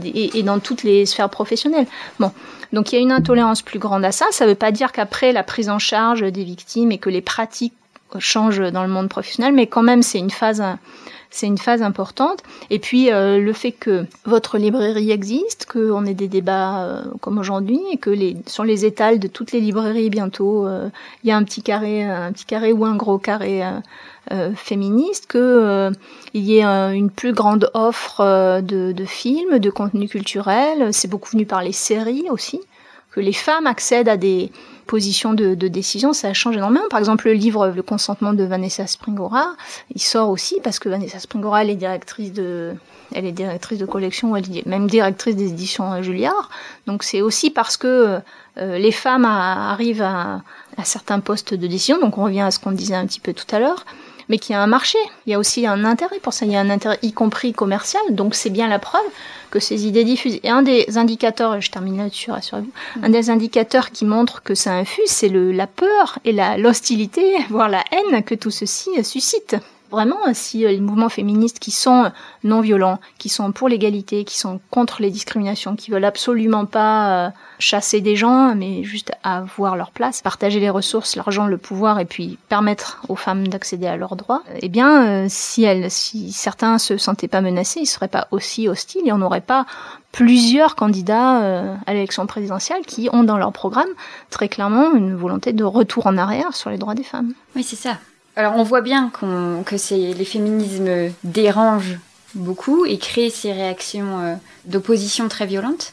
Et, 0.04 0.38
et, 0.38 0.42
dans 0.42 0.58
toutes 0.58 0.82
les 0.82 1.06
sphères 1.06 1.30
professionnelles. 1.30 1.86
Bon. 2.20 2.32
Donc 2.74 2.92
il 2.92 2.96
y 2.96 2.98
a 2.98 3.00
une 3.00 3.12
intolérance 3.12 3.62
plus 3.62 3.78
grande 3.78 4.04
à 4.04 4.12
ça. 4.12 4.26
Ça 4.30 4.44
ne 4.44 4.50
veut 4.50 4.56
pas 4.56 4.72
dire 4.72 4.92
qu'après 4.92 5.32
la 5.32 5.42
prise 5.42 5.70
en 5.70 5.78
charge 5.78 6.20
des 6.20 6.44
victimes 6.44 6.92
et 6.92 6.98
que 6.98 7.08
les 7.08 7.22
pratiques 7.22 7.72
changent 8.18 8.70
dans 8.72 8.82
le 8.82 8.88
monde 8.88 9.08
professionnel, 9.08 9.54
mais 9.54 9.66
quand 9.66 9.82
même 9.82 10.02
c'est 10.02 10.18
une 10.18 10.30
phase 10.30 10.62
c'est 11.30 11.46
une 11.46 11.58
phase 11.58 11.82
importante. 11.82 12.42
Et 12.70 12.78
puis 12.78 13.10
euh, 13.10 13.38
le 13.38 13.52
fait 13.52 13.72
que 13.72 14.06
votre 14.24 14.58
librairie 14.58 15.10
existe, 15.10 15.66
qu'on 15.66 16.04
ait 16.06 16.14
des 16.14 16.28
débats 16.28 16.84
euh, 16.84 17.04
comme 17.20 17.38
aujourd'hui, 17.38 17.80
et 17.92 17.96
que 17.96 18.10
les, 18.10 18.36
sur 18.46 18.64
les 18.64 18.84
étals 18.84 19.18
de 19.18 19.28
toutes 19.28 19.52
les 19.52 19.60
librairies 19.60 20.10
bientôt, 20.10 20.66
euh, 20.66 20.88
il 21.22 21.28
y 21.28 21.32
a 21.32 21.36
un 21.36 21.44
petit 21.44 21.62
carré, 21.62 22.02
un 22.02 22.32
petit 22.32 22.46
carré 22.46 22.72
ou 22.72 22.84
un 22.84 22.96
gros 22.96 23.18
carré 23.18 23.62
féministe, 24.56 25.26
que 25.26 25.90
il 26.34 26.42
y 26.42 26.58
ait 26.58 26.62
une 26.62 27.08
plus 27.08 27.32
grande 27.32 27.70
offre 27.72 28.60
de, 28.60 28.92
de 28.92 29.04
films, 29.06 29.58
de 29.58 29.70
contenu 29.70 30.06
culturel. 30.06 30.92
C'est 30.92 31.08
beaucoup 31.08 31.30
venu 31.30 31.46
par 31.46 31.62
les 31.62 31.72
séries 31.72 32.26
aussi, 32.30 32.60
que 33.10 33.20
les 33.20 33.32
femmes 33.32 33.66
accèdent 33.66 34.08
à 34.08 34.18
des 34.18 34.50
position 34.88 35.34
de, 35.34 35.54
décision, 35.54 36.12
ça 36.12 36.32
change 36.32 36.56
énormément. 36.56 36.88
Par 36.90 36.98
exemple, 36.98 37.28
le 37.28 37.34
livre 37.34 37.68
Le 37.68 37.82
consentement 37.82 38.32
de 38.32 38.42
Vanessa 38.42 38.86
Springora, 38.86 39.54
il 39.94 40.00
sort 40.00 40.30
aussi 40.30 40.60
parce 40.64 40.80
que 40.80 40.88
Vanessa 40.88 41.20
Springora, 41.20 41.62
elle 41.62 41.70
est 41.70 41.76
directrice 41.76 42.32
de, 42.32 42.74
elle 43.14 43.26
est 43.26 43.32
directrice 43.32 43.78
de 43.78 43.86
collection, 43.86 44.34
elle 44.34 44.44
est 44.56 44.66
même 44.66 44.88
directrice 44.88 45.36
des 45.36 45.50
éditions 45.50 46.02
Julliard. 46.02 46.50
Donc 46.86 47.04
c'est 47.04 47.20
aussi 47.20 47.50
parce 47.50 47.76
que 47.76 48.18
euh, 48.56 48.78
les 48.78 48.92
femmes 48.92 49.26
arrivent 49.26 50.02
à, 50.02 50.42
à, 50.76 50.84
certains 50.84 51.20
postes 51.20 51.54
de 51.54 51.66
décision. 51.66 52.00
Donc 52.00 52.18
on 52.18 52.24
revient 52.24 52.40
à 52.40 52.50
ce 52.50 52.58
qu'on 52.58 52.72
disait 52.72 52.96
un 52.96 53.06
petit 53.06 53.20
peu 53.20 53.34
tout 53.34 53.54
à 53.54 53.60
l'heure. 53.60 53.84
Mais 54.28 54.38
qu'il 54.38 54.54
y 54.54 54.56
a 54.56 54.62
un 54.62 54.66
marché. 54.66 54.98
Il 55.26 55.32
y 55.32 55.34
a 55.34 55.38
aussi 55.38 55.66
un 55.66 55.84
intérêt 55.84 56.18
pour 56.20 56.32
ça. 56.32 56.46
Il 56.46 56.52
y 56.52 56.56
a 56.56 56.60
un 56.60 56.70
intérêt, 56.70 56.98
y 57.02 57.12
compris 57.12 57.52
commercial. 57.52 58.02
Donc 58.10 58.34
c'est 58.34 58.50
bien 58.50 58.68
la 58.68 58.78
preuve 58.78 59.00
que 59.50 59.60
ces 59.60 59.86
idées 59.86 60.04
diffusent. 60.04 60.40
Et 60.42 60.50
un 60.50 60.62
des 60.62 60.98
indicateurs, 60.98 61.54
et 61.54 61.60
je 61.60 61.70
termine 61.70 61.98
là-dessus, 61.98 62.30
rassurez-vous, 62.30 63.00
mm. 63.00 63.04
un 63.04 63.08
des 63.08 63.30
indicateurs 63.30 63.90
qui 63.90 64.04
montre 64.04 64.42
que 64.42 64.54
ça 64.54 64.72
infuse, 64.74 65.08
c'est 65.08 65.28
la 65.30 65.66
peur 65.66 66.18
et 66.24 66.32
l'hostilité, 66.58 67.36
voire 67.48 67.68
la 67.68 67.84
haine 67.92 68.22
que 68.22 68.34
tout 68.34 68.50
ceci 68.50 68.90
suscite. 69.04 69.56
Vraiment, 69.90 70.18
si 70.34 70.66
euh, 70.66 70.68
les 70.68 70.80
mouvements 70.80 71.08
féministes 71.08 71.58
qui 71.58 71.70
sont 71.70 72.10
non 72.44 72.60
violents, 72.60 72.98
qui 73.18 73.28
sont 73.28 73.52
pour 73.52 73.68
l'égalité, 73.68 74.24
qui 74.24 74.38
sont 74.38 74.60
contre 74.70 75.00
les 75.00 75.10
discriminations, 75.10 75.76
qui 75.76 75.90
veulent 75.90 76.04
absolument 76.04 76.66
pas 76.66 77.26
euh, 77.26 77.30
chasser 77.58 78.00
des 78.00 78.14
gens, 78.14 78.54
mais 78.54 78.84
juste 78.84 79.12
avoir 79.22 79.76
leur 79.76 79.90
place, 79.90 80.20
partager 80.20 80.60
les 80.60 80.68
ressources, 80.68 81.16
l'argent, 81.16 81.46
le 81.46 81.56
pouvoir, 81.56 82.00
et 82.00 82.04
puis 82.04 82.38
permettre 82.48 83.02
aux 83.08 83.16
femmes 83.16 83.48
d'accéder 83.48 83.86
à 83.86 83.96
leurs 83.96 84.16
droits, 84.16 84.42
eh 84.60 84.68
bien, 84.68 85.06
euh, 85.06 85.26
si 85.28 85.64
elles, 85.64 85.90
si 85.90 86.32
certains 86.32 86.78
se 86.78 86.98
sentaient 86.98 87.28
pas 87.28 87.40
menacés, 87.40 87.80
ils 87.80 87.86
seraient 87.86 88.08
pas 88.08 88.28
aussi 88.30 88.68
hostiles, 88.68 89.06
et 89.06 89.12
on 89.12 89.18
n'aurait 89.18 89.40
pas 89.40 89.64
plusieurs 90.12 90.74
candidats 90.74 91.76
à 91.86 91.92
l'élection 91.92 92.26
présidentielle 92.26 92.84
qui 92.86 93.10
ont 93.12 93.24
dans 93.24 93.36
leur 93.36 93.52
programme 93.52 93.88
très 94.30 94.48
clairement 94.48 94.94
une 94.94 95.14
volonté 95.14 95.52
de 95.52 95.64
retour 95.64 96.06
en 96.06 96.16
arrière 96.16 96.56
sur 96.56 96.70
les 96.70 96.78
droits 96.78 96.94
des 96.94 97.04
femmes. 97.04 97.34
Oui, 97.54 97.62
c'est 97.62 97.76
ça. 97.76 97.98
Alors 98.38 98.54
on 98.54 98.62
voit 98.62 98.82
bien 98.82 99.10
que 99.10 100.14
les 100.14 100.24
féminismes 100.24 101.12
dérangent 101.24 101.98
beaucoup 102.36 102.86
et 102.86 102.96
créent 102.96 103.30
ces 103.30 103.52
réactions 103.52 104.20
euh, 104.20 104.34
d'opposition 104.64 105.26
très 105.26 105.44
violentes. 105.44 105.92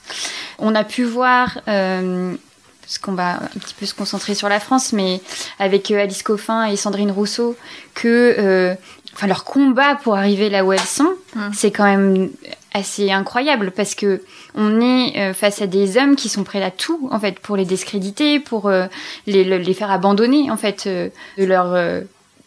On 0.60 0.76
a 0.76 0.84
pu 0.84 1.06
voir, 1.06 1.60
euh, 1.68 2.36
parce 2.82 3.00
qu'on 3.00 3.14
va 3.14 3.38
un 3.38 3.60
petit 3.60 3.74
peu 3.74 3.88
se 3.88 3.96
concentrer 3.96 4.36
sur 4.36 4.48
la 4.48 4.60
France, 4.60 4.94
mais 4.94 5.22
avec 5.58 5.90
euh, 5.90 6.04
Alice 6.04 6.22
Coffin 6.22 6.66
et 6.66 6.76
Sandrine 6.76 7.10
Rousseau, 7.10 7.58
que 7.96 8.76
enfin 9.16 9.26
leur 9.26 9.44
combat 9.44 9.96
pour 9.96 10.16
arriver 10.16 10.52
là 10.52 10.64
où 10.64 10.72
elles 10.72 10.80
sont, 10.82 11.16
hum. 11.36 11.52
c'est 11.52 11.72
quand 11.72 11.86
même 11.86 12.30
assez 12.76 13.10
incroyable 13.12 13.72
parce 13.72 13.96
que 13.96 14.22
on 14.54 14.82
est 14.82 15.34
face 15.34 15.64
à 15.64 15.68
des 15.68 15.98
hommes 15.98 16.16
qui 16.16 16.30
sont 16.30 16.44
prêts 16.44 16.62
à 16.62 16.70
tout 16.70 17.08
en 17.10 17.20
fait 17.20 17.40
pour 17.40 17.58
les 17.58 17.66
discréditer, 17.66 18.40
pour 18.40 18.70
les, 18.70 19.44
les, 19.46 19.74
faire 19.74 19.90
abandonner 19.90 20.52
en 20.52 20.58
fait 20.58 20.86
de 20.86 21.12
leur 21.38 21.74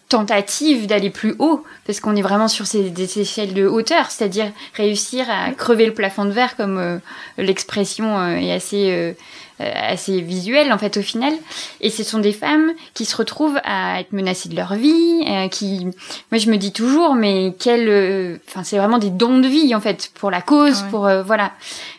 tentative 0.09 0.87
d'aller 0.87 1.11
plus 1.11 1.35
haut, 1.39 1.65
parce 1.87 2.01
qu'on 2.01 2.17
est 2.17 2.23
vraiment 2.23 2.49
sur 2.49 2.67
ces, 2.67 2.91
des 2.91 3.19
échelles 3.19 3.53
de 3.53 3.67
hauteur, 3.67 4.11
c'est-à-dire 4.11 4.51
réussir 4.75 5.27
à 5.29 5.51
crever 5.53 5.87
le 5.87 5.93
plafond 5.93 6.25
de 6.25 6.31
verre, 6.31 6.57
comme 6.57 6.79
euh, 6.79 6.99
l'expression 7.37 8.19
euh, 8.19 8.37
est 8.37 8.53
assez, 8.53 8.91
euh, 8.91 9.13
assez 9.59 10.23
visuelle 10.23 10.73
en 10.73 10.79
fait 10.79 10.97
au 10.97 11.03
final. 11.03 11.35
Et 11.83 11.91
ce 11.91 12.05
sont 12.05 12.21
des 12.21 12.33
femmes 12.33 12.73
qui 12.95 13.05
se 13.05 13.17
retrouvent 13.17 13.61
à 13.65 14.01
être 14.01 14.13
menacées 14.13 14.49
de 14.49 14.57
leur 14.57 14.75
vie, 14.75 15.25
qui, 15.51 15.85
moi 16.31 16.39
je 16.39 16.51
me 16.51 16.57
dis 16.57 16.73
toujours, 16.73 17.15
mais 17.15 17.55
quel, 17.59 18.41
enfin 18.49 18.65
c'est 18.65 18.79
vraiment 18.79 18.99
des 18.99 19.11
dons 19.11 19.39
de 19.39 19.49
vie 19.49 19.75
en 19.75 19.81
fait 19.81 20.11
pour 20.15 20.31
la 20.31 20.41
cause, 20.41 20.85
pour 20.91 21.11
voilà. 21.25 21.53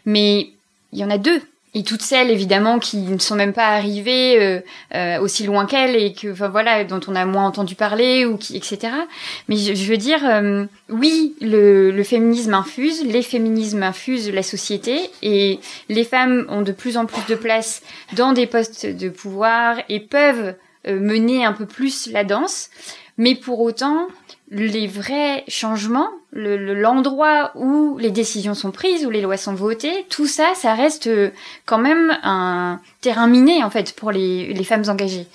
Mais 0.05 0.49
il 0.93 0.99
y 0.99 1.03
en 1.03 1.11
a 1.11 1.17
deux 1.19 1.41
et 1.73 1.83
toutes 1.83 2.01
celles 2.01 2.31
évidemment 2.31 2.79
qui 2.79 2.97
ne 2.97 3.19
sont 3.19 3.35
même 3.35 3.53
pas 3.53 3.67
arrivées 3.67 4.41
euh, 4.41 4.59
euh, 4.95 5.19
aussi 5.19 5.43
loin 5.45 5.65
qu'elles 5.65 5.95
et 5.95 6.13
que 6.13 6.31
enfin 6.31 6.49
voilà 6.49 6.83
dont 6.83 6.99
on 7.07 7.15
a 7.15 7.25
moins 7.25 7.45
entendu 7.45 7.75
parler 7.75 8.25
ou 8.25 8.37
qui 8.37 8.57
etc 8.57 8.93
mais 9.47 9.55
je, 9.55 9.89
veux 9.89 9.97
dire 9.97 10.25
euh, 10.25 10.65
oui 10.89 11.35
le, 11.41 11.91
le, 11.91 12.03
féminisme 12.03 12.53
infuse 12.53 13.05
les 13.05 13.21
féminismes 13.21 13.83
infusent 13.83 14.31
la 14.31 14.43
société 14.43 15.11
et 15.21 15.59
les 15.89 16.03
femmes 16.03 16.45
ont 16.49 16.63
de 16.63 16.71
plus 16.71 16.97
en 16.97 17.05
plus 17.05 17.25
de 17.27 17.35
place 17.35 17.83
dans 18.13 18.33
des 18.33 18.47
postes 18.47 18.85
de 18.85 19.09
pouvoir 19.09 19.77
et 19.89 19.99
peuvent 19.99 20.55
mener 20.87 21.45
un 21.45 21.51
peu 21.51 21.65
plus 21.65 22.09
la 22.09 22.23
danse. 22.23 22.69
Mais 23.17 23.35
pour 23.35 23.59
autant 23.59 24.07
les 24.49 24.87
vrais 24.87 25.43
changements, 25.49 26.09
l'endroit 26.31 27.51
où 27.55 27.97
les 27.97 28.11
décisions 28.11 28.53
sont 28.53 28.71
prises, 28.71 29.05
où 29.05 29.09
les 29.09 29.21
lois 29.21 29.37
sont 29.37 29.55
votées, 29.55 30.05
tout 30.09 30.27
ça, 30.27 30.53
ça 30.55 30.75
reste 30.75 31.07
euh, 31.07 31.31
quand 31.65 31.79
même 31.79 32.17
un 32.23 32.79
terrain 33.01 33.27
miné 33.27 33.63
en 33.63 33.69
fait 33.69 33.95
pour 33.95 34.11
les, 34.11 34.53
les 34.53 34.63
femmes 34.63 34.83
engagées. 34.87 35.27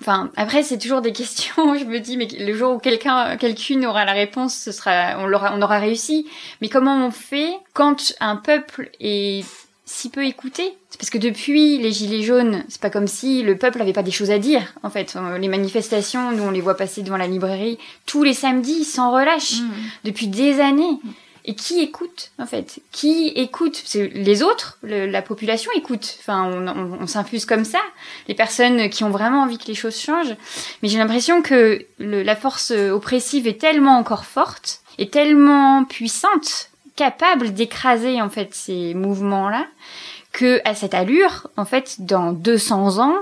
Enfin, 0.00 0.30
après, 0.36 0.62
c'est 0.62 0.78
toujours 0.78 1.00
des 1.00 1.12
questions. 1.14 1.74
Je 1.76 1.84
me 1.84 1.98
dis, 1.98 2.16
mais 2.16 2.26
le 2.26 2.54
jour 2.54 2.74
où 2.74 2.78
quelqu'un, 2.78 3.36
quelqu'une 3.36 3.86
aura 3.86 4.04
la 4.04 4.12
réponse, 4.12 4.54
ce 4.54 4.72
sera, 4.72 5.16
on 5.18 5.26
l'aura, 5.26 5.54
on 5.54 5.62
aura 5.62 5.78
réussi. 5.78 6.26
Mais 6.60 6.68
comment 6.68 7.06
on 7.06 7.10
fait 7.10 7.52
quand 7.72 8.14
un 8.20 8.36
peuple 8.36 8.90
est 9.00 9.44
si 9.88 10.10
peu 10.10 10.24
écouté 10.24 10.76
C'est 10.90 10.98
parce 10.98 11.10
que 11.10 11.18
depuis 11.18 11.78
les 11.78 11.92
Gilets 11.92 12.22
jaunes, 12.22 12.64
c'est 12.68 12.80
pas 12.80 12.90
comme 12.90 13.06
si 13.06 13.42
le 13.42 13.56
peuple 13.56 13.80
avait 13.80 13.92
pas 13.92 14.02
des 14.02 14.10
choses 14.10 14.32
à 14.32 14.38
dire. 14.38 14.74
En 14.82 14.90
fait, 14.90 15.14
euh, 15.14 15.38
les 15.38 15.48
manifestations, 15.48 16.32
nous 16.32 16.42
on 16.42 16.50
les 16.50 16.60
voit 16.60 16.76
passer 16.76 17.02
devant 17.02 17.16
la 17.16 17.28
librairie 17.28 17.78
tous 18.04 18.24
les 18.24 18.34
samedis, 18.34 18.84
sans 18.84 19.12
relâche, 19.12 19.60
mmh. 19.60 19.70
depuis 20.04 20.26
des 20.26 20.60
années. 20.60 20.98
Et 21.48 21.54
qui 21.54 21.80
écoute 21.80 22.32
en 22.40 22.46
fait? 22.46 22.80
Qui 22.90 23.28
écoute? 23.36 23.84
Les 23.94 24.42
autres, 24.42 24.78
la 24.82 25.22
population 25.22 25.70
écoute. 25.76 26.16
Enfin, 26.18 26.50
on, 27.00 27.06
s'infuse 27.06 27.44
comme 27.44 27.64
ça. 27.64 27.78
Les 28.26 28.34
personnes 28.34 28.90
qui 28.90 29.04
ont 29.04 29.10
vraiment 29.10 29.42
envie 29.42 29.56
que 29.56 29.68
les 29.68 29.76
choses 29.76 29.96
changent. 29.96 30.34
Mais 30.82 30.88
j'ai 30.88 30.98
l'impression 30.98 31.42
que 31.42 31.86
la 32.00 32.34
force 32.34 32.72
oppressive 32.72 33.46
est 33.46 33.60
tellement 33.60 33.96
encore 33.96 34.24
forte, 34.24 34.80
et 34.98 35.08
tellement 35.08 35.84
puissante 35.84 36.70
capable 36.96 37.52
d'écraser 37.52 38.20
en 38.20 38.30
fait 38.30 38.54
ces 38.54 38.94
mouvements-là 38.94 39.66
que 40.32 40.60
à 40.64 40.74
cette 40.74 40.94
allure, 40.94 41.48
en 41.56 41.64
fait, 41.64 41.96
dans 42.00 42.32
200 42.32 42.98
ans, 42.98 43.16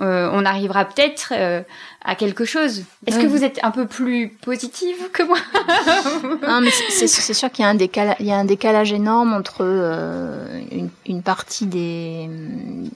euh, 0.00 0.30
on 0.32 0.44
arrivera 0.46 0.86
peut-être 0.86 1.32
euh, 1.32 1.62
à 2.02 2.14
quelque 2.14 2.44
chose. 2.44 2.84
Est-ce 3.06 3.18
que 3.18 3.26
vous 3.26 3.44
êtes 3.44 3.60
un 3.62 3.70
peu 3.70 3.86
plus 3.86 4.28
positive 4.28 4.96
que 5.12 5.22
moi 5.22 5.36
c'est 6.88 7.06
sûr 7.06 7.52
qu'il 7.52 7.62
y 7.62 7.66
a 7.66 7.68
un 7.68 7.74
décalage, 7.74 8.16
il 8.18 8.26
y 8.26 8.32
a 8.32 8.36
un 8.36 8.46
décalage 8.46 8.92
énorme 8.92 9.34
entre 9.34 9.58
euh, 9.60 10.60
une, 10.72 10.88
une, 11.06 11.22
partie 11.22 11.66
des, 11.66 12.28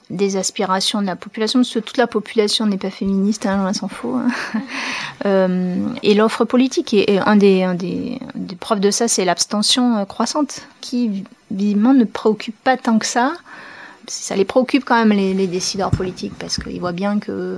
des 0.09 0.37
aspirations 0.37 1.01
de 1.01 1.05
la 1.05 1.15
population, 1.15 1.59
parce 1.59 1.71
que 1.71 1.79
toute 1.79 1.97
la 1.97 2.07
population 2.07 2.65
n'est 2.65 2.77
pas 2.77 2.89
féministe, 2.89 3.45
hein, 3.45 3.57
loin 3.57 3.73
s'en 3.73 3.87
faut, 3.87 4.15
hein. 4.15 4.27
et 6.01 6.15
l'offre 6.15 6.45
politique. 6.45 6.93
Et, 6.93 7.19
un, 7.19 7.35
des, 7.35 7.63
un 7.63 7.75
des, 7.75 8.19
des 8.33 8.55
preuves 8.55 8.79
de 8.79 8.91
ça, 8.91 9.07
c'est 9.07 9.23
l'abstention 9.23 10.03
croissante, 10.05 10.63
qui 10.81 11.23
visiblement 11.51 11.93
ne 11.93 12.05
préoccupe 12.05 12.57
pas 12.63 12.75
tant 12.75 12.97
que 12.97 13.05
ça 13.05 13.33
ça 14.07 14.35
les 14.35 14.45
préoccupe 14.45 14.85
quand 14.85 14.95
même 14.95 15.15
les, 15.15 15.33
les 15.33 15.47
décideurs 15.47 15.91
politiques 15.91 16.33
parce 16.39 16.57
qu'ils 16.57 16.79
voient 16.79 16.91
bien 16.91 17.19
que 17.19 17.57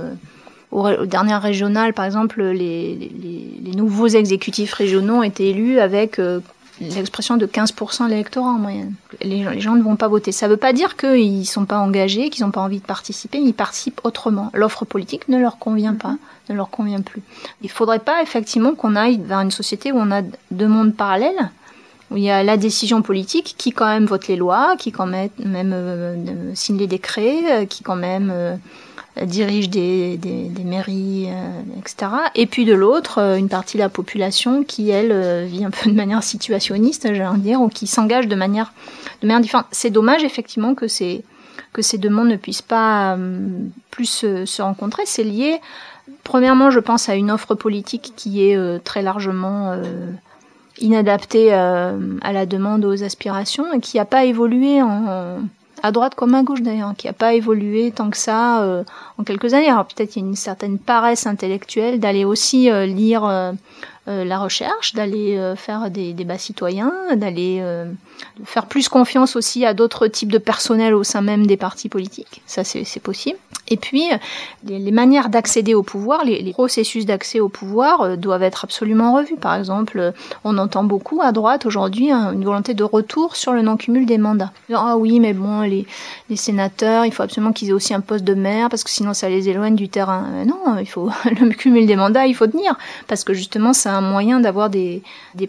au, 0.71 0.87
au, 0.87 1.05
dernier 1.05 1.35
régional, 1.35 1.93
par 1.93 2.05
exemple, 2.05 2.43
les, 2.43 2.95
les, 2.95 3.61
les, 3.63 3.71
nouveaux 3.75 4.07
exécutifs 4.07 4.73
régionaux 4.73 5.15
ont 5.15 5.23
été 5.23 5.49
élus 5.49 5.79
avec 5.79 6.19
euh, 6.19 6.41
l'expression 6.79 7.37
de 7.37 7.45
15% 7.45 8.05
de 8.05 8.09
l'électorat 8.11 8.49
en 8.49 8.59
moyenne. 8.59 8.93
Les, 9.21 9.43
les, 9.43 9.61
gens 9.61 9.75
ne 9.75 9.81
vont 9.81 9.95
pas 9.95 10.07
voter. 10.07 10.31
Ça 10.31 10.47
ne 10.47 10.51
veut 10.51 10.57
pas 10.57 10.73
dire 10.73 10.95
qu'ils 10.95 11.39
ne 11.39 11.43
sont 11.43 11.65
pas 11.65 11.79
engagés, 11.79 12.29
qu'ils 12.29 12.45
n'ont 12.45 12.51
pas 12.51 12.61
envie 12.61 12.79
de 12.79 12.85
participer, 12.85 13.39
mais 13.39 13.49
ils 13.49 13.53
participent 13.53 14.01
autrement. 14.03 14.51
L'offre 14.53 14.85
politique 14.85 15.27
ne 15.27 15.39
leur 15.39 15.57
convient 15.57 15.95
pas, 15.95 16.17
ne 16.49 16.55
leur 16.55 16.69
convient 16.69 17.01
plus. 17.01 17.21
Il 17.61 17.67
ne 17.67 17.71
faudrait 17.71 17.99
pas 17.99 18.21
effectivement 18.21 18.75
qu'on 18.75 18.95
aille 18.95 19.19
vers 19.23 19.39
une 19.39 19.51
société 19.51 19.91
où 19.91 19.97
on 19.97 20.11
a 20.11 20.21
deux 20.51 20.67
mondes 20.67 20.95
parallèles 20.95 21.49
il 22.15 22.23
y 22.23 22.29
a 22.31 22.43
la 22.43 22.57
décision 22.57 23.01
politique 23.01 23.55
qui 23.57 23.71
quand 23.71 23.85
même 23.85 24.05
vote 24.05 24.27
les 24.27 24.35
lois, 24.35 24.75
qui 24.77 24.91
quand 24.91 25.05
même, 25.05 25.29
euh, 25.45 26.15
signe 26.55 26.77
les 26.77 26.87
décrets, 26.87 27.43
euh, 27.51 27.65
qui 27.65 27.83
quand 27.83 27.95
même 27.95 28.31
euh, 28.33 28.55
dirige 29.25 29.69
des, 29.69 30.19
mairies, 30.65 31.29
etc. 31.77 32.11
Et 32.35 32.45
puis 32.45 32.65
de 32.65 32.73
l'autre, 32.73 33.19
une 33.37 33.49
partie 33.49 33.77
de 33.77 33.83
la 33.83 33.89
population 33.89 34.63
qui, 34.63 34.89
elle, 34.89 35.45
vit 35.45 35.65
un 35.65 35.71
peu 35.71 35.89
de 35.89 35.95
manière 35.95 36.23
situationniste, 36.23 37.13
j'allais 37.13 37.37
dire, 37.39 37.61
ou 37.61 37.69
qui 37.69 37.85
s'engage 37.85 38.27
de 38.27 38.35
manière, 38.35 38.71
de 39.21 39.27
manière 39.27 39.41
différente. 39.41 39.65
C'est 39.71 39.89
dommage, 39.89 40.23
effectivement, 40.23 40.73
que 40.73 40.87
ces, 40.87 41.23
que 41.73 41.81
ces 41.81 41.97
deux 41.97 42.09
mondes 42.09 42.29
ne 42.29 42.37
puissent 42.37 42.61
pas 42.61 43.17
plus 43.91 44.05
se, 44.05 44.45
se 44.45 44.61
rencontrer. 44.61 45.03
C'est 45.05 45.23
lié, 45.23 45.59
premièrement, 46.23 46.69
je 46.71 46.79
pense 46.79 47.09
à 47.09 47.15
une 47.15 47.29
offre 47.29 47.55
politique 47.55 48.13
qui 48.15 48.43
est 48.43 48.83
très 48.83 49.01
largement 49.01 49.75
inadapté 50.79 51.53
euh, 51.53 51.97
à 52.21 52.33
la 52.33 52.45
demande, 52.45 52.85
aux 52.85 53.03
aspirations, 53.03 53.73
et 53.73 53.79
qui 53.79 53.97
n'a 53.97 54.05
pas 54.05 54.25
évolué 54.25 54.81
en, 54.81 55.39
à 55.83 55.91
droite 55.91 56.15
comme 56.15 56.35
à 56.35 56.43
gauche 56.43 56.61
d'ailleurs, 56.61 56.93
qui 56.97 57.07
n'a 57.07 57.13
pas 57.13 57.33
évolué 57.33 57.91
tant 57.91 58.09
que 58.09 58.17
ça 58.17 58.61
euh, 58.61 58.83
en 59.17 59.23
quelques 59.23 59.53
années. 59.53 59.69
Alors 59.69 59.85
peut-être 59.85 60.15
il 60.15 60.21
y 60.21 60.25
a 60.25 60.27
une 60.27 60.35
certaine 60.35 60.77
paresse 60.79 61.27
intellectuelle 61.27 61.99
d'aller 61.99 62.25
aussi 62.25 62.69
euh, 62.69 62.85
lire 62.85 63.23
la 64.07 64.39
recherche, 64.39 64.95
d'aller 64.95 65.53
faire 65.55 65.91
des 65.91 66.13
débats 66.13 66.39
citoyens, 66.39 66.91
d'aller 67.15 67.63
faire 68.43 68.65
plus 68.65 68.89
confiance 68.89 69.35
aussi 69.35 69.65
à 69.65 69.75
d'autres 69.75 70.07
types 70.07 70.31
de 70.31 70.39
personnel 70.39 70.95
au 70.95 71.03
sein 71.03 71.21
même 71.21 71.45
des 71.45 71.57
partis 71.57 71.89
politiques. 71.89 72.41
Ça, 72.47 72.63
c'est 72.63 72.99
possible. 72.99 73.37
Et 73.69 73.77
puis, 73.77 74.03
les, 74.65 74.79
les 74.79 74.91
manières 74.91 75.29
d'accéder 75.29 75.73
au 75.73 75.83
pouvoir, 75.83 76.23
les, 76.23 76.53
processus 76.53 77.05
d'accès 77.05 77.39
au 77.39 77.47
pouvoir 77.49 78.17
doivent 78.17 78.43
être 78.43 78.65
absolument 78.65 79.13
revus. 79.13 79.37
Par 79.37 79.55
exemple, 79.55 80.13
on 80.43 80.57
entend 80.57 80.83
beaucoup 80.83 81.21
à 81.21 81.31
droite 81.31 81.65
aujourd'hui 81.65 82.11
hein, 82.11 82.33
une 82.33 82.43
volonté 82.43 82.73
de 82.73 82.83
retour 82.83 83.35
sur 83.35 83.53
le 83.53 83.61
non-cumul 83.61 84.05
des 84.05 84.17
mandats. 84.17 84.51
Ah 84.73 84.97
oui, 84.97 85.19
mais 85.19 85.33
bon, 85.33 85.61
les, 85.61 85.85
sénateurs, 86.35 87.05
il 87.05 87.13
faut 87.13 87.23
absolument 87.23 87.53
qu'ils 87.53 87.69
aient 87.69 87.73
aussi 87.73 87.93
un 87.93 88.01
poste 88.01 88.23
de 88.23 88.33
maire 88.33 88.69
parce 88.69 88.83
que 88.83 88.89
sinon 88.89 89.13
ça 89.13 89.29
les 89.29 89.49
éloigne 89.49 89.75
du 89.75 89.89
terrain. 89.89 90.45
non, 90.45 90.77
il 90.79 90.87
faut 90.87 91.09
le 91.25 91.49
cumul 91.51 91.85
des 91.85 91.95
mandats, 91.95 92.25
il 92.25 92.35
faut 92.35 92.47
tenir 92.47 92.75
parce 93.07 93.23
que 93.23 93.33
justement, 93.33 93.73
ça 93.73 93.95
un 93.95 94.01
moyen 94.01 94.39
d'avoir 94.39 94.69
des, 94.69 95.01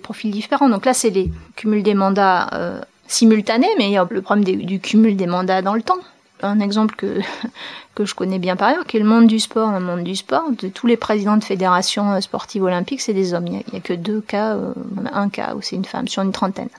profils 0.02 0.30
différents. 0.30 0.68
Donc 0.68 0.87
là, 0.87 0.94
c'est 0.94 1.11
les 1.11 1.30
cumuls 1.56 1.83
des 1.83 1.94
mandats 1.94 2.48
euh, 2.52 2.80
simultanés, 3.06 3.68
mais 3.78 3.87
il 3.87 3.92
y 3.92 3.98
a 3.98 4.06
le 4.09 4.22
problème 4.22 4.44
du 4.44 4.80
cumul 4.80 5.16
des 5.16 5.26
mandats 5.26 5.62
dans 5.62 5.74
le 5.74 5.83
temps. 5.83 5.98
Un 6.42 6.61
exemple 6.61 6.94
que, 6.96 7.20
que 7.94 8.05
je 8.05 8.14
connais 8.14 8.38
bien 8.38 8.57
par 8.57 8.68
ailleurs, 8.68 8.87
qui 8.87 8.96
est 8.96 9.00
le 9.00 9.07
monde 9.07 9.26
du 9.26 9.40
sport. 9.40 9.72
Le 9.72 9.81
monde 9.81 10.05
du 10.05 10.16
sport, 10.16 10.44
de 10.50 10.68
tous 10.68 10.87
les 10.87 10.96
présidents 10.96 11.37
de 11.37 11.44
fédérations 11.44 12.12
euh, 12.12 12.20
sportives 12.20 12.62
olympiques, 12.62 13.00
c'est 13.00 13.14
des 13.14 13.35
hommes. 13.35 13.46
Il 13.46 13.62
n'y 13.72 13.79
a, 13.79 13.81
que 13.81 13.92
deux 13.92 14.20
cas, 14.20 14.55
euh, 14.55 14.72
un 15.12 15.29
cas 15.29 15.55
où 15.55 15.62
c'est 15.62 15.76
une 15.76 15.85
femme 15.85 16.09
sur 16.09 16.22
une 16.22 16.33
trentaine. 16.33 16.70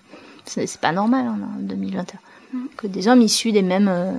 C'est 0.46 0.80
pas 0.80 0.92
normal 0.92 1.28
hein, 1.28 1.38
en 1.58 1.62
2021. 1.62 2.20
Mm. 2.54 2.68
Que 2.78 2.88
des 2.88 3.08
hommes 3.08 3.22
issus 3.22 3.52
des 3.52 3.62
mêmes, 3.62 3.90
euh, 3.90 4.12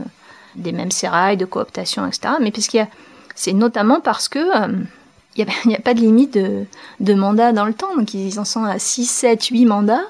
des 0.54 0.72
mêmes 0.72 0.92
sérailles 0.92 1.36
de 1.36 1.44
cooptation, 1.44 2.06
etc. 2.06 2.34
Mais 2.40 2.50
parce 2.50 2.68
qu'il 2.68 2.78
y 2.78 2.82
a, 2.82 2.88
c'est 3.34 3.52
notamment 3.52 4.00
parce 4.00 4.28
que 4.28 4.38
il 5.36 5.46
n'y 5.66 5.74
a, 5.76 5.80
pas 5.80 5.94
de 5.94 6.00
limite 6.00 6.34
de, 6.34 6.66
de 7.00 7.14
mandat 7.14 7.52
dans 7.52 7.64
le 7.64 7.74
temps. 7.74 7.96
Donc 7.96 8.14
ils 8.14 8.38
en 8.38 8.44
sont 8.44 8.64
à 8.64 8.78
6, 8.78 9.06
7, 9.06 9.46
8 9.46 9.66
mandats. 9.66 10.04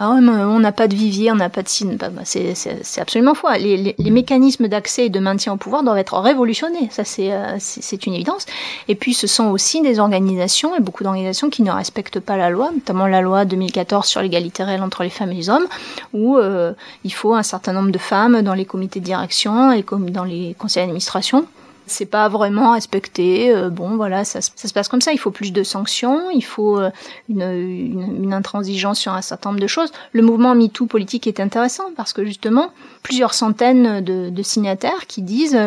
Ah 0.00 0.12
ouais, 0.12 0.20
on 0.20 0.60
n'a 0.60 0.70
pas 0.70 0.86
de 0.86 0.94
vivier, 0.94 1.32
on 1.32 1.36
n'a 1.36 1.48
pas 1.48 1.62
de 1.62 1.68
signe. 1.68 1.96
Bah, 1.96 2.08
bah, 2.10 2.22
c'est 2.24 3.00
absolument 3.00 3.34
faux. 3.34 3.48
Les, 3.58 3.76
les, 3.76 3.94
les 3.98 4.10
mécanismes 4.10 4.68
d'accès 4.68 5.06
et 5.06 5.08
de 5.08 5.18
maintien 5.18 5.52
au 5.52 5.56
pouvoir 5.56 5.82
doivent 5.82 5.98
être 5.98 6.16
révolutionnés. 6.18 6.88
Ça, 6.92 7.02
euh, 7.18 7.56
c'est 7.58 8.06
une 8.06 8.14
évidence. 8.14 8.46
Et 8.86 8.94
puis, 8.94 9.12
ce 9.12 9.26
sont 9.26 9.46
aussi 9.46 9.82
des 9.82 9.98
organisations, 9.98 10.76
et 10.76 10.80
beaucoup 10.80 11.02
d'organisations 11.02 11.50
qui 11.50 11.62
ne 11.62 11.72
respectent 11.72 12.20
pas 12.20 12.36
la 12.36 12.48
loi, 12.48 12.70
notamment 12.72 13.08
la 13.08 13.20
loi 13.20 13.44
2014 13.44 14.06
sur 14.06 14.22
l'égalité 14.22 14.62
réelle 14.62 14.82
entre 14.82 15.02
les 15.02 15.10
femmes 15.10 15.32
et 15.32 15.36
les 15.36 15.50
hommes, 15.50 15.66
où 16.12 16.36
euh, 16.38 16.72
il 17.02 17.12
faut 17.12 17.34
un 17.34 17.42
certain 17.42 17.72
nombre 17.72 17.90
de 17.90 17.98
femmes 17.98 18.42
dans 18.42 18.54
les 18.54 18.66
comités 18.66 19.00
de 19.00 19.04
direction 19.04 19.72
et 19.72 19.82
comme 19.82 20.10
dans 20.10 20.24
les 20.24 20.54
conseils 20.58 20.84
d'administration 20.84 21.44
c'est 21.90 22.06
pas 22.06 22.28
vraiment 22.28 22.72
respecté. 22.72 23.54
Euh, 23.54 23.70
bon, 23.70 23.96
voilà, 23.96 24.24
ça, 24.24 24.40
ça, 24.40 24.68
se 24.68 24.72
passe 24.72 24.88
comme 24.88 25.00
ça. 25.00 25.12
Il 25.12 25.18
faut 25.18 25.30
plus 25.30 25.52
de 25.52 25.62
sanctions, 25.62 26.30
il 26.30 26.44
faut 26.44 26.78
euh, 26.78 26.90
une, 27.28 27.42
une, 27.42 28.32
intransigeance 28.32 28.98
sur 28.98 29.12
un 29.12 29.22
certain 29.22 29.50
nombre 29.50 29.60
de 29.60 29.66
choses. 29.66 29.90
Le 30.12 30.22
mouvement 30.22 30.54
MeToo 30.54 30.86
politique 30.86 31.26
est 31.26 31.40
intéressant 31.40 31.84
parce 31.96 32.12
que 32.12 32.24
justement, 32.24 32.70
plusieurs 33.02 33.34
centaines 33.34 34.02
de, 34.02 34.30
de 34.30 34.42
signataires 34.42 35.06
qui 35.06 35.22
disent 35.22 35.58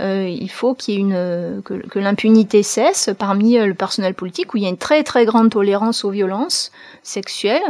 euh, 0.00 0.28
il 0.28 0.50
faut 0.50 0.74
qu'il 0.74 0.94
y 0.94 0.96
ait 0.96 1.00
une 1.00 1.62
que, 1.62 1.74
que 1.86 1.98
l'impunité 1.98 2.62
cesse 2.62 3.10
parmi 3.18 3.58
le 3.58 3.74
personnel 3.74 4.14
politique 4.14 4.54
où 4.54 4.56
il 4.56 4.62
y 4.62 4.66
a 4.66 4.70
une 4.70 4.78
très 4.78 5.02
très 5.02 5.24
grande 5.24 5.50
tolérance 5.50 6.04
aux 6.04 6.10
violences 6.10 6.72
sexuelles 7.02 7.62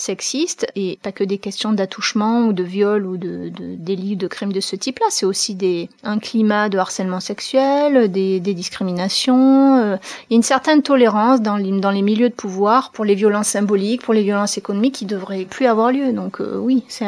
sexistes 0.00 0.66
et 0.74 0.98
pas 1.02 1.12
que 1.12 1.24
des 1.24 1.38
questions 1.38 1.72
d'attouchement 1.72 2.46
ou 2.46 2.52
de 2.52 2.62
viol 2.62 3.06
ou 3.06 3.16
de, 3.16 3.50
de 3.50 3.74
délits 3.76 4.16
de 4.16 4.26
crimes 4.26 4.52
de 4.52 4.60
ce 4.60 4.76
type-là. 4.76 5.06
C'est 5.10 5.26
aussi 5.26 5.54
des, 5.54 5.88
un 6.02 6.18
climat 6.18 6.68
de 6.68 6.78
harcèlement 6.78 7.20
sexuel, 7.20 8.10
des, 8.10 8.40
des 8.40 8.54
discriminations. 8.54 9.76
Euh, 9.76 9.96
une 10.30 10.42
certaine 10.42 10.82
tolérance 10.82 11.40
dans 11.40 11.56
les, 11.56 11.78
dans 11.80 11.90
les 11.90 12.02
milieux 12.02 12.28
de 12.28 12.34
pouvoir 12.34 12.90
pour 12.92 13.04
les 13.04 13.14
violences 13.14 13.48
symboliques, 13.48 14.02
pour 14.02 14.14
les 14.14 14.22
violences 14.22 14.58
économiques 14.58 14.94
qui 14.94 15.06
devraient 15.06 15.44
plus 15.44 15.66
avoir 15.66 15.92
lieu. 15.92 16.12
Donc 16.12 16.40
euh, 16.40 16.56
oui, 16.58 16.84
c'est 16.88 17.06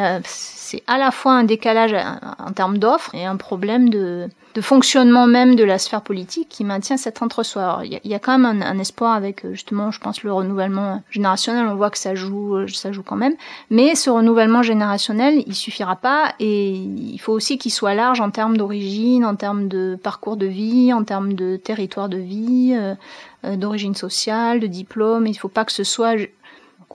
à 0.87 0.97
la 0.97 1.11
fois 1.11 1.33
un 1.33 1.43
décalage 1.43 1.95
en 2.39 2.51
termes 2.53 2.77
d'offres 2.77 3.13
et 3.13 3.25
un 3.25 3.35
problème 3.35 3.89
de, 3.89 4.29
de 4.53 4.61
fonctionnement 4.61 5.25
même 5.25 5.55
de 5.55 5.63
la 5.63 5.79
sphère 5.79 6.01
politique 6.01 6.47
qui 6.49 6.63
maintient 6.63 6.97
cet 6.97 7.21
entre-soi. 7.21 7.81
Il 7.83 7.99
y, 8.03 8.13
a 8.13 8.19
quand 8.19 8.37
même 8.37 8.61
un, 8.61 8.79
espoir 8.79 9.13
avec 9.13 9.45
euh, 9.45 9.53
justement, 9.53 9.89
je 9.89 9.99
pense, 9.99 10.23
le 10.23 10.31
renouvellement 10.31 11.01
générationnel. 11.09 11.65
On 11.67 11.75
voit 11.75 11.89
que 11.89 11.97
ça 11.97 12.13
joue, 12.13 12.55
euh, 12.55 12.67
ça 12.67 12.91
joue 12.91 13.01
quand 13.01 13.15
même. 13.15 13.33
Mais 13.71 13.95
ce 13.95 14.11
renouvellement 14.11 14.61
générationnel, 14.61 15.43
il 15.47 15.55
suffira 15.55 15.95
pas 15.95 16.33
et 16.39 16.69
il 16.69 17.17
faut 17.19 17.33
aussi 17.33 17.57
qu'il 17.57 17.71
soit 17.71 17.95
large 17.95 18.21
en 18.21 18.29
termes 18.29 18.57
d'origine, 18.57 19.25
en 19.25 19.35
termes 19.35 19.67
de 19.67 19.97
parcours 20.01 20.37
de 20.37 20.45
vie, 20.45 20.93
en 20.93 21.03
termes 21.03 21.33
de 21.33 21.57
territoire 21.57 22.09
de 22.09 22.17
vie, 22.17 22.75
euh, 22.75 23.55
d'origine 23.55 23.95
sociale, 23.95 24.59
de 24.59 24.67
diplôme. 24.67 25.25
Il 25.25 25.33
faut 25.33 25.49
pas 25.49 25.65
que 25.65 25.71
ce 25.71 25.83
soit 25.83 26.15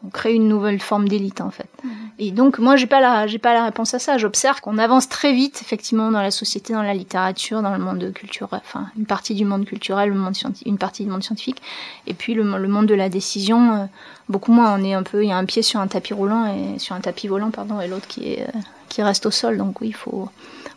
qu'on 0.00 0.10
crée 0.10 0.34
une 0.34 0.48
nouvelle 0.48 0.80
forme 0.80 1.08
d'élite 1.08 1.40
en 1.40 1.50
fait. 1.50 1.68
Mhm. 1.82 1.90
Et 2.18 2.30
donc 2.30 2.58
moi 2.58 2.76
j'ai 2.76 2.86
pas 2.86 3.00
la 3.00 3.26
j'ai 3.26 3.38
pas 3.38 3.54
la 3.54 3.64
réponse 3.64 3.94
à 3.94 3.98
ça. 3.98 4.18
J'observe 4.18 4.60
qu'on 4.60 4.78
avance 4.78 5.08
très 5.08 5.32
vite 5.32 5.60
effectivement 5.62 6.10
dans 6.10 6.22
la 6.22 6.30
société, 6.30 6.72
dans 6.72 6.82
la 6.82 6.94
littérature, 6.94 7.62
dans 7.62 7.72
le 7.72 7.82
monde 7.82 8.12
culturel, 8.12 8.60
enfin 8.64 8.86
une 8.96 9.06
partie 9.06 9.34
du 9.34 9.44
monde 9.44 9.64
culturel, 9.64 10.10
le 10.10 10.14
monde 10.14 10.34
une 10.66 10.78
partie 10.78 11.04
du 11.04 11.10
monde 11.10 11.22
scientifique, 11.22 11.62
et 12.06 12.14
puis 12.14 12.34
le, 12.34 12.42
le 12.42 12.68
monde 12.68 12.86
de 12.86 12.94
la 12.94 13.08
décision. 13.08 13.72
Euh, 13.72 13.84
beaucoup 14.28 14.52
moins. 14.52 14.78
On 14.78 14.84
est 14.84 14.94
un 14.94 15.02
peu 15.02 15.24
il 15.24 15.28
y 15.28 15.32
a 15.32 15.36
un 15.36 15.44
pied 15.44 15.62
sur 15.62 15.80
un 15.80 15.86
tapis 15.86 16.14
roulant 16.14 16.46
et 16.46 16.78
sur 16.78 16.94
un 16.94 17.00
tapis 17.00 17.28
volant 17.28 17.50
pardon 17.50 17.80
et 17.80 17.88
l'autre 17.88 18.06
qui 18.06 18.32
est 18.32 18.42
euh, 18.42 18.58
qui 18.88 19.02
reste 19.02 19.26
au 19.26 19.30
sol. 19.30 19.58
Donc 19.58 19.80
oui 19.80 19.88
il 19.88 19.94
faut 19.94 20.28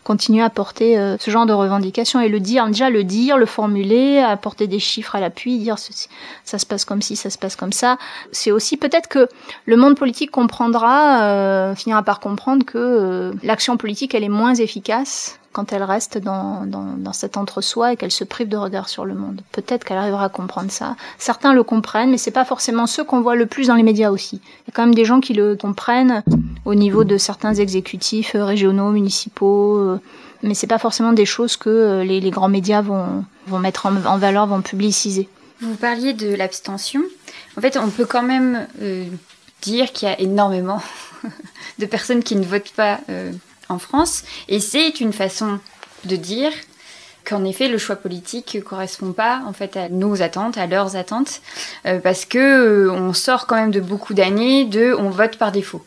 continuer 0.03 0.43
à 0.43 0.49
porter 0.49 0.97
euh, 0.97 1.17
ce 1.19 1.31
genre 1.31 1.45
de 1.45 1.53
revendications 1.53 2.19
et 2.21 2.29
le 2.29 2.39
dire, 2.39 2.65
déjà 2.67 2.89
le 2.89 3.03
dire, 3.03 3.37
le 3.37 3.45
formuler, 3.45 4.19
apporter 4.19 4.67
des 4.67 4.79
chiffres 4.79 5.15
à 5.15 5.19
l'appui, 5.19 5.59
dire 5.59 5.77
ceci, 5.77 6.07
ça 6.43 6.57
se 6.57 6.65
passe 6.65 6.85
comme 6.85 7.01
ci, 7.01 7.15
ça 7.15 7.29
se 7.29 7.37
passe 7.37 7.55
comme 7.55 7.73
ça. 7.73 7.97
C'est 8.31 8.51
aussi 8.51 8.77
peut-être 8.77 9.07
que 9.07 9.27
le 9.65 9.77
monde 9.77 9.95
politique 9.95 10.31
comprendra, 10.31 11.23
euh, 11.23 11.75
finira 11.75 12.03
par 12.03 12.19
comprendre 12.19 12.65
que 12.65 12.77
euh, 12.77 13.33
l'action 13.43 13.77
politique 13.77 14.15
elle 14.15 14.23
est 14.23 14.29
moins 14.29 14.55
efficace 14.55 15.40
quand 15.51 15.73
elle 15.73 15.83
reste 15.83 16.17
dans, 16.17 16.65
dans, 16.65 17.13
cet 17.13 17.35
entre-soi 17.35 17.93
et 17.93 17.97
qu'elle 17.97 18.11
se 18.11 18.23
prive 18.23 18.47
de 18.47 18.57
regard 18.57 18.87
sur 18.87 19.05
le 19.05 19.13
monde. 19.13 19.41
Peut-être 19.51 19.83
qu'elle 19.83 19.97
arrivera 19.97 20.25
à 20.25 20.29
comprendre 20.29 20.71
ça. 20.71 20.95
Certains 21.17 21.53
le 21.53 21.63
comprennent, 21.63 22.09
mais 22.09 22.17
c'est 22.17 22.31
pas 22.31 22.45
forcément 22.45 22.87
ceux 22.87 23.03
qu'on 23.03 23.21
voit 23.21 23.35
le 23.35 23.45
plus 23.45 23.67
dans 23.67 23.75
les 23.75 23.83
médias 23.83 24.11
aussi. 24.11 24.37
Il 24.37 24.69
y 24.69 24.71
a 24.71 24.73
quand 24.73 24.85
même 24.85 24.95
des 24.95 25.05
gens 25.05 25.19
qui 25.19 25.33
le 25.33 25.55
comprennent 25.55 26.23
au 26.63 26.73
niveau 26.73 27.03
de 27.03 27.17
certains 27.17 27.53
exécutifs 27.53 28.35
euh, 28.35 28.45
régionaux, 28.45 28.91
municipaux, 28.91 29.77
euh, 29.77 29.99
mais 30.41 30.53
c'est 30.53 30.67
pas 30.67 30.79
forcément 30.79 31.11
des 31.11 31.25
choses 31.25 31.57
que 31.57 31.69
euh, 31.69 32.03
les, 32.03 32.31
grands 32.31 32.49
médias 32.49 32.81
vont, 32.81 33.25
vont 33.47 33.59
mettre 33.59 33.87
en, 33.87 34.17
valeur, 34.17 34.47
vont 34.47 34.61
publiciser. 34.61 35.27
Vous 35.59 35.75
parliez 35.75 36.13
de 36.13 36.33
l'abstention. 36.33 37.01
En 37.57 37.61
fait, 37.61 37.77
on 37.77 37.89
peut 37.89 38.05
quand 38.05 38.23
même 38.23 38.67
dire 39.61 39.91
qu'il 39.91 40.07
y 40.07 40.11
a 40.11 40.19
énormément 40.19 40.81
de 41.79 41.85
personnes 41.85 42.23
qui 42.23 42.35
ne 42.35 42.43
votent 42.43 42.73
pas 42.75 42.99
en 43.71 43.79
France. 43.79 44.23
Et 44.47 44.59
c'est 44.59 44.99
une 44.99 45.13
façon 45.13 45.59
de 46.05 46.15
dire 46.15 46.51
qu'en 47.27 47.43
effet 47.45 47.67
le 47.67 47.77
choix 47.77 47.95
politique 47.95 48.57
correspond 48.65 49.11
pas 49.13 49.41
en 49.45 49.53
fait 49.53 49.77
à 49.77 49.89
nos 49.89 50.21
attentes, 50.21 50.57
à 50.57 50.67
leurs 50.67 50.95
attentes, 50.95 51.41
euh, 51.85 51.99
parce 51.99 52.25
que 52.25 52.39
euh, 52.39 52.91
on 52.91 53.13
sort 53.13 53.45
quand 53.47 53.55
même 53.55 53.71
de 53.71 53.79
beaucoup 53.79 54.13
d'années 54.13 54.65
de 54.65 54.95
on 54.97 55.09
vote 55.09 55.37
par 55.37 55.51
défaut 55.51 55.83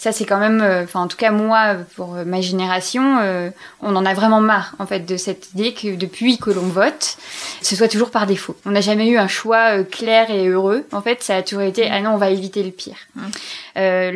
ça 0.00 0.12
c'est 0.12 0.24
quand 0.24 0.38
même, 0.38 0.62
euh, 0.62 0.84
enfin 0.84 1.00
en 1.00 1.08
tout 1.08 1.18
cas 1.18 1.30
moi 1.30 1.74
pour 1.94 2.14
ma 2.24 2.40
génération, 2.40 3.18
euh, 3.20 3.50
on 3.82 3.94
en 3.94 4.06
a 4.06 4.14
vraiment 4.14 4.40
marre 4.40 4.74
en 4.78 4.86
fait 4.86 5.00
de 5.00 5.18
cette 5.18 5.52
idée 5.52 5.74
que 5.74 5.94
depuis 5.94 6.38
que 6.38 6.48
l'on 6.48 6.68
vote, 6.68 7.18
ce 7.60 7.76
soit 7.76 7.86
toujours 7.86 8.10
par 8.10 8.26
défaut. 8.26 8.56
On 8.64 8.70
n'a 8.70 8.80
jamais 8.80 9.08
eu 9.08 9.18
un 9.18 9.28
choix 9.28 9.76
euh, 9.76 9.84
clair 9.84 10.30
et 10.30 10.48
heureux. 10.48 10.86
En 10.92 11.02
fait, 11.02 11.22
ça 11.22 11.36
a 11.36 11.42
toujours 11.42 11.64
été 11.64 11.86
ah 11.90 12.00
non 12.00 12.12
on 12.12 12.16
va 12.16 12.30
éviter 12.30 12.62
le 12.62 12.70
pire. 12.70 12.96
Mmh. 13.14 13.20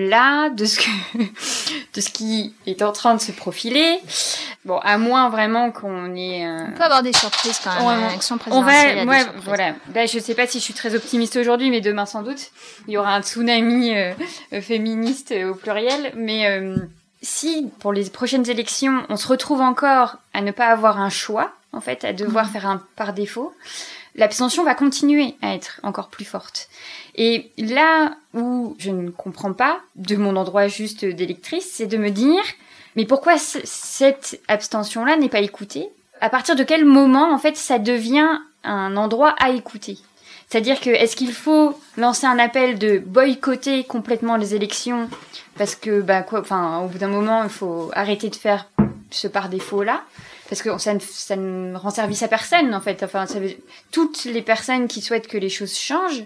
là, 0.09 0.49
de 0.49 0.65
ce 0.65 0.79
que, 0.79 1.19
de 1.95 2.01
ce 2.01 2.09
qui 2.09 2.55
est 2.67 2.81
en 2.81 2.93
train 2.93 3.15
de 3.15 3.21
se 3.21 3.33
profiler, 3.33 3.99
bon 4.65 4.79
à 4.79 4.97
moins 4.97 5.29
vraiment 5.29 5.71
qu'on 5.71 6.17
ait. 6.17 6.49
On 6.49 6.73
peut 6.79 6.83
avoir 6.83 7.03
des 7.03 7.13
surprises 7.13 7.61
quand 7.63 7.75
même. 7.75 7.83
On, 7.85 8.07
l'élection 8.07 8.39
présidentielle. 8.39 9.01
On 9.03 9.05
va, 9.05 9.19
ouais, 9.19 9.27
voilà. 9.45 9.75
Ben, 9.89 10.09
je 10.09 10.19
sais 10.19 10.35
pas 10.35 10.47
si 10.47 10.61
je 10.61 10.65
suis 10.65 10.73
très 10.73 10.95
optimiste 10.95 11.37
aujourd'hui, 11.37 11.69
mais 11.69 11.83
demain 11.83 12.07
sans 12.07 12.23
doute, 12.23 12.53
il 12.89 12.95
y 12.95 12.97
aura 12.97 13.15
un 13.15 13.21
tsunami 13.21 13.93
féministe 14.63 15.35
au 15.47 15.55
mais 16.15 16.47
euh, 16.47 16.77
si 17.23 17.71
pour 17.81 17.93
les 17.93 18.09
prochaines 18.11 18.49
élections, 18.49 19.05
on 19.09 19.17
se 19.17 19.29
retrouve 19.29 19.61
encore 19.61 20.17
à 20.33 20.41
ne 20.41 20.53
pas 20.53 20.67
avoir 20.67 21.01
un 21.01 21.11
choix, 21.11 21.53
en 21.73 21.81
fait, 21.81 22.05
à 22.05 22.13
devoir 22.13 22.47
mhm. 22.47 22.53
faire 22.53 22.67
un 22.67 22.83
par 22.97 23.13
défaut, 23.13 23.55
l'abstention 24.15 24.65
va 24.65 24.75
continuer 24.75 25.35
à 25.43 25.55
être 25.55 25.81
encore 25.83 26.09
plus 26.09 26.25
forte. 26.25 26.69
Et 27.17 27.51
là 27.59 28.15
où 28.33 28.77
je 28.79 28.91
ne 28.91 29.11
comprends 29.11 29.53
pas, 29.53 29.81
de 29.97 30.17
mon 30.17 30.37
endroit 30.37 30.69
juste 30.69 31.05
d'électrice, 31.05 31.71
c'est 31.73 31.87
de 31.87 31.97
me 31.97 32.11
dire, 32.11 32.43
mais 32.97 33.05
pourquoi 33.05 33.39
cette 33.39 34.41
abstention-là 34.49 35.17
n'est 35.17 35.29
pas 35.29 35.41
écoutée? 35.41 35.89
À 36.21 36.31
partir 36.31 36.57
de 36.57 36.63
quel 36.63 36.85
moment, 36.85 37.33
en 37.33 37.39
fait, 37.39 37.57
ça 37.57 37.79
devient 37.79 38.39
un 38.63 38.97
endroit 38.97 39.35
à 39.39 39.51
écouter? 39.51 39.99
C'est-à-dire 40.49 40.81
que 40.81 40.91
est-ce 40.91 41.17
qu'il 41.17 41.33
faut 41.33 41.79
lancer 41.97 42.27
un 42.27 42.39
appel 42.39 42.79
de 42.79 42.99
boycotter 42.99 43.85
complètement 43.85 44.37
les 44.37 44.55
élections 44.55 45.09
parce 45.57 45.75
que 45.77 46.01
bah 46.01 46.23
quoi 46.23 46.41
enfin 46.41 46.81
au 46.81 46.89
bout 46.89 46.99
d'un 46.99 47.09
moment 47.09 47.43
il 47.45 47.51
faut 47.51 47.91
arrêter 47.95 48.29
de 48.29 48.37
faire 48.37 48.67
ce 49.11 49.29
par 49.29 49.49
défaut 49.49 49.83
là 49.83 50.03
parce 50.49 50.61
que 50.63 50.77
ça 50.79 50.93
ne, 50.95 50.99
ça 51.01 51.37
ne 51.37 51.75
rend 51.77 51.91
service 51.91 52.23
à 52.23 52.29
personne 52.29 52.75
en 52.75 52.81
fait. 52.81 53.03
Enfin, 53.03 53.27
ça 53.27 53.41
veut, 53.41 53.55
toutes 53.93 54.25
les 54.25 54.43
personnes 54.43 54.89
qui 54.89 55.01
souhaitent 55.01 55.27
que 55.27 55.39
les 55.39 55.49
choses 55.49 55.75
changent, 55.77 56.23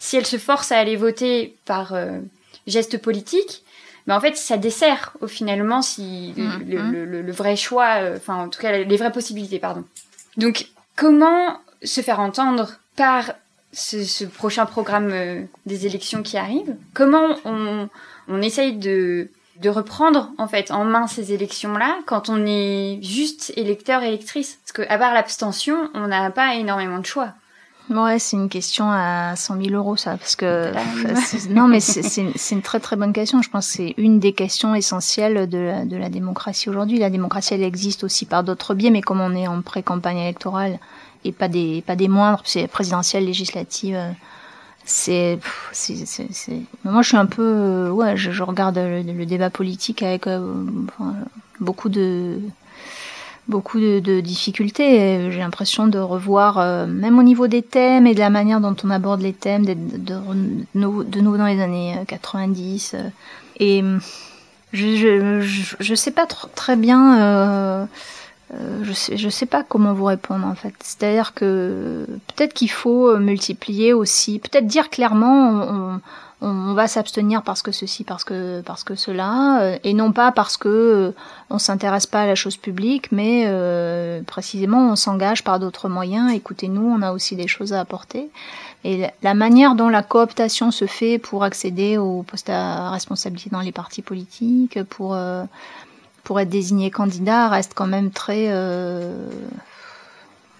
si 0.00 0.16
elles 0.16 0.26
se 0.26 0.38
forcent 0.38 0.72
à 0.72 0.78
aller 0.78 0.96
voter 0.96 1.56
par 1.66 1.94
euh, 1.94 2.18
geste 2.66 2.98
politique, 3.00 3.62
mais 4.06 4.12
en 4.14 4.20
fait, 4.20 4.36
ça 4.36 4.56
dessert 4.56 5.12
au 5.20 5.28
finalement 5.28 5.82
si 5.82 6.34
le, 6.36 6.82
le, 6.90 7.04
le- 7.04 7.22
le 7.22 7.32
vrai 7.32 7.54
choix, 7.54 8.00
euh, 8.02 8.16
enfin 8.16 8.34
en 8.42 8.48
tout 8.48 8.60
cas 8.60 8.76
les 8.78 8.96
vraies 8.96 9.12
possibilités, 9.12 9.60
pardon. 9.60 9.84
Donc, 10.36 10.66
comment 10.96 11.56
se 11.84 12.00
faire 12.00 12.18
entendre 12.18 12.72
par 12.96 13.32
ce, 13.72 14.02
ce 14.02 14.24
prochain 14.24 14.66
programme 14.66 15.10
euh, 15.12 15.42
des 15.64 15.86
élections 15.86 16.22
qui 16.24 16.36
arrive 16.36 16.74
Comment 16.92 17.36
on, 17.44 17.88
on 18.30 18.40
essaye 18.42 18.76
de, 18.76 19.30
de 19.60 19.68
reprendre 19.68 20.30
en 20.38 20.48
fait 20.48 20.70
en 20.70 20.84
main 20.84 21.06
ces 21.06 21.32
élections-là 21.32 21.98
quand 22.06 22.28
on 22.28 22.44
est 22.46 22.98
juste 23.02 23.52
électeur 23.56 24.02
électrice 24.02 24.58
Parce 24.64 24.72
que 24.72 24.92
à 24.92 24.98
part 24.98 25.12
l'abstention, 25.14 25.90
on 25.94 26.06
n'a 26.08 26.30
pas 26.30 26.54
énormément 26.54 26.98
de 26.98 27.06
choix. 27.06 27.34
Ouais, 27.88 28.20
c'est 28.20 28.36
une 28.36 28.48
question 28.48 28.88
à 28.88 29.34
100 29.34 29.62
000 29.64 29.74
euros, 29.74 29.96
ça, 29.96 30.16
parce 30.16 30.36
que 30.36 30.70
non, 31.50 31.66
mais 31.66 31.80
c'est- 31.80 32.52
une 32.52 32.62
très 32.62 32.78
très 32.78 32.94
bonne 32.94 33.12
question. 33.12 33.42
Je 33.42 33.50
pense 33.50 33.66
que 33.66 33.72
c'est 33.78 33.94
une 33.98 34.20
des 34.20 34.32
questions 34.32 34.76
essentielles 34.76 35.48
de 35.48 35.58
la, 35.58 35.84
de 35.84 35.96
la 35.96 36.08
démocratie 36.08 36.68
aujourd'hui. 36.70 36.98
La 37.00 37.10
démocratie, 37.10 37.54
elle 37.54 37.64
existe 37.64 38.04
aussi 38.04 38.26
par 38.26 38.44
d'autres 38.44 38.74
biais, 38.74 38.90
mais 38.90 39.00
comme 39.02 39.20
on 39.20 39.34
est 39.34 39.48
en 39.48 39.60
pré-campagne 39.60 40.18
électorale 40.18 40.78
et 41.24 41.32
pas 41.32 41.48
des 41.48 41.82
pas 41.84 41.96
des 41.96 42.06
moindres, 42.06 42.42
c'est 42.44 42.68
présidentielle, 42.68 43.24
législative. 43.24 43.98
Euh, 45.08 45.36
C'est, 45.72 46.62
moi, 46.84 47.02
je 47.02 47.08
suis 47.08 47.16
un 47.16 47.26
peu, 47.26 47.42
euh, 47.42 47.90
ouais, 47.90 48.16
je, 48.16 48.42
regarde 48.42 48.76
le, 48.78 49.02
le 49.02 49.26
débat 49.26 49.50
politique 49.50 50.02
avec 50.02 50.26
euh, 50.26 50.40
beaucoup 51.60 51.88
de, 51.88 52.38
beaucoup 53.48 53.80
de, 53.80 54.20
difficultés. 54.20 55.30
J'ai 55.30 55.38
l'impression 55.38 55.86
de 55.86 55.98
revoir, 55.98 56.58
euh, 56.58 56.86
même 56.86 57.18
au 57.18 57.22
niveau 57.22 57.46
des 57.48 57.62
thèmes 57.62 58.06
et 58.06 58.14
de 58.14 58.20
la 58.20 58.30
manière 58.30 58.60
dont 58.60 58.76
on 58.84 58.90
aborde 58.90 59.20
les 59.20 59.32
thèmes, 59.32 59.66
de, 59.66 59.74
nouveau- 60.74 61.04
dans 61.04 61.46
les 61.46 61.60
années 61.60 61.96
euh, 61.98 62.04
90. 62.06 62.94
euh, 62.94 63.08
et 63.58 63.82
euh, 63.82 63.98
je, 64.72 65.40
je, 65.80 65.94
sais 65.94 66.10
pas 66.12 66.24
tr- 66.24 66.48
très 66.54 66.76
bien. 66.76 67.20
Euh, 67.20 67.86
euh, 68.52 68.82
je 68.82 68.92
sais, 68.92 69.16
je 69.16 69.28
sais 69.28 69.46
pas 69.46 69.62
comment 69.62 69.92
vous 69.92 70.06
répondre 70.06 70.46
en 70.46 70.54
fait. 70.54 70.74
C'est-à-dire 70.80 71.34
que 71.34 72.06
peut-être 72.28 72.52
qu'il 72.52 72.70
faut 72.70 73.08
euh, 73.08 73.18
multiplier 73.18 73.92
aussi, 73.92 74.40
peut-être 74.40 74.66
dire 74.66 74.90
clairement, 74.90 75.50
on, 75.50 76.00
on, 76.40 76.74
va 76.74 76.88
s'abstenir 76.88 77.42
parce 77.42 77.62
que 77.62 77.70
ceci, 77.70 78.02
parce 78.02 78.24
que 78.24 78.60
parce 78.62 78.82
que 78.82 78.94
cela, 78.96 79.60
euh, 79.62 79.78
et 79.84 79.94
non 79.94 80.10
pas 80.12 80.32
parce 80.32 80.56
que 80.56 80.68
euh, 80.68 81.12
on 81.48 81.58
s'intéresse 81.58 82.06
pas 82.06 82.22
à 82.22 82.26
la 82.26 82.34
chose 82.34 82.56
publique, 82.56 83.12
mais 83.12 83.44
euh, 83.46 84.22
précisément 84.22 84.90
on 84.90 84.96
s'engage 84.96 85.44
par 85.44 85.60
d'autres 85.60 85.88
moyens. 85.88 86.32
Écoutez-nous, 86.32 86.82
on 86.82 87.02
a 87.02 87.12
aussi 87.12 87.36
des 87.36 87.46
choses 87.46 87.72
à 87.72 87.80
apporter. 87.80 88.30
Et 88.82 89.06
la 89.22 89.34
manière 89.34 89.74
dont 89.74 89.90
la 89.90 90.02
cooptation 90.02 90.70
se 90.70 90.86
fait 90.86 91.18
pour 91.18 91.44
accéder 91.44 91.98
aux 91.98 92.22
postes 92.22 92.48
à 92.48 92.90
responsabilité 92.90 93.50
dans 93.50 93.60
les 93.60 93.72
partis 93.72 94.00
politiques, 94.00 94.82
pour 94.84 95.14
euh, 95.14 95.44
pour 96.24 96.40
être 96.40 96.48
désigné 96.48 96.90
candidat, 96.90 97.48
reste 97.48 97.72
quand 97.74 97.86
même 97.86 98.10
très 98.10 98.46
euh, 98.48 99.28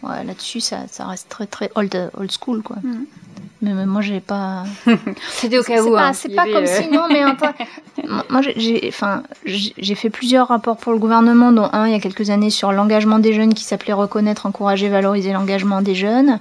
là-dessus 0.03 0.61
ça, 0.61 0.87
reste 0.99 1.29
très 1.29 1.47
très 1.47 1.71
old 1.75 2.11
old 2.17 2.31
school 2.31 2.63
quoi. 2.63 2.77
Mhm. 2.83 3.07
Mais, 3.63 3.73
mais 3.75 3.85
moi 3.87 4.01
j'ai 4.01 4.21
pas 4.21 4.65
C'était 5.33 5.59
au 5.59 5.63
cas 5.63 5.83
où. 5.83 5.93
pas, 5.93 6.07
hein, 6.09 6.13
c'est 6.15 6.29
il 6.29 6.33
y 6.33 6.37
pas 6.37 6.45
comme 6.47 6.65
euh, 6.65 6.67
si 6.67 6.89
non, 6.91 7.03
mais 7.11 7.21
un 7.21 7.35
peu- 7.35 7.47
Moi, 8.09 8.25
moi, 8.31 8.41
j'ai- 8.57 8.87
enfin, 8.89 9.23
j'ai 9.45 9.95
fait 9.95 10.09
plusieurs 10.09 10.49
rapports 10.49 10.79
pour 10.79 10.93
le 10.93 10.99
gouvernement, 10.99 11.53
dont 11.53 11.69
un 11.73 11.87
il 11.87 11.93
y 11.93 11.95
a 11.95 12.01
quelques 12.01 12.31
années 12.31 12.49
sur 12.49 12.73
l'engagement 12.73 13.19
des 13.19 13.35
jeunes, 13.35 13.53
qui 13.53 13.63
s'appelait 13.65 13.93
reconnaître, 13.93 14.47
encourager, 14.47 14.89
valoriser 14.89 15.33
l'engagement 15.35 15.83
des 15.83 15.95
jeunes. 15.95 16.39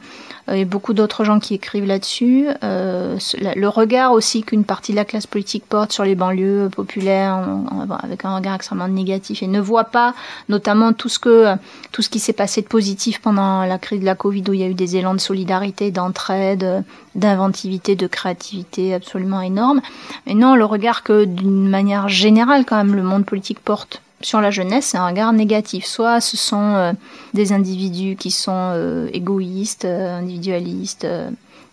Euh, 0.47 0.61
a 0.61 0.65
beaucoup 0.65 0.93
d'autres 0.93 1.25
gens 1.25 1.39
qui 1.39 1.53
écrivent 1.55 1.85
là-dessus. 1.85 2.47
Euh, 2.63 3.17
le 3.55 3.67
regard 3.67 4.13
aussi 4.13 4.41
qu'une 4.43 4.63
partie 4.63 4.93
de 4.93 4.95
la 4.97 5.03
classe 5.05 5.27
politique 5.27 5.65
porte 5.67 5.91
sur 5.91 6.05
les 6.05 6.15
banlieues 6.15 6.69
populaires, 6.73 7.35
en- 7.35 7.65
avec 8.01 8.23
un 8.23 8.35
regard 8.37 8.55
extrêmement 8.55 8.87
négatif, 8.87 9.43
et 9.43 9.47
ne 9.47 9.59
voit 9.59 9.83
pas, 9.85 10.13
notamment 10.47 10.93
tout 10.93 11.09
ce 11.09 11.19
que, 11.19 11.55
tout 11.91 12.01
ce 12.01 12.09
qui 12.09 12.19
s'est 12.19 12.31
passé 12.33 12.61
de 12.61 12.67
positif 12.67 13.19
pendant 13.19 13.65
la 13.65 13.77
crise 13.77 13.99
de 13.99 14.05
la 14.05 14.15
Covid, 14.15 14.43
où 14.47 14.53
il 14.53 14.61
y 14.61 14.63
a 14.63 14.67
eu 14.67 14.73
des 14.75 14.95
élans 14.95 15.13
de 15.13 15.19
solidarité, 15.19 15.91
d'entraide, 15.91 16.85
d'inventivité, 17.15 17.95
de 17.95 18.07
créativité 18.07 18.93
absolument 18.93 19.41
énorme. 19.41 19.81
Et 20.27 20.35
non, 20.35 20.55
le 20.55 20.65
regard 20.65 21.03
que 21.03 21.25
d'une 21.25 21.67
manière 21.67 22.09
générale, 22.09 22.65
quand 22.65 22.77
même, 22.77 22.95
le 22.95 23.03
monde 23.03 23.25
politique 23.25 23.59
porte 23.59 24.01
sur 24.21 24.41
la 24.41 24.51
jeunesse, 24.51 24.87
c'est 24.87 24.97
un 24.97 25.07
regard 25.07 25.33
négatif. 25.33 25.85
Soit 25.85 26.21
ce 26.21 26.37
sont 26.37 26.75
euh, 26.75 26.93
des 27.33 27.53
individus 27.53 28.15
qui 28.15 28.31
sont 28.31 28.51
euh, 28.73 29.09
égoïstes, 29.13 29.85
euh, 29.85 30.19
individualistes, 30.19 31.07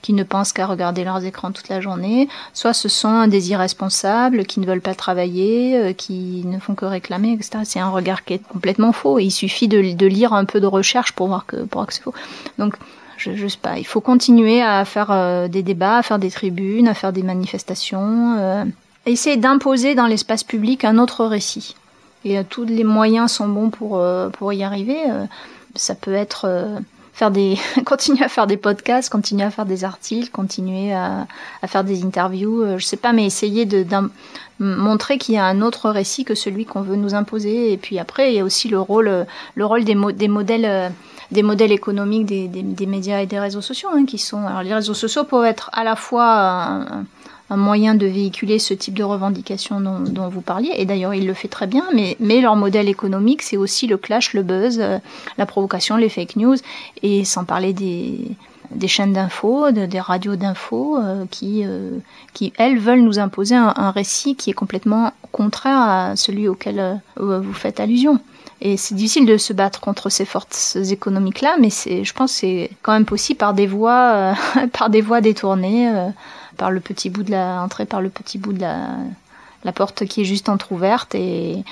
qui 0.03 0.13
ne 0.13 0.23
pensent 0.23 0.53
qu'à 0.53 0.67
regarder 0.67 1.03
leurs 1.03 1.25
écrans 1.25 1.51
toute 1.51 1.69
la 1.69 1.81
journée, 1.81 2.29
soit 2.53 2.73
ce 2.73 2.89
sont 2.89 3.27
des 3.27 3.51
irresponsables 3.51 4.45
qui 4.45 4.61
ne 4.61 4.67
veulent 4.67 4.81
pas 4.81 4.95
travailler, 4.95 5.95
qui 5.99 6.45
ne 6.45 6.61
font 6.61 6.77
que 6.77 6.85
réclamer, 6.85 7.33
etc. 7.33 7.65
C'est 7.65 7.81
un 7.81 7.89
regard 7.89 8.25
qui 8.25 8.35
est 8.35 8.47
complètement 8.47 8.93
faux. 8.93 9.19
Et 9.19 9.25
il 9.25 9.31
suffit 9.33 9.67
de, 9.67 9.79
lire 10.07 10.33
un 10.33 10.45
peu 10.45 10.61
de 10.61 10.67
recherche 10.67 11.11
pour 11.11 11.27
voir 11.27 11.45
que, 11.45 11.57
pour 11.57 11.85
que 11.87 11.93
c'est 11.93 12.03
faux. 12.03 12.15
Donc, 12.59 12.77
je, 13.17 13.35
je 13.35 13.49
sais 13.49 13.59
pas, 13.61 13.79
il 13.79 13.87
faut 13.87 14.01
continuer 14.01 14.63
à 14.63 14.85
faire 14.85 15.11
euh, 15.11 15.49
des 15.49 15.63
débats, 15.63 15.99
à 15.99 16.03
faire 16.03 16.19
des 16.19 16.31
tribunes, 16.31 16.89
à 16.89 16.95
faire 16.95 17.13
des 17.13 17.23
manifestations, 17.23 18.37
euh, 18.39 18.65
essayer 19.07 19.37
d'imposer 19.37 19.95
dans 19.95 20.07
l'espace 20.07 20.45
public 20.45 20.85
un 20.85 20.99
autre 20.99 21.25
récit. 21.25 21.77
Et 22.25 22.39
euh, 22.39 22.43
tous 22.49 22.65
les 22.65 22.85
moyens 22.85 23.33
sont 23.33 23.49
bons 23.49 23.71
pour, 23.71 23.99
euh, 23.99 24.29
pour 24.29 24.53
y 24.53 24.63
arriver. 24.63 24.97
Ça 25.75 25.95
peut 25.95 26.15
être 26.15 26.47
faire 27.13 27.31
des, 27.31 27.57
continuer 27.85 28.25
à 28.25 28.29
faire 28.29 28.47
des 28.47 28.57
podcasts, 28.57 29.11
continuer 29.11 29.45
à 29.45 29.51
faire 29.51 29.67
des 29.67 29.85
articles, 29.85 30.31
continuer 30.31 30.93
à, 30.93 31.27
à 31.63 31.67
faire 31.67 31.85
des 31.85 32.05
interviews, 32.05 32.79
je 32.79 32.85
sais 32.85 32.97
pas, 32.97 33.13
mais 33.13 33.25
essayer 33.25 33.65
de 33.65 33.87
montrer 34.59 35.19
qu'il 35.19 35.35
y 35.35 35.39
a 35.39 35.45
un 35.45 35.63
autre 35.63 35.91
récit 35.91 36.25
que 36.25 36.35
celui 36.35 36.65
qu'on 36.65 36.83
veut 36.83 36.97
nous 36.97 37.15
imposer. 37.15 37.73
Et 37.73 37.77
puis 37.77 37.99
après, 37.99 38.33
il 38.33 38.37
y 38.37 38.41
a 38.41 38.45
aussi 38.45 38.69
le 38.69 38.81
rôle, 38.81 39.27
le 39.55 39.67
rôle 39.67 39.85
des, 39.85 39.97
des 40.15 40.29
modèles. 40.29 40.93
Des 41.31 41.43
modèles 41.43 41.73
économiques 41.73 42.27
des, 42.27 42.87
médias 42.87 43.21
et 43.21 43.27
des 43.27 43.39
réseaux 43.39 43.61
sociaux 43.61 43.89
hein, 43.93 44.05
qui 44.07 44.19
sont 44.19 44.47
alors 44.47 44.63
les 44.63 44.75
réseaux 44.75 44.95
sociaux 44.95 45.25
peuvent 45.25 45.45
être 45.45 45.71
à 45.73 45.85
la 45.85 45.97
fois 45.97 46.87
un, 47.51 47.57
moyen 47.57 47.95
de 47.95 48.07
véhiculer 48.07 48.59
ce 48.59 48.75
type 48.75 48.95
de 48.95 49.05
revendications 49.05 49.81
dont, 49.81 50.29
vous 50.29 50.41
parliez 50.41 50.73
et 50.77 50.85
d'ailleurs 50.85 51.15
il 51.15 51.27
le 51.27 51.35
fait 51.35 51.49
très 51.49 51.67
bien 51.67 51.85
mais 51.95 52.17
mais 52.19 52.41
leur 52.41 52.57
modèle 52.57 52.89
économique 52.89 53.43
c'est 53.43 53.57
aussi 53.57 53.87
le 53.87 53.97
clash 53.97 54.35
le 54.35 54.43
buzz 54.43 54.79
euh, 54.81 54.99
la 55.39 55.47
provocation 55.47 55.97
les 55.97 56.09
fake 56.09 56.37
news 56.37 56.57
et 57.03 57.25
sans 57.25 57.45
parler 57.45 57.73
des 57.73 58.19
des 58.71 58.89
chaînes 58.89 59.13
d'infos, 59.13 59.71
de- 59.71 59.87
des 59.87 60.01
radios 60.01 60.37
d'infos 60.37 60.97
euh, 60.97 61.25
qui, 61.31 61.63
euh, 61.65 61.99
qui, 62.33 62.53
elles, 62.59 62.79
veulent 62.79 63.03
nous 63.03 63.19
imposer 63.19 63.55
un, 63.55 63.91
récit 63.91 64.35
qui 64.37 64.51
est 64.51 64.55
complètement 64.55 65.13
contraire 65.33 65.79
à 65.79 66.17
celui 66.17 66.49
auquel 66.49 66.79
euh, 66.79 67.41
vous 67.41 67.53
faites 67.53 67.81
allusion. 67.81 68.21
Et 68.61 68.77
c'est 68.77 68.95
difficile 68.95 69.27
de 69.27 69.37
se 69.37 69.53
battre 69.53 69.81
contre 69.81 70.09
ces 70.09 70.25
forces 70.25 70.77
économiques-là, 70.77 71.57
mais 71.61 71.71
c'est, 71.71 72.05
je 72.05 72.13
pense 72.15 72.33
que 72.33 72.39
c'est 72.39 72.71
quand 72.83 72.93
même 72.93 73.05
possible 73.05 73.39
par 73.39 73.53
des 73.53 73.67
voies, 73.67 74.35
par 74.73 74.89
des 74.89 75.03
voies 75.03 75.21
détournées, 75.21 75.93
par 76.57 76.71
le 76.71 76.81
petit 76.81 77.11
bout 77.11 77.23
de 77.23 77.33
la 77.33 77.61
entrée, 77.63 77.85
par 77.85 78.01
le 78.01 78.09
petit 78.09 78.39
bout 78.39 78.55
de 78.55 78.61
la, 78.63 78.89
la 79.65 79.73
porte 79.73 80.07
qui 80.07 80.23
est 80.23 80.25
juste 80.25 80.49
entrouverte. 80.49 81.15
Et 81.15 81.65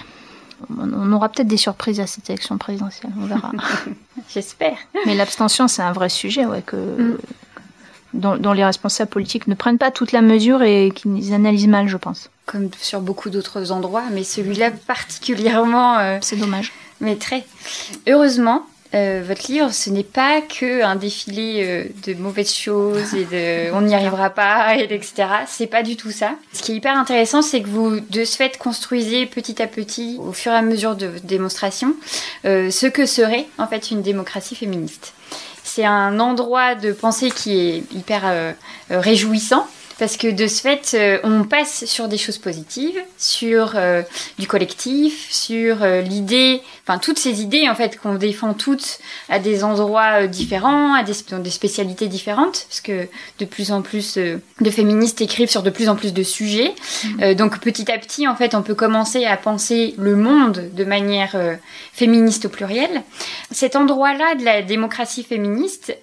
on 0.78 1.12
aura 1.12 1.28
peut-être 1.28 1.48
des 1.48 1.56
surprises 1.56 2.00
à 2.00 2.06
cette 2.06 2.28
élection 2.30 2.58
présidentielle, 2.58 3.12
on 3.20 3.26
verra. 3.26 3.52
J'espère. 4.32 4.76
mais 5.06 5.14
l'abstention, 5.14 5.68
c'est 5.68 5.82
un 5.82 5.92
vrai 5.92 6.08
sujet, 6.08 6.46
ouais, 6.46 6.62
que, 6.62 6.76
Mm. 6.76 7.18
dont, 8.14 8.36
dont 8.36 8.52
les 8.52 8.64
responsables 8.64 9.10
politiques 9.10 9.46
ne 9.48 9.54
prennent 9.54 9.78
pas 9.78 9.90
toute 9.90 10.12
la 10.12 10.22
mesure 10.22 10.62
et 10.62 10.92
qu'ils 10.94 11.32
analysent 11.34 11.66
mal, 11.68 11.88
je 11.88 11.96
pense. 11.96 12.30
Comme 12.46 12.68
sur 12.80 13.00
beaucoup 13.00 13.30
d'autres 13.30 13.72
endroits, 13.72 14.04
mais 14.12 14.22
celui-là 14.24 14.70
particulièrement. 14.70 15.98
euh, 15.98 16.18
C'est 16.20 16.36
dommage. 16.36 16.72
Mais 17.00 17.16
très. 17.16 17.44
Heureusement, 18.06 18.66
euh, 18.94 19.22
votre 19.26 19.50
livre, 19.50 19.72
ce 19.72 19.90
n'est 19.90 20.04
pas 20.04 20.40
que 20.40 20.84
un 20.84 20.94
défilé 20.94 21.62
euh, 21.64 21.84
de 22.06 22.14
mauvaises 22.14 22.54
choses 22.54 23.12
et 23.14 23.24
de 23.24 23.72
on 23.72 23.80
n'y 23.80 23.94
arrivera 23.94 24.30
pas, 24.30 24.76
et 24.76 24.84
etc. 24.84 25.26
C'est 25.48 25.66
pas 25.66 25.82
du 25.82 25.96
tout 25.96 26.12
ça. 26.12 26.34
Ce 26.52 26.62
qui 26.62 26.72
est 26.72 26.76
hyper 26.76 26.96
intéressant, 26.96 27.42
c'est 27.42 27.60
que 27.60 27.68
vous, 27.68 27.98
de 27.98 28.24
ce 28.24 28.36
fait, 28.36 28.56
construisez 28.56 29.26
petit 29.26 29.60
à 29.60 29.66
petit, 29.66 30.18
au 30.20 30.32
fur 30.32 30.52
et 30.52 30.56
à 30.56 30.62
mesure 30.62 30.94
de 30.94 31.06
votre 31.06 31.26
démonstration, 31.26 31.94
euh, 32.44 32.70
ce 32.70 32.86
que 32.86 33.04
serait 33.04 33.46
en 33.58 33.66
fait 33.66 33.90
une 33.90 34.02
démocratie 34.02 34.54
féministe. 34.54 35.14
C'est 35.64 35.84
un 35.84 36.20
endroit 36.20 36.76
de 36.76 36.92
pensée 36.92 37.30
qui 37.30 37.58
est 37.58 37.84
hyper 37.92 38.54
réjouissant 38.90 39.66
parce 39.98 40.16
que 40.16 40.28
de 40.28 40.46
ce 40.46 40.60
fait, 40.60 40.94
euh, 40.94 41.18
on 41.22 41.44
passe 41.44 41.84
sur 41.84 42.08
des 42.08 42.18
choses 42.18 42.38
positives, 42.38 42.98
sur 43.18 43.74
euh, 43.76 44.02
du 44.38 44.46
collectif, 44.46 45.28
sur 45.30 45.82
euh, 45.82 46.00
l'idée, 46.00 46.62
enfin 46.86 46.98
toutes 46.98 47.18
ces 47.18 47.42
idées 47.42 47.68
en 47.68 47.74
fait 47.74 47.98
qu'on 47.98 48.14
défend 48.14 48.54
toutes 48.54 48.98
à 49.28 49.38
des 49.38 49.62
endroits 49.62 50.26
différents, 50.26 50.94
à 50.94 51.02
des, 51.02 51.12
des, 51.38 51.50
spécialités 51.50 52.08
différentes, 52.08 52.66
parce 52.68 52.80
que 52.80 53.08
de 53.38 53.44
plus 53.44 53.72
en 53.72 53.82
plus 53.82 54.16
de 54.16 54.70
féministes 54.70 55.20
écrivent 55.20 55.50
sur 55.50 55.62
de 55.62 55.70
plus 55.70 55.88
en 55.88 55.96
plus 55.96 56.12
de 56.12 56.22
sujets. 56.22 56.74
Mmh. 57.04 57.34
donc 57.34 57.60
petit 57.60 57.90
à 57.90 57.98
petit, 57.98 58.26
en 58.26 58.36
fait, 58.36 58.54
on 58.54 58.62
peut 58.62 58.74
commencer 58.74 59.24
à 59.24 59.36
penser 59.36 59.94
le 59.98 60.16
monde 60.16 60.70
de 60.72 60.84
manière 60.84 61.36
féministe 61.92 62.46
au 62.46 62.48
pluriel. 62.48 63.02
Cet 63.50 63.76
endroit-là 63.76 64.34
de 64.34 64.44
la 64.44 64.62
démocratie 64.62 65.24
féministe, 65.24 65.96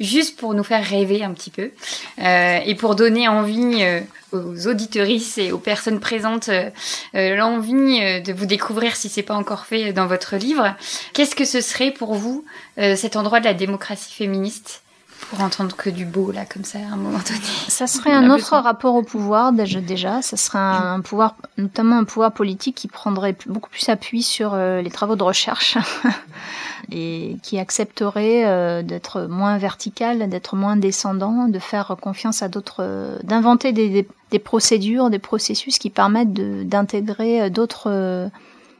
juste 0.00 0.38
pour 0.38 0.54
nous 0.54 0.64
faire 0.64 0.84
rêver 0.84 1.22
un 1.22 1.32
petit 1.32 1.50
peu 1.50 1.70
et 2.18 2.74
pour 2.74 2.94
donner 2.94 3.28
envie 3.28 3.82
euh, 3.82 4.00
aux 4.32 4.66
auditorices 4.66 5.38
et 5.38 5.52
aux 5.52 5.58
personnes 5.58 6.00
présentes 6.00 6.48
euh, 6.48 6.70
euh, 7.14 7.36
l'envie 7.36 8.00
de 8.22 8.32
vous 8.32 8.46
découvrir 8.46 8.96
si 8.96 9.08
c'est 9.08 9.22
pas 9.22 9.34
encore 9.34 9.66
fait 9.66 9.92
dans 9.92 10.06
votre 10.06 10.36
livre. 10.36 10.74
Qu'est-ce 11.12 11.36
que 11.36 11.44
ce 11.44 11.60
serait 11.60 11.92
pour 11.92 12.14
vous 12.14 12.44
cet 12.76 13.16
endroit 13.16 13.40
de 13.40 13.44
la 13.44 13.54
démocratie 13.54 14.12
féministe? 14.12 14.82
Pour 15.30 15.40
entendre 15.40 15.74
que 15.74 15.90
du 15.90 16.04
beau 16.04 16.30
là 16.32 16.44
comme 16.44 16.64
ça 16.64 16.78
à 16.78 16.92
un 16.92 16.96
moment 16.96 17.18
donné. 17.18 17.40
Ça 17.68 17.86
serait 17.88 18.12
un 18.12 18.30
autre 18.30 18.56
rapport 18.56 18.94
au 18.94 19.02
pouvoir 19.02 19.52
déjà. 19.52 19.80
Déjà, 19.80 20.22
ça 20.22 20.36
serait 20.36 20.58
un, 20.58 21.00
pouvoir, 21.00 21.36
notamment 21.58 21.98
un 21.98 22.04
pouvoir 22.04 22.32
politique 22.32 22.76
qui 22.76 22.88
prendrait 22.88 23.36
beaucoup 23.46 23.70
plus 23.70 23.88
appui 23.88 24.22
sur 24.22 24.56
les 24.56 24.90
travaux 24.90 25.16
de 25.16 25.22
recherche 25.22 25.78
et 26.92 27.36
qui 27.42 27.58
accepterait 27.58 28.44
euh, 28.46 28.82
d'être 28.82 29.22
moins 29.22 29.58
vertical, 29.58 30.28
d'être 30.28 30.56
moins 30.56 30.76
descendant, 30.76 31.48
de 31.48 31.58
faire 31.58 31.96
confiance 32.00 32.42
à 32.42 32.48
d'autres, 32.48 32.80
euh, 32.80 33.18
d'inventer 33.22 33.72
des, 33.72 34.06
des, 34.30 34.38
procédures, 34.38 35.10
des 35.10 35.18
processus 35.18 35.78
qui 35.78 35.90
permettent 35.90 36.32
d'intégrer 36.32 37.42
euh, 37.42 37.48
d'autres 37.50 38.30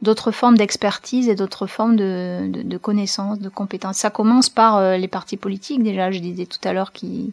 d'autres 0.05 0.31
formes 0.31 0.57
d'expertise 0.57 1.27
et 1.27 1.35
d'autres 1.35 1.67
formes 1.67 1.97
de, 1.97 2.77
connaissances, 2.77 3.39
de 3.39 3.49
compétences. 3.49 3.97
Ça 3.97 4.09
commence 4.09 4.49
par 4.49 4.97
les 4.97 5.07
partis 5.09 5.35
politiques 5.35 5.83
déjà. 5.83 6.11
Je 6.11 6.19
disais 6.19 6.45
tout 6.45 6.59
à 6.63 6.71
l'heure 6.71 6.93
qu'ils 6.93 7.31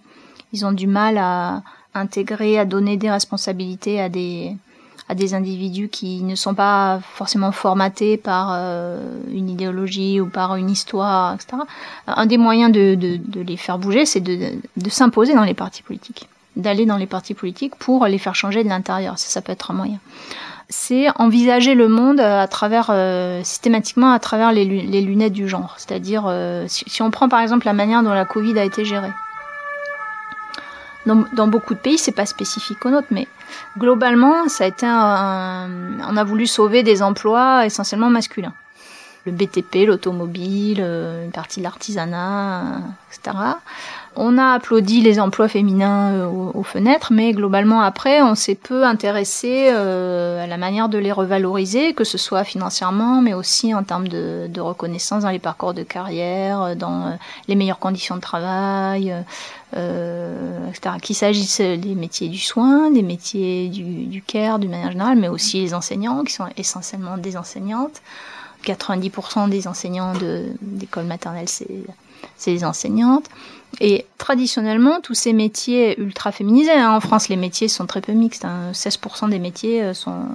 ils 0.52 0.66
ont 0.66 0.72
du 0.72 0.86
mal 0.86 1.18
à 1.18 1.62
intégrer, 1.94 2.58
à 2.58 2.64
donner 2.64 2.96
des 2.96 3.10
responsabilités 3.10 4.00
à 4.00 4.08
des 4.08 5.34
individus 5.34 5.88
qui 5.88 6.22
ne 6.22 6.34
sont 6.34 6.54
pas 6.54 7.00
forcément 7.14 7.52
formatés 7.52 8.16
par 8.16 8.50
euh, 8.52 8.98
une 9.30 9.50
idéologie 9.50 10.20
ou 10.20 10.26
par 10.26 10.56
une 10.56 10.70
histoire, 10.70 11.34
etc. 11.34 11.56
Un 12.06 12.26
des 12.26 12.38
moyens 12.38 12.72
de, 12.72 12.96
les 13.34 13.56
faire 13.56 13.78
bouger, 13.78 14.06
c'est 14.06 14.20
de, 14.20 14.52
s'imposer 14.88 15.34
dans 15.34 15.44
les 15.44 15.54
partis 15.54 15.82
politiques, 15.82 16.28
d'aller 16.56 16.86
dans 16.86 16.96
les 16.96 17.06
partis 17.06 17.34
politiques 17.34 17.76
pour 17.76 18.06
les 18.06 18.18
faire 18.18 18.34
changer 18.34 18.64
de 18.64 18.68
l'intérieur. 18.68 19.18
Ça 19.18 19.42
peut 19.42 19.52
être 19.52 19.70
un 19.70 19.74
moyen. 19.74 19.98
C'est 20.74 21.08
envisager 21.20 21.74
le 21.74 21.86
monde 21.86 22.18
à 22.18 22.48
travers 22.48 22.86
euh, 22.88 23.42
systématiquement 23.44 24.10
à 24.10 24.18
travers 24.18 24.52
les, 24.52 24.64
lunettes 24.64 25.34
du 25.34 25.46
genre. 25.46 25.74
C'est-à-dire, 25.76 26.24
euh, 26.26 26.64
si, 26.66 27.02
on 27.02 27.10
prend 27.10 27.28
par 27.28 27.40
exemple 27.40 27.66
la 27.66 27.74
manière 27.74 28.02
dont 28.02 28.14
la 28.14 28.24
Covid 28.24 28.58
a 28.58 28.64
été 28.64 28.82
gérée 28.86 29.12
dans, 31.04 31.24
dans, 31.34 31.46
beaucoup 31.46 31.74
de 31.74 31.78
pays, 31.78 31.98
c'est 31.98 32.12
pas 32.12 32.24
spécifique 32.24 32.86
au 32.86 32.90
nôtre, 32.90 33.08
mais 33.10 33.26
globalement, 33.76 34.48
ça 34.48 34.64
a 34.64 34.66
été 34.68 34.86
un, 34.86 35.68
on 36.08 36.16
a 36.16 36.24
voulu 36.24 36.46
sauver 36.46 36.82
des 36.82 37.02
emplois 37.02 37.66
essentiellement 37.66 38.08
masculins. 38.08 38.54
Le 39.24 39.32
BTP, 39.32 39.86
l'automobile, 39.86 40.78
euh, 40.80 41.24
une 41.24 41.30
partie 41.30 41.60
de 41.60 41.64
l'artisanat, 41.64 42.80
etc. 43.10 43.36
On 44.14 44.36
a 44.36 44.52
applaudi 44.52 45.00
les 45.00 45.18
emplois 45.18 45.48
féminins 45.48 46.12
euh, 46.12 46.26
aux, 46.26 46.62
fenêtres, 46.62 47.12
mais 47.14 47.32
globalement 47.32 47.80
après, 47.80 48.20
on 48.20 48.34
s'est 48.34 48.54
peu 48.54 48.84
intéressé 48.84 49.70
euh, 49.72 50.44
à 50.44 50.46
la 50.46 50.58
manière 50.58 50.90
de 50.90 50.98
les 50.98 51.12
revaloriser, 51.12 51.94
que 51.94 52.04
ce 52.04 52.18
soit 52.18 52.44
financièrement, 52.44 53.22
mais 53.22 53.32
aussi 53.32 53.74
en 53.74 53.82
termes 53.84 54.08
de, 54.08 54.48
de 54.48 54.60
reconnaissance 54.60 55.22
dans 55.22 55.30
les 55.30 55.38
parcours 55.38 55.72
de 55.72 55.82
carrière, 55.82 56.76
dans 56.76 57.16
les 57.48 57.54
meilleures 57.54 57.78
conditions 57.78 58.16
de 58.16 58.20
travail, 58.20 59.14
euh, 59.74 60.68
etc. 60.68 60.96
Qu'il 61.00 61.16
s'agisse 61.16 61.62
des 61.62 61.94
métiers 61.94 62.28
du 62.28 62.38
soin, 62.38 62.90
des 62.90 63.02
métiers 63.02 63.68
du, 63.68 64.04
du 64.04 64.20
care, 64.20 64.58
d'une 64.58 64.72
manière 64.72 64.92
générale, 64.92 65.16
mais 65.16 65.28
aussi 65.28 65.60
les 65.62 65.72
enseignants, 65.72 66.22
qui 66.22 66.34
sont 66.34 66.48
essentiellement 66.58 67.16
des 67.16 67.38
enseignantes. 67.38 68.02
90% 68.62 69.48
des 69.48 69.66
enseignants 69.68 70.12
d'école 70.60 71.04
maternelle, 71.04 71.48
c'est 71.48 71.84
des 72.46 72.64
enseignantes. 72.64 73.28
Et 73.80 74.04
traditionnellement, 74.18 75.00
tous 75.00 75.14
ces 75.14 75.32
métiers 75.32 75.98
ultra 75.98 76.30
féminisés, 76.30 76.72
hein, 76.72 76.92
en 76.92 77.00
France, 77.00 77.28
les 77.28 77.36
métiers 77.36 77.68
sont 77.68 77.86
très 77.86 78.00
peu 78.00 78.12
mixtes. 78.12 78.44
Hein, 78.44 78.72
16% 78.72 79.30
des 79.30 79.38
métiers 79.38 79.82
euh, 79.82 79.94
sont 79.94 80.26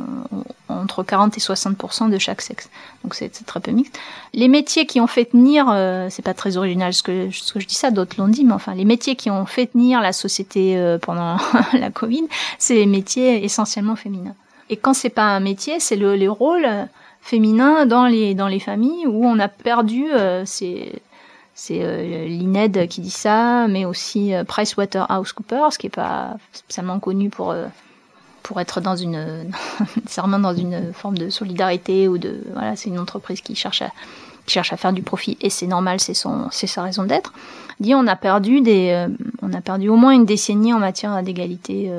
entre 0.69 1.03
40 1.03 1.37
et 1.37 1.41
60% 1.41 2.09
de 2.09 2.17
chaque 2.17 2.41
sexe. 2.41 2.69
Donc 3.03 3.13
c'est 3.13 3.29
très 3.45 3.59
peu 3.59 3.71
mixte. 3.71 3.99
Les 4.33 4.47
métiers 4.47 4.85
qui 4.85 4.99
ont 4.99 5.07
fait 5.07 5.25
tenir, 5.25 5.67
euh, 5.69 6.07
c'est 6.09 6.23
pas 6.23 6.33
très 6.33 6.57
original 6.57 6.93
ce 6.93 7.03
que, 7.03 7.29
ce 7.31 7.53
que 7.53 7.59
je 7.59 7.67
dis 7.67 7.75
ça, 7.75 7.91
d'autres 7.91 8.15
l'ont 8.17 8.27
dit, 8.27 8.43
mais 8.43 8.53
enfin, 8.53 8.73
les 8.73 8.85
métiers 8.85 9.15
qui 9.15 9.29
ont 9.29 9.45
fait 9.45 9.67
tenir 9.67 10.01
la 10.01 10.13
société 10.13 10.77
euh, 10.77 10.97
pendant 10.97 11.37
la 11.73 11.91
Covid, 11.91 12.27
c'est 12.57 12.75
les 12.75 12.87
métiers 12.87 13.43
essentiellement 13.45 13.95
féminins. 13.95 14.35
Et 14.69 14.77
quand 14.77 14.93
c'est 14.93 15.09
pas 15.09 15.23
un 15.23 15.39
métier, 15.39 15.79
c'est 15.79 15.95
le, 15.95 16.15
les 16.15 16.27
rôles 16.27 16.67
féminins 17.27 17.85
dans 17.85 18.07
les 18.07 18.33
dans 18.35 18.47
les 18.47 18.61
familles 18.61 19.05
où 19.05 19.25
on 19.25 19.37
a 19.37 19.49
perdu 19.49 20.05
euh, 20.13 20.43
ces 20.45 21.01
c'est 21.59 21.79
euh, 21.81 22.27
l'INED 22.27 22.87
qui 22.87 23.01
dit 23.01 23.09
ça, 23.09 23.67
mais 23.67 23.83
aussi 23.83 24.33
euh, 24.33 24.43
PricewaterhouseCoopers, 24.43 25.79
qui 25.79 25.87
est 25.87 25.95
pas 25.95 26.37
spécialement 26.53 26.99
connu 26.99 27.31
pour 27.31 27.49
euh, 27.49 27.65
pour 28.43 28.61
être 28.61 28.79
dans 28.79 28.95
une 28.95 29.51
nécessairement 29.97 30.37
dans 30.37 30.55
une 30.55 30.93
forme 30.93 31.17
de 31.17 31.31
solidarité 31.31 32.07
ou 32.07 32.19
de 32.19 32.43
voilà, 32.53 32.75
c'est 32.75 32.89
une 32.89 32.99
entreprise 32.99 33.41
qui 33.41 33.55
cherche 33.55 33.81
à 33.81 33.91
qui 34.45 34.53
cherche 34.53 34.71
à 34.71 34.77
faire 34.77 34.93
du 34.93 35.01
profit 35.01 35.35
et 35.41 35.49
c'est 35.49 35.65
normal, 35.65 35.99
c'est 35.99 36.13
son 36.13 36.47
c'est 36.51 36.67
sa 36.67 36.83
raison 36.83 37.03
d'être. 37.03 37.33
Dit 37.79 37.95
on 37.95 38.05
a 38.05 38.15
perdu 38.15 38.61
des 38.61 39.07
on 39.41 39.51
a 39.51 39.61
perdu 39.61 39.89
au 39.89 39.95
moins 39.95 40.11
une 40.11 40.25
décennie 40.25 40.73
en 40.73 40.79
matière 40.79 41.23
d'égalité 41.23 41.91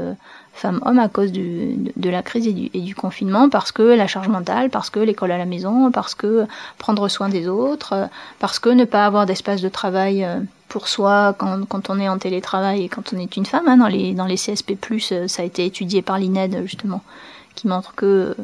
femmes-hommes 0.58 0.98
à 0.98 1.08
cause 1.08 1.32
de, 1.32 2.10
la 2.10 2.22
crise 2.22 2.46
et 2.46 2.80
du, 2.80 2.94
confinement, 2.94 3.48
parce 3.48 3.72
que 3.72 3.82
la 3.82 4.06
charge 4.06 4.28
mentale, 4.28 4.70
parce 4.70 4.90
que 4.90 5.00
l'école 5.00 5.30
à 5.30 5.38
la 5.38 5.46
maison, 5.46 5.90
parce 5.90 6.14
que 6.14 6.46
prendre 6.78 7.08
soin 7.08 7.28
des 7.28 7.48
autres, 7.48 8.08
parce 8.38 8.58
que 8.58 8.68
ne 8.68 8.84
pas 8.84 9.06
avoir 9.06 9.26
d'espace 9.26 9.60
de 9.60 9.68
travail 9.68 10.24
euh, 10.24 10.40
pour 10.68 10.88
soi 10.88 11.34
quand, 11.38 11.90
on 11.90 11.98
est 11.98 12.08
en 12.08 12.18
télétravail 12.18 12.84
et 12.84 12.88
quand 12.88 13.12
on 13.12 13.18
est 13.18 13.36
une 13.36 13.46
femme. 13.46 13.68
Hein, 13.68 13.76
dans, 13.78 13.86
les, 13.88 14.36
CSP+, 14.36 14.76
euh, 15.12 15.28
ça 15.28 15.42
a 15.42 15.44
été 15.44 15.64
étudié 15.64 16.02
par 16.02 16.18
l'INED 16.18 16.62
justement, 16.66 17.02
qui 17.54 17.68
montre 17.68 17.94
que 17.94 18.36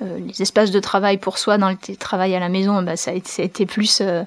euh, 0.00 0.18
les 0.18 0.42
espaces 0.42 0.70
de 0.70 0.78
travail 0.78 1.18
pour 1.18 1.38
soi 1.38 1.58
dans 1.58 1.68
le 1.68 1.76
télétravail 1.76 2.34
à 2.34 2.40
la 2.40 2.48
maison, 2.48 2.82
bah, 2.82 2.96
ça, 2.96 3.10
a 3.10 3.14
été, 3.14 3.66
plus 3.66 4.00
euh, 4.00 4.22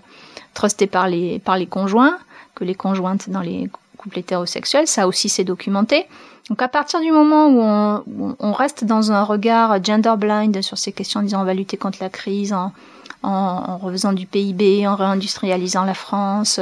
trusté 0.53 0.87
par 0.87 1.07
les, 1.07 1.39
par 1.39 1.57
les 1.57 1.67
conjoints 1.67 2.17
que 2.55 2.65
les 2.65 2.75
conjointes 2.75 3.29
dans 3.29 3.39
les 3.39 3.69
couples 4.01 4.19
hétérosexuels. 4.19 4.87
Ça 4.87 5.07
aussi 5.07 5.29
c'est 5.29 5.43
documenté. 5.43 6.07
Donc 6.49 6.61
à 6.61 6.67
partir 6.67 6.99
du 6.99 7.11
moment 7.11 7.47
où 7.47 8.35
on, 8.39 8.51
reste 8.51 8.83
dans 8.83 9.11
un 9.11 9.23
regard 9.23 9.81
gender 9.83 10.13
blind 10.17 10.61
sur 10.61 10.77
ces 10.77 10.91
questions, 10.91 11.19
en 11.19 11.23
disant 11.23 11.41
on 11.41 11.45
va 11.45 11.53
lutter 11.53 11.77
contre 11.77 11.99
la 12.01 12.09
crise, 12.09 12.53
en, 12.53 13.77
refaisant 13.77 14.13
du 14.13 14.25
PIB, 14.25 14.87
en 14.87 14.95
réindustrialisant 14.95 15.85
la 15.85 15.93
France, 15.93 16.59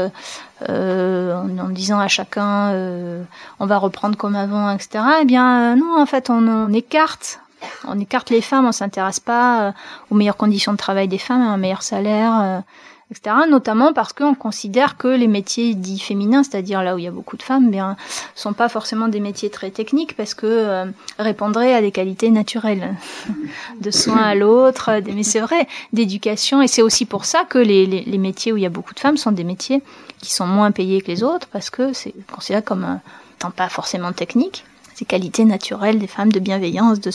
euh, 0.70 1.34
en, 1.34 1.70
disant 1.70 2.00
à 2.00 2.08
chacun 2.08 2.70
euh, 2.70 3.24
on 3.60 3.66
va 3.66 3.78
reprendre 3.78 4.18
comme 4.18 4.36
avant, 4.36 4.70
etc. 4.70 5.04
Eh 5.22 5.26
bien 5.26 5.74
euh, 5.74 5.76
non, 5.76 6.00
en 6.00 6.06
fait 6.06 6.30
on, 6.30 6.48
on, 6.48 6.74
écarte. 6.74 7.40
On 7.88 8.00
écarte 8.00 8.30
les 8.30 8.42
femmes, 8.42 8.66
on 8.66 8.72
s'intéresse 8.72 9.20
pas 9.20 9.74
aux 10.10 10.16
meilleures 10.16 10.38
conditions 10.38 10.72
de 10.72 10.78
travail 10.78 11.08
des 11.08 11.18
femmes, 11.18 11.42
à 11.42 11.52
un 11.52 11.58
meilleur 11.58 11.82
salaire, 11.82 12.64
etc. 13.12 13.36
Notamment 13.50 13.94
parce 13.94 14.14
qu'on 14.14 14.36
considère 14.36 14.98
que 14.98 15.08
les 15.08 15.28
métiers 15.28 15.74
dits 15.74 16.00
féminins, 16.00 16.44
c'est-à-dire 16.44 16.84
là 16.84 16.96
où 16.96 16.98
il 16.98 17.06
y 17.06 17.08
a 17.08 17.12
beaucoup 17.12 17.38
de 17.38 17.44
femmes, 17.44 17.72
bien, 17.72 17.98
sont 18.36 18.54
pas 18.54 18.70
forcément 18.70 19.08
des 19.08 19.20
métiers 19.20 19.50
très 19.50 19.72
techniques 19.72 20.16
parce 20.16 20.34
que 20.34 20.46
euh, 20.46 20.86
répondraient 21.18 21.74
à 21.74 21.82
des 21.82 21.92
qualités 21.92 22.30
naturelles, 22.30 22.96
de 23.82 23.92
soin 23.92 24.18
à 24.18 24.36
l'autre, 24.36 25.02
mais 25.14 25.24
c'est 25.24 25.40
vrai, 25.40 25.68
d'éducation. 25.94 26.62
Et 26.62 26.68
c'est 26.68 26.82
aussi 26.82 27.06
pour 27.06 27.26
ça 27.26 27.46
que 27.46 27.58
les, 27.58 27.86
les, 27.86 28.02
les, 28.02 28.18
métiers 28.18 28.52
où 28.52 28.58
il 28.58 28.64
y 28.64 28.68
a 28.68 28.70
beaucoup 28.70 28.94
de 28.94 29.00
femmes 29.00 29.18
sont 29.18 29.32
des 29.32 29.44
métiers 29.44 29.82
qui 30.20 30.34
sont 30.34 30.48
moins 30.48 30.72
payés 30.72 31.02
que 31.02 31.08
les 31.08 31.24
autres 31.24 31.48
parce 31.48 31.70
que 31.70 31.94
c'est 31.94 32.14
considéré 32.32 32.62
comme 32.62 32.84
un 32.84 33.02
temps 33.40 33.52
pas 33.52 33.70
forcément 33.70 34.12
technique, 34.12 34.66
ces 35.00 35.06
qualités 35.06 35.46
naturelles 35.46 35.98
des 35.98 36.08
femmes 36.08 36.32
de 36.32 36.40
bienveillance, 36.40 37.00
de, 37.00 37.12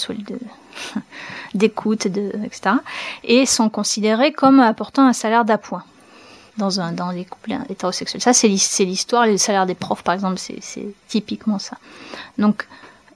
d'écoute, 1.55 2.09
de, 2.09 2.32
etc. 2.43 2.76
Et 3.24 3.45
sont 3.45 3.68
considérés 3.68 4.32
comme 4.32 4.59
apportant 4.61 5.07
un 5.07 5.12
salaire 5.12 5.45
d'appoint 5.45 5.85
dans, 6.57 6.80
un, 6.80 6.93
dans 6.93 7.11
les 7.11 7.26
couples 7.26 7.53
hétérosexuels. 7.68 8.22
Ça, 8.22 8.32
c'est 8.32 8.49
l'histoire, 8.49 9.26
les 9.26 9.37
salaires 9.37 9.66
des 9.66 9.74
profs, 9.74 10.03
par 10.03 10.14
exemple, 10.14 10.39
c'est 10.39 10.95
typiquement 11.09 11.59
ça. 11.59 11.76
Donc, 12.39 12.66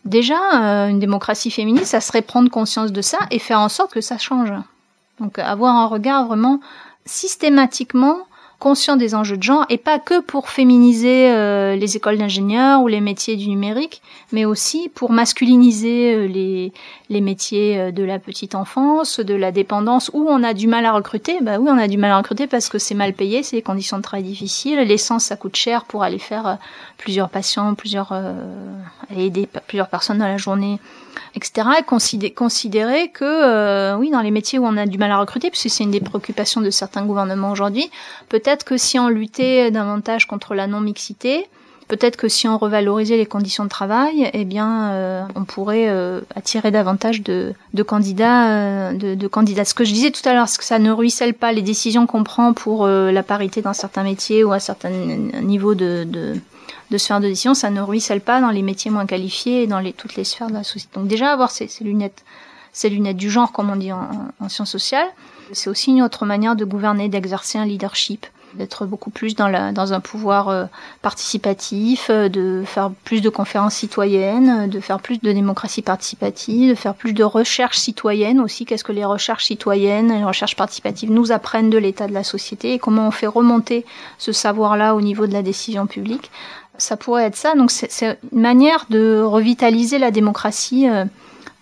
déjà, 0.04 0.38
euh, 0.54 0.88
une 0.88 0.98
démocratie 0.98 1.50
féministe, 1.50 1.86
ça 1.86 2.02
serait 2.02 2.20
prendre 2.20 2.50
conscience 2.50 2.92
de 2.92 3.00
ça 3.00 3.18
et 3.30 3.38
faire 3.38 3.60
en 3.60 3.70
sorte 3.70 3.94
que 3.94 4.02
ça 4.02 4.18
change. 4.18 4.52
Donc, 5.18 5.38
avoir 5.38 5.74
un 5.74 5.86
regard 5.86 6.26
vraiment 6.26 6.60
systématiquement 7.06 8.18
conscient 8.58 8.96
des 8.96 9.14
enjeux 9.14 9.36
de 9.36 9.42
genre 9.42 9.64
et 9.68 9.78
pas 9.78 9.98
que 10.00 10.20
pour 10.20 10.48
féminiser 10.48 11.30
euh, 11.30 11.76
les 11.76 11.96
écoles 11.96 12.18
d'ingénieurs 12.18 12.82
ou 12.82 12.88
les 12.88 13.00
métiers 13.00 13.36
du 13.36 13.48
numérique, 13.48 14.02
mais 14.32 14.44
aussi 14.44 14.90
pour 14.92 15.12
masculiniser 15.12 16.14
euh, 16.14 16.26
les, 16.26 16.72
les 17.08 17.20
métiers 17.20 17.78
euh, 17.78 17.90
de 17.92 18.02
la 18.02 18.18
petite 18.18 18.56
enfance, 18.56 19.20
de 19.20 19.34
la 19.34 19.52
dépendance, 19.52 20.10
où 20.12 20.26
on 20.28 20.42
a 20.42 20.54
du 20.54 20.66
mal 20.66 20.86
à 20.86 20.92
recruter. 20.92 21.38
Bah 21.40 21.58
oui, 21.60 21.68
on 21.70 21.78
a 21.78 21.86
du 21.86 21.98
mal 21.98 22.10
à 22.10 22.18
recruter 22.18 22.48
parce 22.48 22.68
que 22.68 22.78
c'est 22.78 22.96
mal 22.96 23.12
payé, 23.12 23.44
c'est 23.44 23.56
des 23.56 23.62
conditions 23.62 23.98
de 23.98 24.02
travail 24.02 24.24
difficiles. 24.24 24.80
L'essence, 24.80 25.24
ça 25.24 25.36
coûte 25.36 25.54
cher 25.54 25.84
pour 25.84 26.02
aller 26.02 26.18
faire 26.18 26.58
plusieurs 26.96 27.28
patients, 27.28 27.74
plusieurs 27.74 28.12
aider 29.16 29.48
plusieurs 29.66 29.88
personnes 29.88 30.18
dans 30.18 30.26
la 30.26 30.36
journée 30.36 30.80
etc. 31.34 31.68
Et 31.78 32.32
considérer, 32.32 33.08
que, 33.08 33.24
euh, 33.24 33.96
oui, 33.96 34.10
dans 34.10 34.20
les 34.20 34.30
métiers 34.30 34.58
où 34.58 34.66
on 34.66 34.76
a 34.76 34.86
du 34.86 34.98
mal 34.98 35.10
à 35.10 35.18
recruter, 35.18 35.50
puisque 35.50 35.70
c'est 35.70 35.84
une 35.84 35.90
des 35.90 36.00
préoccupations 36.00 36.60
de 36.60 36.70
certains 36.70 37.04
gouvernements 37.04 37.50
aujourd'hui, 37.50 37.90
peut-être 38.28 38.64
que 38.64 38.76
si 38.76 38.98
on 38.98 39.08
luttait 39.08 39.70
davantage 39.70 40.26
contre 40.26 40.54
la 40.54 40.66
non-mixité, 40.66 41.48
peut-être 41.88 42.16
que 42.16 42.28
si 42.28 42.46
on 42.46 42.58
revalorisait 42.58 43.16
les 43.16 43.26
conditions 43.26 43.64
de 43.64 43.68
travail, 43.68 44.30
eh 44.32 44.44
bien, 44.44 44.90
euh, 44.90 45.22
on 45.34 45.44
pourrait 45.44 45.88
euh, 45.88 46.20
attirer 46.36 46.70
davantage 46.70 47.22
de, 47.22 47.54
candidats, 47.86 48.92
de, 48.92 49.14
de, 49.14 49.26
candidats. 49.26 49.64
Ce 49.64 49.74
que 49.74 49.84
je 49.84 49.92
disais 49.92 50.10
tout 50.10 50.26
à 50.28 50.34
l'heure, 50.34 50.48
c'est 50.48 50.58
que 50.58 50.64
ça 50.64 50.78
ne 50.78 50.90
ruisselle 50.90 51.34
pas 51.34 51.52
les 51.52 51.62
décisions 51.62 52.06
qu'on 52.06 52.24
prend 52.24 52.52
pour 52.52 52.86
la 52.86 53.22
parité 53.22 53.62
dans 53.62 53.72
certains 53.72 54.02
métiers 54.02 54.44
ou 54.44 54.52
à 54.52 54.60
certains 54.60 54.90
niveaux 54.90 55.74
de, 55.74 56.04
de 56.04 56.34
de 56.90 56.96
sphères 56.96 57.20
de 57.20 57.28
décision, 57.28 57.52
ça 57.52 57.68
ne 57.68 57.82
ruisselle 57.82 58.22
pas 58.22 58.40
dans 58.40 58.50
les 58.50 58.62
métiers 58.62 58.90
moins 58.90 59.04
qualifiés 59.04 59.62
et 59.62 59.66
dans 59.66 59.78
les, 59.78 59.92
toutes 59.92 60.16
les 60.16 60.24
sphères 60.24 60.48
de 60.48 60.54
la 60.54 60.64
société. 60.64 60.88
Donc 60.94 61.06
déjà 61.06 61.30
avoir 61.30 61.50
ces, 61.50 61.68
lunettes, 61.82 62.24
ces 62.72 62.88
lunettes 62.88 63.18
du 63.18 63.30
genre, 63.30 63.52
comme 63.52 63.68
on 63.68 63.76
dit 63.76 63.92
en 63.92 64.48
sciences 64.48 64.70
sociales, 64.70 65.08
c'est 65.52 65.70
aussi 65.70 65.90
une 65.90 66.02
autre 66.02 66.26
manière 66.26 66.56
de 66.56 66.64
gouverner, 66.64 67.08
d'exercer 67.08 67.58
un 67.58 67.66
leadership, 67.66 68.26
d'être 68.54 68.86
beaucoup 68.86 69.10
plus 69.10 69.34
dans, 69.34 69.48
la, 69.48 69.72
dans 69.72 69.92
un 69.92 70.00
pouvoir 70.00 70.48
euh, 70.48 70.64
participatif, 71.02 72.08
euh, 72.10 72.28
de 72.28 72.62
faire 72.66 72.90
plus 73.04 73.20
de 73.20 73.28
conférences 73.28 73.74
citoyennes, 73.74 74.68
de 74.68 74.80
faire 74.80 75.00
plus 75.00 75.18
de 75.20 75.32
démocratie 75.32 75.82
participative, 75.82 76.70
de 76.70 76.74
faire 76.74 76.94
plus 76.94 77.12
de 77.12 77.24
recherche 77.24 77.78
citoyenne 77.78 78.40
aussi. 78.40 78.64
Qu'est-ce 78.64 78.84
que 78.84 78.92
les 78.92 79.04
recherches 79.04 79.44
citoyennes, 79.46 80.12
les 80.12 80.24
recherches 80.24 80.56
participatives 80.56 81.10
nous 81.10 81.32
apprennent 81.32 81.70
de 81.70 81.78
l'état 81.78 82.06
de 82.06 82.14
la 82.14 82.24
société 82.24 82.74
et 82.74 82.78
comment 82.78 83.08
on 83.08 83.12
fait 83.12 83.26
remonter 83.26 83.84
ce 84.18 84.32
savoir-là 84.32 84.94
au 84.94 85.00
niveau 85.00 85.26
de 85.26 85.32
la 85.32 85.42
décision 85.42 85.86
publique 85.86 86.30
ça 86.78 86.96
pourrait 86.96 87.24
être 87.24 87.36
ça. 87.36 87.54
Donc 87.54 87.70
c'est 87.70 88.18
une 88.32 88.40
manière 88.40 88.86
de 88.88 89.20
revitaliser 89.20 89.98
la 89.98 90.10
démocratie 90.10 90.88
euh, 90.88 91.04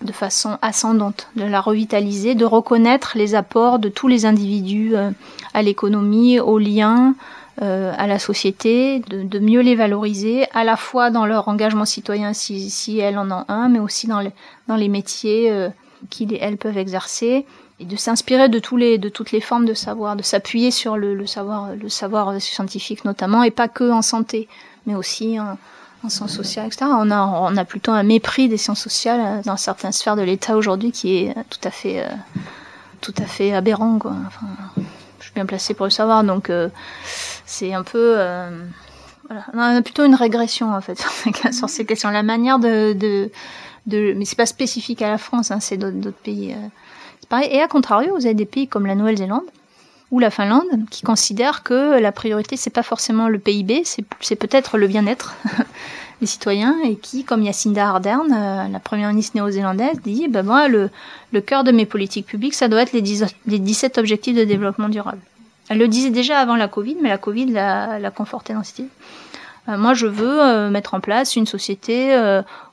de 0.02 0.12
façon 0.12 0.58
ascendante, 0.62 1.28
de 1.36 1.44
la 1.44 1.60
revitaliser, 1.60 2.34
de 2.34 2.44
reconnaître 2.44 3.12
les 3.16 3.34
apports 3.34 3.78
de 3.78 3.88
tous 3.88 4.08
les 4.08 4.26
individus 4.26 4.94
euh, 4.94 5.10
à 5.54 5.62
l'économie, 5.62 6.38
aux 6.38 6.58
liens, 6.58 7.14
euh, 7.62 7.92
à 7.96 8.06
la 8.06 8.18
société, 8.18 9.00
de, 9.08 9.38
mieux 9.38 9.60
les 9.60 9.74
valoriser, 9.74 10.46
à 10.52 10.64
la 10.64 10.76
fois 10.76 11.10
dans 11.10 11.24
leur 11.24 11.48
engagement 11.48 11.86
citoyen 11.86 12.34
si, 12.34 12.68
si 12.68 12.98
elles 12.98 13.16
en 13.16 13.30
ont 13.30 13.44
un, 13.48 13.68
mais 13.68 13.78
aussi 13.78 14.06
dans 14.06 14.20
les, 14.20 14.32
dans 14.68 14.76
les 14.76 14.88
métiers 14.88 15.50
qu'ils 16.10 16.36
elles 16.40 16.58
peuvent 16.58 16.76
exercer 16.76 17.46
et 17.80 17.84
de 17.84 17.96
s'inspirer 17.96 18.48
de 18.48 18.58
tous 18.58 18.76
les 18.76 18.98
de 18.98 19.08
toutes 19.08 19.32
les 19.32 19.40
formes 19.40 19.64
de 19.64 19.74
savoir, 19.74 20.16
de 20.16 20.22
s'appuyer 20.22 20.70
sur 20.70 20.96
le, 20.96 21.14
le, 21.14 21.26
savoir 21.26 21.74
le 21.74 21.88
savoir 21.88 22.40
scientifique 22.40 23.04
notamment 23.04 23.42
et 23.42 23.50
pas 23.50 23.68
que 23.68 23.90
en 23.90 24.02
santé 24.02 24.48
mais 24.86 24.94
aussi 24.94 25.40
en, 25.40 25.58
sciences 26.08 26.32
sociales, 26.32 26.66
etc. 26.66 26.86
On 26.88 27.10
a, 27.10 27.24
on 27.24 27.56
a 27.56 27.64
plutôt 27.64 27.92
un 27.92 28.02
mépris 28.02 28.48
des 28.48 28.56
sciences 28.56 28.80
sociales 28.80 29.20
euh, 29.20 29.42
dans 29.44 29.56
certaines 29.56 29.92
sphères 29.92 30.16
de 30.16 30.22
l'État 30.22 30.56
aujourd'hui 30.56 30.92
qui 30.92 31.16
est 31.16 31.34
tout 31.50 31.60
à 31.64 31.70
fait, 31.70 32.00
euh, 32.00 32.08
tout 33.00 33.14
à 33.18 33.24
fait 33.24 33.52
aberrant. 33.52 33.98
Je 35.18 35.24
suis 35.24 35.34
bien 35.34 35.46
placée 35.46 35.74
pour 35.74 35.86
le 35.86 35.90
savoir, 35.90 36.24
donc 36.24 36.50
euh, 36.50 36.68
c'est 37.44 37.72
un 37.72 37.82
peu... 37.82 38.14
voilà. 39.28 39.44
On 39.54 39.58
a 39.58 39.82
plutôt 39.82 40.04
une 40.04 40.14
régression 40.14 40.72
en 40.72 40.80
fait 40.80 41.02
sur 41.52 41.68
ces 41.68 41.84
questions. 41.84 42.10
La 42.10 42.22
manière 42.22 42.58
de, 42.58 42.92
de, 42.92 43.30
de 43.86 44.14
mais 44.16 44.24
c'est 44.24 44.36
pas 44.36 44.46
spécifique 44.46 45.02
à 45.02 45.10
la 45.10 45.18
France, 45.18 45.50
hein, 45.50 45.60
c'est 45.60 45.76
d'autres 45.76 46.10
pays. 46.18 46.54
c'est 47.20 47.28
pareil. 47.28 47.48
Et 47.52 47.60
à 47.60 47.68
contrario, 47.68 48.14
vous 48.14 48.26
avez 48.26 48.34
des 48.34 48.46
pays 48.46 48.68
comme 48.68 48.86
la 48.86 48.94
Nouvelle-Zélande 48.94 49.44
ou 50.10 50.18
la 50.18 50.30
Finlande, 50.30 50.88
qui 50.90 51.02
considèrent 51.02 51.62
que 51.62 51.98
la 51.98 52.12
priorité 52.12 52.56
c'est 52.56 52.70
pas 52.70 52.82
forcément 52.82 53.28
le 53.28 53.38
PIB, 53.38 53.82
c'est 53.84 54.36
peut-être 54.36 54.78
le 54.78 54.86
bien-être 54.86 55.34
des 56.20 56.26
citoyens, 56.26 56.76
et 56.84 56.96
qui, 56.96 57.24
comme 57.24 57.44
Jacinda 57.44 57.88
Ardern, 57.88 58.32
euh, 58.32 58.68
la 58.68 58.80
première 58.80 59.08
ministre 59.08 59.36
néo-zélandaise, 59.36 59.98
dit 60.04 60.28
ben 60.28 60.44
moi 60.44 60.68
le, 60.68 60.90
le 61.32 61.40
cœur 61.40 61.64
de 61.64 61.72
mes 61.72 61.86
politiques 61.86 62.26
publiques, 62.26 62.54
ça 62.54 62.68
doit 62.68 62.82
être 62.82 62.92
les, 62.92 63.02
10, 63.02 63.24
les 63.46 63.58
17 63.58 63.98
objectifs 63.98 64.36
de 64.36 64.44
développement 64.44 64.88
durable. 64.88 65.20
Elle 65.68 65.78
le 65.78 65.88
disait 65.88 66.10
déjà 66.10 66.38
avant 66.38 66.54
la 66.54 66.68
Covid, 66.68 66.96
mais 67.02 67.08
la 67.08 67.18
Covid 67.18 67.46
l'a 67.46 68.10
conforté 68.14 68.54
dans 68.54 68.62
cette 68.62 68.78
idée. 68.78 68.88
Euh, 69.68 69.76
moi, 69.76 69.94
je 69.94 70.06
veux 70.06 70.40
euh, 70.40 70.70
mettre 70.70 70.94
en 70.94 71.00
place 71.00 71.34
une 71.34 71.46
société 71.46 72.16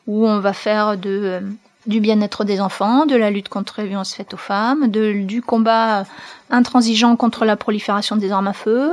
où 0.06 0.28
on 0.28 0.40
va 0.40 0.54
faire 0.54 0.98
de 0.98 1.42
du 1.86 2.00
bien-être 2.00 2.44
des 2.44 2.62
enfants, 2.62 3.06
de 3.06 3.16
la 3.16 3.30
lutte 3.30 3.50
contre 3.50 3.82
les 3.82 3.88
violences 3.88 4.14
faites 4.14 4.34
aux 4.34 4.38
femmes, 4.38 4.88
du 4.88 5.42
combat 5.42 6.06
intransigeant 6.50 7.16
contre 7.16 7.46
la 7.46 7.56
prolifération 7.56 8.16
des 8.16 8.32
armes 8.32 8.48
à 8.48 8.54
feu, 8.54 8.92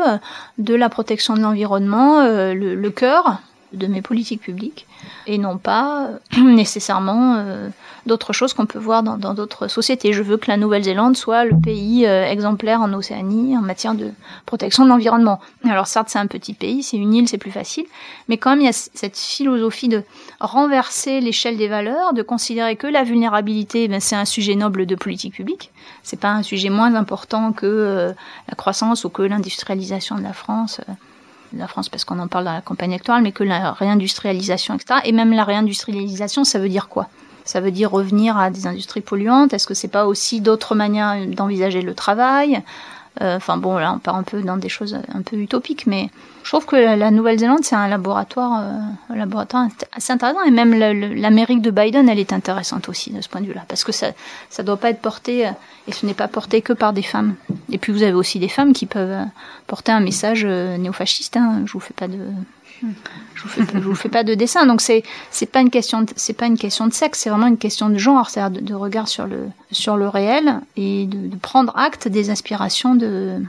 de 0.59 0.75
la 0.75 0.89
protection 0.89 1.35
de 1.35 1.41
l'environnement, 1.41 2.21
euh, 2.21 2.55
le, 2.55 2.75
le 2.75 2.91
cœur 2.91 3.41
de 3.73 3.87
mes 3.87 4.03
politiques 4.03 4.41
publiques 4.41 4.87
et 5.27 5.39
non 5.39 5.59
pas 5.59 6.09
euh, 6.37 6.41
nécessairement 6.43 7.37
euh, 7.39 7.69
d'autres 8.07 8.33
choses 8.33 8.55
qu'on 8.55 8.67
peut 8.67 8.79
voir 8.79 9.03
dans 9.03 9.35
d'autres 9.35 9.69
sociétés. 9.69 10.13
Je 10.13 10.23
veux 10.23 10.37
que 10.37 10.51
la 10.51 10.57
Nouvelle-Zélande 10.57 11.17
soit 11.17 11.45
le 11.45 11.57
pays 11.59 12.07
euh, 12.07 12.25
exemplaire 12.25 12.81
en 12.81 12.93
Océanie 12.93 13.57
en 13.57 13.61
matière 13.61 13.95
de 13.95 14.11
protection 14.47 14.85
de 14.85 14.89
l'environnement. 14.89 15.41
Alors 15.65 15.87
certes, 15.87 16.09
c'est 16.09 16.19
un 16.19 16.27
petit 16.27 16.55
pays, 16.55 16.83
c'est 16.83 16.97
une 16.97 17.15
île, 17.15 17.29
c'est 17.29 17.39
plus 17.39 17.51
facile, 17.51 17.87
mais 18.29 18.39
quand 18.39 18.51
même 18.51 18.61
il 18.61 18.67
y 18.67 18.69
a 18.69 18.73
cette 18.73 19.19
philosophie 19.19 19.89
de 19.89 20.03
renverser 20.41 21.21
l'échelle 21.21 21.57
des 21.57 21.69
valeurs, 21.69 22.13
de 22.13 22.23
considérer 22.23 22.77
que 22.77 22.87
la 22.87 23.05
vulnérabilité, 23.05 23.89
ben, 23.89 24.01
c'est 24.01 24.17
un 24.17 24.25
sujet 24.25 24.55
noble 24.55 24.87
de 24.87 24.95
politique 24.95 25.35
publique. 25.35 25.71
C'est 26.03 26.21
pas 26.21 26.31
un 26.31 26.43
sujet 26.43 26.71
moins 26.71 26.95
important 26.95 27.53
que 27.53 28.15
la 28.49 28.55
croissance 28.55 29.05
ou 29.05 29.11
que 29.11 29.23
l'industrialisation 29.23 30.17
de 30.17 30.23
la 30.23 30.33
France 30.33 30.81
la 31.57 31.67
France 31.67 31.89
parce 31.89 32.05
qu'on 32.05 32.19
en 32.19 32.29
parle 32.29 32.45
dans 32.45 32.53
la 32.53 32.61
campagne 32.61 32.95
actuelle, 32.95 33.23
mais 33.23 33.33
que 33.33 33.45
la 33.45 33.73
réindustrialisation, 33.73 34.75
etc. 34.75 35.01
Et 35.05 35.13
même 35.13 35.33
la 35.33 35.45
réindustrialisation, 35.45 36.45
ça 36.45 36.59
veut 36.59 36.69
dire 36.69 36.89
quoi? 36.89 37.09
Ça 37.45 37.61
veut 37.61 37.71
dire 37.71 37.91
revenir 37.91 38.37
à 38.37 38.51
des 38.51 38.67
industries 38.67 39.01
polluantes 39.01 39.53
Est-ce 39.53 39.67
que 39.67 39.75
c'est 39.75 39.89
pas 39.89 40.07
aussi 40.07 40.41
d'autres 40.41 40.75
manières 40.75 41.27
d'envisager 41.27 41.83
le 41.83 41.95
travail? 41.95 42.63
Euh, 43.21 43.37
Enfin 43.37 43.57
bon, 43.57 43.77
là 43.77 43.93
on 43.95 43.99
part 43.99 44.15
un 44.15 44.23
peu 44.23 44.41
dans 44.41 44.57
des 44.57 44.69
choses 44.69 44.97
un 45.13 45.23
peu 45.23 45.37
utopiques, 45.37 45.87
mais 45.87 46.11
je 46.45 46.51
trouve 46.51 46.65
que 46.65 46.77
la 46.77 47.11
Nouvelle-Zélande 47.11 47.65
c'est 47.65 47.75
un 47.75 47.89
laboratoire, 47.89 48.63
euh, 48.63 49.25
assez 49.93 50.13
intéressant 50.13 50.43
et 50.45 50.51
même 50.51 50.75
l'Amérique 50.75 51.61
de 51.61 51.71
Biden 51.71 52.09
elle 52.09 52.19
est 52.21 52.33
intéressante 52.33 52.89
aussi 52.89 53.11
de 53.11 53.21
ce 53.21 53.29
point 53.29 53.41
de 53.41 53.47
vue-là 53.47 53.65
parce 53.69 53.85
que 53.85 53.93
ça 53.93 54.13
ça 54.49 54.63
doit 54.63 54.77
pas 54.77 54.91
être 54.91 55.01
porté 55.01 55.49
euh, 55.49 55.51
et 55.89 55.93
ce 55.93 56.07
n'est 56.07 56.15
pas 56.15 56.29
porté 56.29 56.63
que 56.63 56.73
par 56.73 56.93
des 56.93 57.03
femmes. 57.03 57.35
Et 57.71 57.79
puis 57.79 57.93
vous 57.93 58.05
avez 58.05 58.13
aussi 58.13 58.39
des 58.39 58.49
femmes 58.49 58.73
qui 58.73 58.87
peuvent 58.87 59.27
porter 59.67 59.91
un 59.91 60.01
message 60.01 60.45
néofasciste. 60.47 61.37
Hein. 61.37 61.63
Je 61.67 61.73
vous 61.73 61.81
fais 61.81 61.95
pas 61.95 62.07
de 62.07 62.19
je 63.35 63.43
vous 63.43 63.49
fais, 63.49 63.63
je 63.75 63.79
vous 63.79 63.95
fais 63.95 64.09
pas 64.09 64.25
de 64.25 64.35
dessin. 64.35 64.67
Donc 64.67 64.81
c'est 64.81 65.03
c'est 65.31 65.47
pas 65.47 65.61
une 65.61 65.71
question 65.71 66.05
c'est 66.17 66.33
pas 66.33 66.47
une 66.47 66.59
question 66.59 66.87
de 66.87 66.93
sexe, 66.93 67.21
c'est 67.21 67.31
vraiment 67.31 67.47
une 67.47 67.59
question 67.59 67.89
de 67.89 67.99
genre, 67.99 68.31
c'est-à-dire 68.31 68.63
de, 68.63 68.75
regard 68.75 69.09
sur 69.09 69.27
le 69.27 69.49
sur 69.71 69.97
le 69.97 70.09
réel 70.09 70.61
et 70.77 71.07
de, 71.07 71.37
prendre 71.37 71.77
acte 71.77 72.09
des 72.09 72.31
aspirations 72.31 72.95
de 72.95 73.41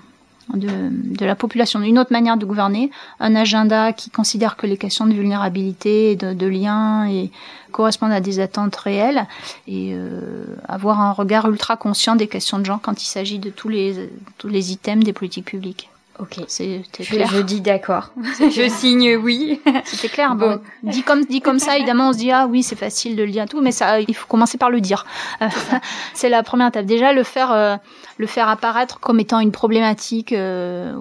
de, 0.53 1.25
la 1.25 1.35
population, 1.35 1.81
une 1.81 1.97
autre 1.97 2.11
manière 2.11 2.35
de 2.35 2.45
gouverner, 2.45 2.91
un 3.21 3.35
agenda 3.35 3.93
qui 3.93 4.09
considère 4.09 4.57
que 4.57 4.67
les 4.67 4.75
questions 4.75 5.05
de 5.05 5.13
vulnérabilité, 5.13 6.17
de, 6.17 6.33
de 6.33 6.45
lien 6.45 7.07
et 7.07 7.31
correspondent 7.71 8.11
à 8.11 8.19
des 8.19 8.39
attentes 8.41 8.75
réelles 8.75 9.27
et 9.67 9.91
euh, 9.93 10.43
avoir 10.67 10.99
un 10.99 11.13
regard 11.13 11.49
ultra 11.49 11.77
conscient 11.77 12.17
des 12.17 12.27
questions 12.27 12.59
de 12.59 12.65
genre 12.65 12.81
quand 12.81 13.01
il 13.01 13.05
s'agit 13.05 13.39
de 13.39 13.49
tous 13.49 13.69
les 13.69 14.09
tous 14.37 14.49
les 14.49 14.73
items 14.73 15.05
des 15.05 15.13
politiques 15.13 15.45
publiques. 15.45 15.90
Ok. 16.21 16.39
C'est 16.47 16.83
clair. 16.93 17.27
Je, 17.27 17.41
dis 17.41 17.61
d'accord. 17.61 18.11
je 18.39 18.69
signe 18.69 19.15
oui. 19.15 19.59
C'était 19.85 20.07
clair. 20.07 20.35
Bon. 20.35 20.61
Dit 20.83 21.01
comme 21.01 21.25
dit 21.25 21.41
comme 21.41 21.57
ça, 21.57 21.77
évidemment, 21.77 22.09
on 22.09 22.13
se 22.13 22.19
dit 22.19 22.31
ah 22.31 22.45
oui, 22.47 22.61
c'est 22.61 22.75
facile 22.75 23.15
de 23.15 23.23
le 23.23 23.31
dire 23.31 23.47
tout, 23.49 23.59
mais 23.59 23.71
ça, 23.71 23.99
il 23.99 24.13
faut 24.13 24.27
commencer 24.27 24.59
par 24.59 24.69
le 24.69 24.81
dire. 24.81 25.07
Euh, 25.41 25.47
c'est 26.13 26.29
la 26.29 26.43
première 26.43 26.67
étape. 26.67 26.85
Déjà, 26.85 27.11
le 27.11 27.23
faire, 27.23 27.51
euh, 27.51 27.75
le 28.17 28.27
faire 28.27 28.49
apparaître 28.49 28.99
comme 28.99 29.19
étant 29.19 29.39
une 29.39 29.51
problématique, 29.51 30.31
euh, 30.31 30.95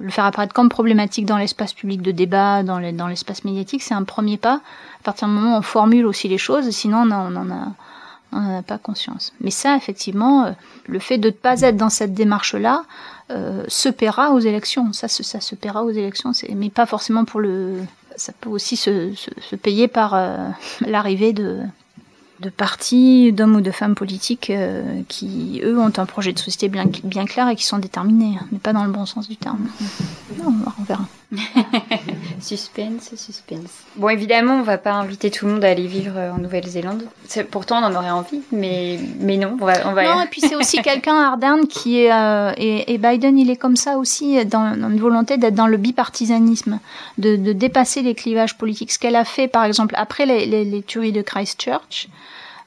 le 0.00 0.10
faire 0.10 0.24
apparaître 0.24 0.54
comme 0.54 0.70
problématique 0.70 1.26
dans 1.26 1.36
l'espace 1.36 1.74
public 1.74 2.00
de 2.00 2.10
débat, 2.10 2.62
dans 2.62 2.80
dans 2.94 3.08
l'espace 3.08 3.44
médiatique, 3.44 3.82
c'est 3.82 3.94
un 3.94 4.04
premier 4.04 4.38
pas. 4.38 4.62
À 5.00 5.04
partir 5.04 5.28
du 5.28 5.34
moment 5.34 5.56
où 5.56 5.58
on 5.58 5.62
formule 5.62 6.06
aussi 6.06 6.26
les 6.28 6.38
choses, 6.38 6.70
sinon 6.70 7.02
on 7.06 7.10
en 7.10 7.50
a 7.50 7.66
on 8.32 8.40
n'en 8.40 8.58
a 8.58 8.62
pas 8.62 8.78
conscience. 8.78 9.32
Mais 9.40 9.50
ça, 9.50 9.76
effectivement, 9.76 10.56
le 10.86 10.98
fait 10.98 11.18
de 11.18 11.28
ne 11.28 11.32
pas 11.32 11.60
être 11.60 11.76
dans 11.76 11.88
cette 11.88 12.14
démarche-là, 12.14 12.82
euh, 13.30 13.64
se 13.68 13.88
paiera 13.88 14.32
aux 14.32 14.38
élections. 14.38 14.92
Ça, 14.92 15.08
se 15.08 15.54
paiera 15.54 15.84
aux 15.84 15.90
élections, 15.90 16.32
mais 16.54 16.70
pas 16.70 16.86
forcément 16.86 17.24
pour 17.24 17.40
le. 17.40 17.80
Ça 18.16 18.32
peut 18.40 18.50
aussi 18.50 18.76
se, 18.76 19.12
payer 19.56 19.88
par 19.88 20.14
euh, 20.14 20.48
l'arrivée 20.86 21.32
de 21.32 21.60
de 22.40 22.50
partis, 22.50 23.32
d'hommes 23.32 23.56
ou 23.56 23.60
de 23.60 23.70
femmes 23.70 23.94
politiques 23.94 24.50
euh, 24.50 25.02
qui, 25.08 25.60
eux, 25.62 25.78
ont 25.78 25.92
un 25.96 26.06
projet 26.06 26.32
de 26.32 26.38
société 26.38 26.68
bien, 26.68 26.84
bien 27.04 27.26
clair 27.26 27.48
et 27.48 27.56
qui 27.56 27.64
sont 27.64 27.78
déterminés, 27.78 28.38
mais 28.50 28.58
pas 28.58 28.72
dans 28.72 28.84
le 28.84 28.90
bon 28.90 29.06
sens 29.06 29.28
du 29.28 29.36
terme. 29.36 29.68
Non, 30.38 30.52
on 30.78 30.82
verra. 30.82 31.06
suspense, 32.40 33.14
suspense. 33.16 33.70
Bon, 33.96 34.08
évidemment, 34.08 34.54
on 34.54 34.62
va 34.62 34.78
pas 34.78 34.92
inviter 34.92 35.30
tout 35.30 35.46
le 35.46 35.52
monde 35.52 35.64
à 35.64 35.70
aller 35.70 35.86
vivre 35.86 36.18
en 36.18 36.38
Nouvelle-Zélande. 36.38 37.04
Pourtant, 37.50 37.82
on 37.82 37.86
en 37.86 37.94
aurait 37.94 38.10
envie, 38.10 38.40
mais, 38.52 38.98
mais 39.20 39.36
non, 39.36 39.56
on 39.60 39.64
va. 39.64 39.88
On 39.88 39.92
va... 39.92 40.04
Non, 40.04 40.20
et 40.24 40.26
puis 40.26 40.40
c'est 40.40 40.56
aussi 40.56 40.80
quelqu'un, 40.82 41.16
Ardern, 41.16 41.66
qui 41.66 42.00
est. 42.00 42.12
Euh, 42.12 42.52
et, 42.56 42.98
Biden, 42.98 43.38
il 43.38 43.50
est 43.50 43.56
comme 43.56 43.76
ça 43.76 43.98
aussi, 43.98 44.44
dans, 44.46 44.76
dans 44.76 44.90
une 44.90 45.00
volonté 45.00 45.36
d'être 45.36 45.54
dans 45.54 45.66
le 45.66 45.76
bipartisanisme, 45.76 46.80
de, 47.18 47.36
de, 47.36 47.52
dépasser 47.52 48.02
les 48.02 48.14
clivages 48.14 48.56
politiques. 48.56 48.92
Ce 48.92 48.98
qu'elle 48.98 49.16
a 49.16 49.24
fait, 49.24 49.48
par 49.48 49.64
exemple, 49.64 49.94
après 49.98 50.26
les, 50.26 50.46
les, 50.46 50.64
les 50.64 50.82
tueries 50.82 51.12
de 51.12 51.22
Christchurch, 51.22 52.08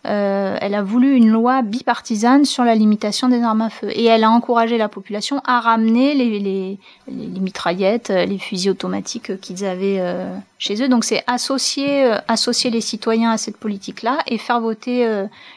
euh, 0.08 0.58
elle 0.62 0.74
a 0.74 0.82
voulu 0.82 1.16
une 1.16 1.30
loi 1.30 1.62
bipartisane 1.62 2.46
sur 2.46 2.64
la 2.64 2.76
limitation 2.76 3.28
des 3.28 3.42
armes 3.42 3.62
à 3.62 3.70
feu. 3.70 3.90
Et 3.92 4.06
elle 4.06 4.24
a 4.24 4.30
encouragé 4.30 4.78
la 4.78 4.88
population 4.88 5.42
à 5.46 5.60
ramener 5.60 6.14
les, 6.14 6.40
les, 6.40 6.80
les 7.08 7.40
mitraillettes, 7.40 8.10
euh, 8.10 8.26
les 8.26 8.38
fusils 8.38 8.70
automatiques 8.70 9.40
qu'ils 9.42 9.66
avaient 9.66 10.00
euh, 10.00 10.36
chez 10.60 10.82
eux. 10.82 10.88
Donc 10.88 11.04
c'est 11.04 11.24
associer, 11.28 12.12
associer 12.28 12.70
les 12.70 12.82
citoyens 12.82 13.32
à 13.32 13.38
cette 13.38 13.58
politique-là 13.58 14.20
et 14.28 14.38
faire 14.38 14.62
voter 14.62 15.08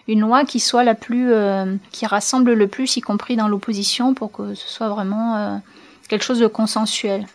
une 0.08 0.20
loi 0.20 0.44
qui 0.44 0.60
soit 0.60 0.84
la 0.84 0.94
plus, 0.94 1.32
qui 1.90 2.06
rassemble 2.06 2.52
le 2.52 2.66
plus, 2.66 2.96
y 2.96 3.00
compris 3.00 3.36
dans 3.36 3.48
l'opposition, 3.48 4.14
pour 4.14 4.30
que 4.32 4.54
ce 4.54 4.68
soit 4.68 4.88
vraiment 4.88 5.60
quelque 6.08 6.24
chose 6.24 6.38
de 6.38 6.46
consensuel 6.46 7.26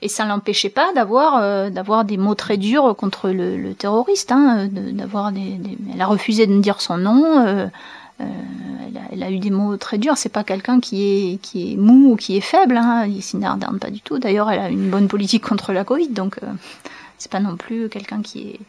et 0.00 0.08
ça 0.08 0.24
l'empêchait 0.24 0.68
pas 0.68 0.92
d'avoir 0.92 1.38
euh, 1.38 1.70
d'avoir 1.70 2.04
des 2.04 2.16
mots 2.16 2.34
très 2.34 2.56
durs 2.56 2.94
contre 2.96 3.30
le, 3.30 3.74
terroriste 3.74 4.30
hein, 4.32 4.68
d'avoir 4.70 5.32
des, 5.32 5.58
elle 5.92 6.00
a 6.00 6.06
refusé 6.06 6.46
de 6.46 6.52
me 6.52 6.60
dire 6.60 6.80
son 6.80 6.98
nom 6.98 7.46
euh, 7.46 7.66
euh, 8.20 8.24
elle, 9.12 9.22
a, 9.22 9.30
eu 9.30 9.38
des 9.38 9.50
mots 9.50 9.76
très 9.76 9.96
durs. 9.96 10.16
C'est 10.16 10.28
pas 10.28 10.42
quelqu'un 10.42 10.80
qui 10.80 11.04
est 11.04 11.38
qui 11.40 11.72
est 11.72 11.76
mou 11.76 12.12
ou 12.12 12.16
qui 12.16 12.36
est 12.36 12.40
faible 12.40 12.76
hein, 12.76 13.06
Ardern 13.42 13.78
pas 13.78 13.90
du 13.90 14.00
tout. 14.00 14.18
D'ailleurs 14.18 14.50
elle 14.50 14.60
a 14.60 14.68
une 14.70 14.90
bonne 14.90 15.08
politique 15.08 15.44
contre 15.44 15.72
la 15.72 15.84
Covid 15.84 16.08
donc 16.08 16.38
euh, 16.42 16.46
c'est 17.18 17.30
pas 17.30 17.40
non 17.40 17.56
plus 17.56 17.88
quelqu'un 17.88 18.22
qui 18.22 18.40
est 18.48 18.60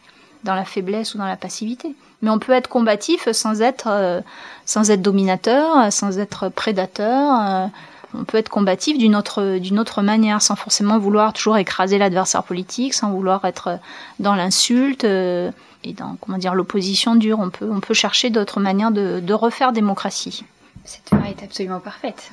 dans 0.44 0.54
la 0.54 0.64
faiblesse 0.64 1.14
ou 1.14 1.18
dans 1.18 1.26
la 1.26 1.36
passivité. 1.36 1.94
Mais 2.22 2.30
on 2.30 2.38
peut 2.38 2.52
être 2.52 2.68
combatif 2.68 3.30
sans 3.32 3.60
être 3.60 3.88
euh, 3.88 4.20
sans 4.66 4.90
être 4.90 5.02
dominateur 5.02 5.92
sans 5.92 6.18
être 6.18 6.48
prédateur 6.48 7.70
on 8.14 8.24
peut 8.24 8.38
être 8.38 8.48
combatif 8.48 8.98
d'une 8.98 9.16
autre 9.16 9.58
d'une 9.58 9.78
autre 9.78 10.02
manière 10.02 10.42
sans 10.42 10.56
forcément 10.56 10.98
vouloir 10.98 11.32
toujours 11.32 11.56
écraser 11.56 11.98
l'adversaire 11.98 12.42
politique 12.42 12.94
sans 12.94 13.10
vouloir 13.10 13.44
être 13.44 13.78
dans 14.18 14.34
l'insulte 14.34 15.04
euh, 15.04 15.50
et 15.84 15.92
dans 15.92 16.16
comment 16.20 16.38
dire 16.38 16.54
l'opposition 16.54 17.14
dure 17.14 17.38
on 17.40 17.50
peut 17.50 17.68
on 17.70 17.80
peut 17.80 17.94
chercher 17.94 18.30
d'autres 18.30 18.60
manières 18.60 18.90
de, 18.90 19.20
de 19.20 19.34
refaire 19.34 19.72
démocratie 19.72 20.44
cette 20.84 21.10
fin 21.10 21.22
est 21.24 21.42
absolument 21.42 21.78
parfaite. 21.78 22.30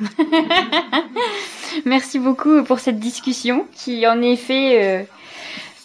Merci 1.85 2.17
beaucoup 2.17 2.63
pour 2.63 2.79
cette 2.79 2.99
discussion 2.99 3.67
qui 3.75 4.07
en 4.07 4.21
effet 4.21 4.83
euh, 4.83 5.03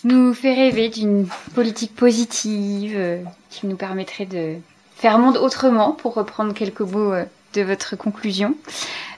nous 0.05 0.33
fait 0.33 0.55
rêver 0.55 0.89
d'une 0.89 1.27
politique 1.55 1.95
positive 1.95 2.95
euh, 2.97 3.23
qui 3.51 3.67
nous 3.67 3.77
permettrait 3.77 4.27
de 4.27 4.57
faire 4.97 5.19
monde 5.19 5.37
autrement 5.37 5.93
pour 5.93 6.15
reprendre 6.15 6.55
quelques 6.55 6.81
mots 6.81 7.13
euh, 7.13 7.25
de 7.53 7.63
votre 7.63 7.97
conclusion. 7.97 8.55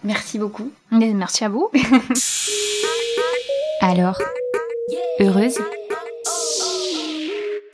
Merci 0.03 0.39
beaucoup. 0.39 0.71
Merci 0.91 1.45
à 1.45 1.49
vous. 1.49 1.71
Alors, 3.81 4.19
heureuse 5.21 5.59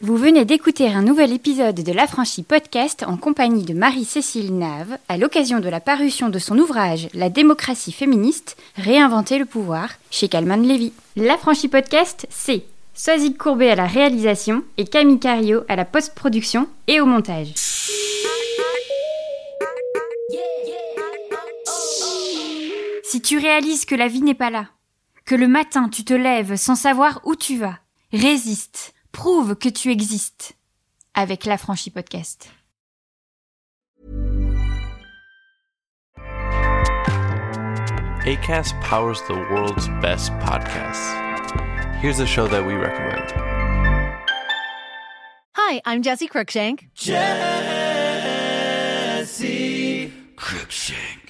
Vous 0.01 0.17
venez 0.17 0.45
d'écouter 0.45 0.89
un 0.89 1.03
nouvel 1.03 1.33
épisode 1.33 1.83
de 1.83 1.93
l'Affranchi 1.93 2.43
Podcast 2.43 3.05
en 3.07 3.17
compagnie 3.17 3.65
de 3.65 3.75
Marie-Cécile 3.75 4.57
Nave 4.57 4.99
à 5.09 5.17
l'occasion 5.17 5.61
de 5.61 5.69
la 5.69 5.81
parution 5.81 6.29
de 6.29 6.39
son 6.39 6.59
ouvrage 6.59 7.09
La 7.15 7.31
démocratie 7.31 7.93
féministe, 7.93 8.57
réinventer 8.77 9.39
le 9.39 9.45
pouvoir 9.45 9.91
chez 10.11 10.29
Calman 10.29 10.57
Levy. 10.57 10.93
L'Affranchi 11.17 11.69
Podcast, 11.69 12.27
c'est 12.31 12.65
Soazic 12.95 13.39
Courbet 13.39 13.71
à 13.71 13.77
la 13.77 13.87
réalisation 13.87 14.63
et 14.79 14.85
Camille 14.85 15.21
Cario 15.21 15.63
à 15.69 15.77
la 15.77 15.85
post-production 15.85 16.67
et 16.87 17.01
au 17.01 17.07
montage. 17.07 17.55
Si 23.11 23.21
tu 23.21 23.39
réalises 23.39 23.87
que 23.87 23.97
la 23.97 24.07
vie 24.07 24.23
n'est 24.23 24.35
pas 24.35 24.51
là, 24.51 24.69
que 25.25 25.35
le 25.35 25.49
matin 25.49 25.89
tu 25.89 26.05
te 26.05 26.15
lèves 26.15 26.55
sans 26.55 26.77
savoir 26.77 27.21
où 27.25 27.35
tu 27.35 27.59
vas, 27.59 27.81
résiste, 28.13 28.95
prouve 29.11 29.57
que 29.57 29.69
tu 29.69 29.91
existes 29.91 30.53
avec 31.15 31.45
l'affranchi 31.45 31.91
podcast. 31.91 32.49
ACAST 38.25 38.77
powers 38.81 39.21
the 39.27 39.35
world's 39.51 39.89
best 40.01 40.31
podcasts. 40.39 41.13
Here's 42.01 42.21
a 42.21 42.27
show 42.27 42.47
that 42.47 42.65
we 42.65 42.75
recommend. 42.75 43.35
Hi, 45.57 45.83
I'm 45.85 46.05
Jesse 46.05 46.29
Cruikshank. 46.29 46.87
Jesse 46.95 47.19
Cruikshank. 50.37 51.30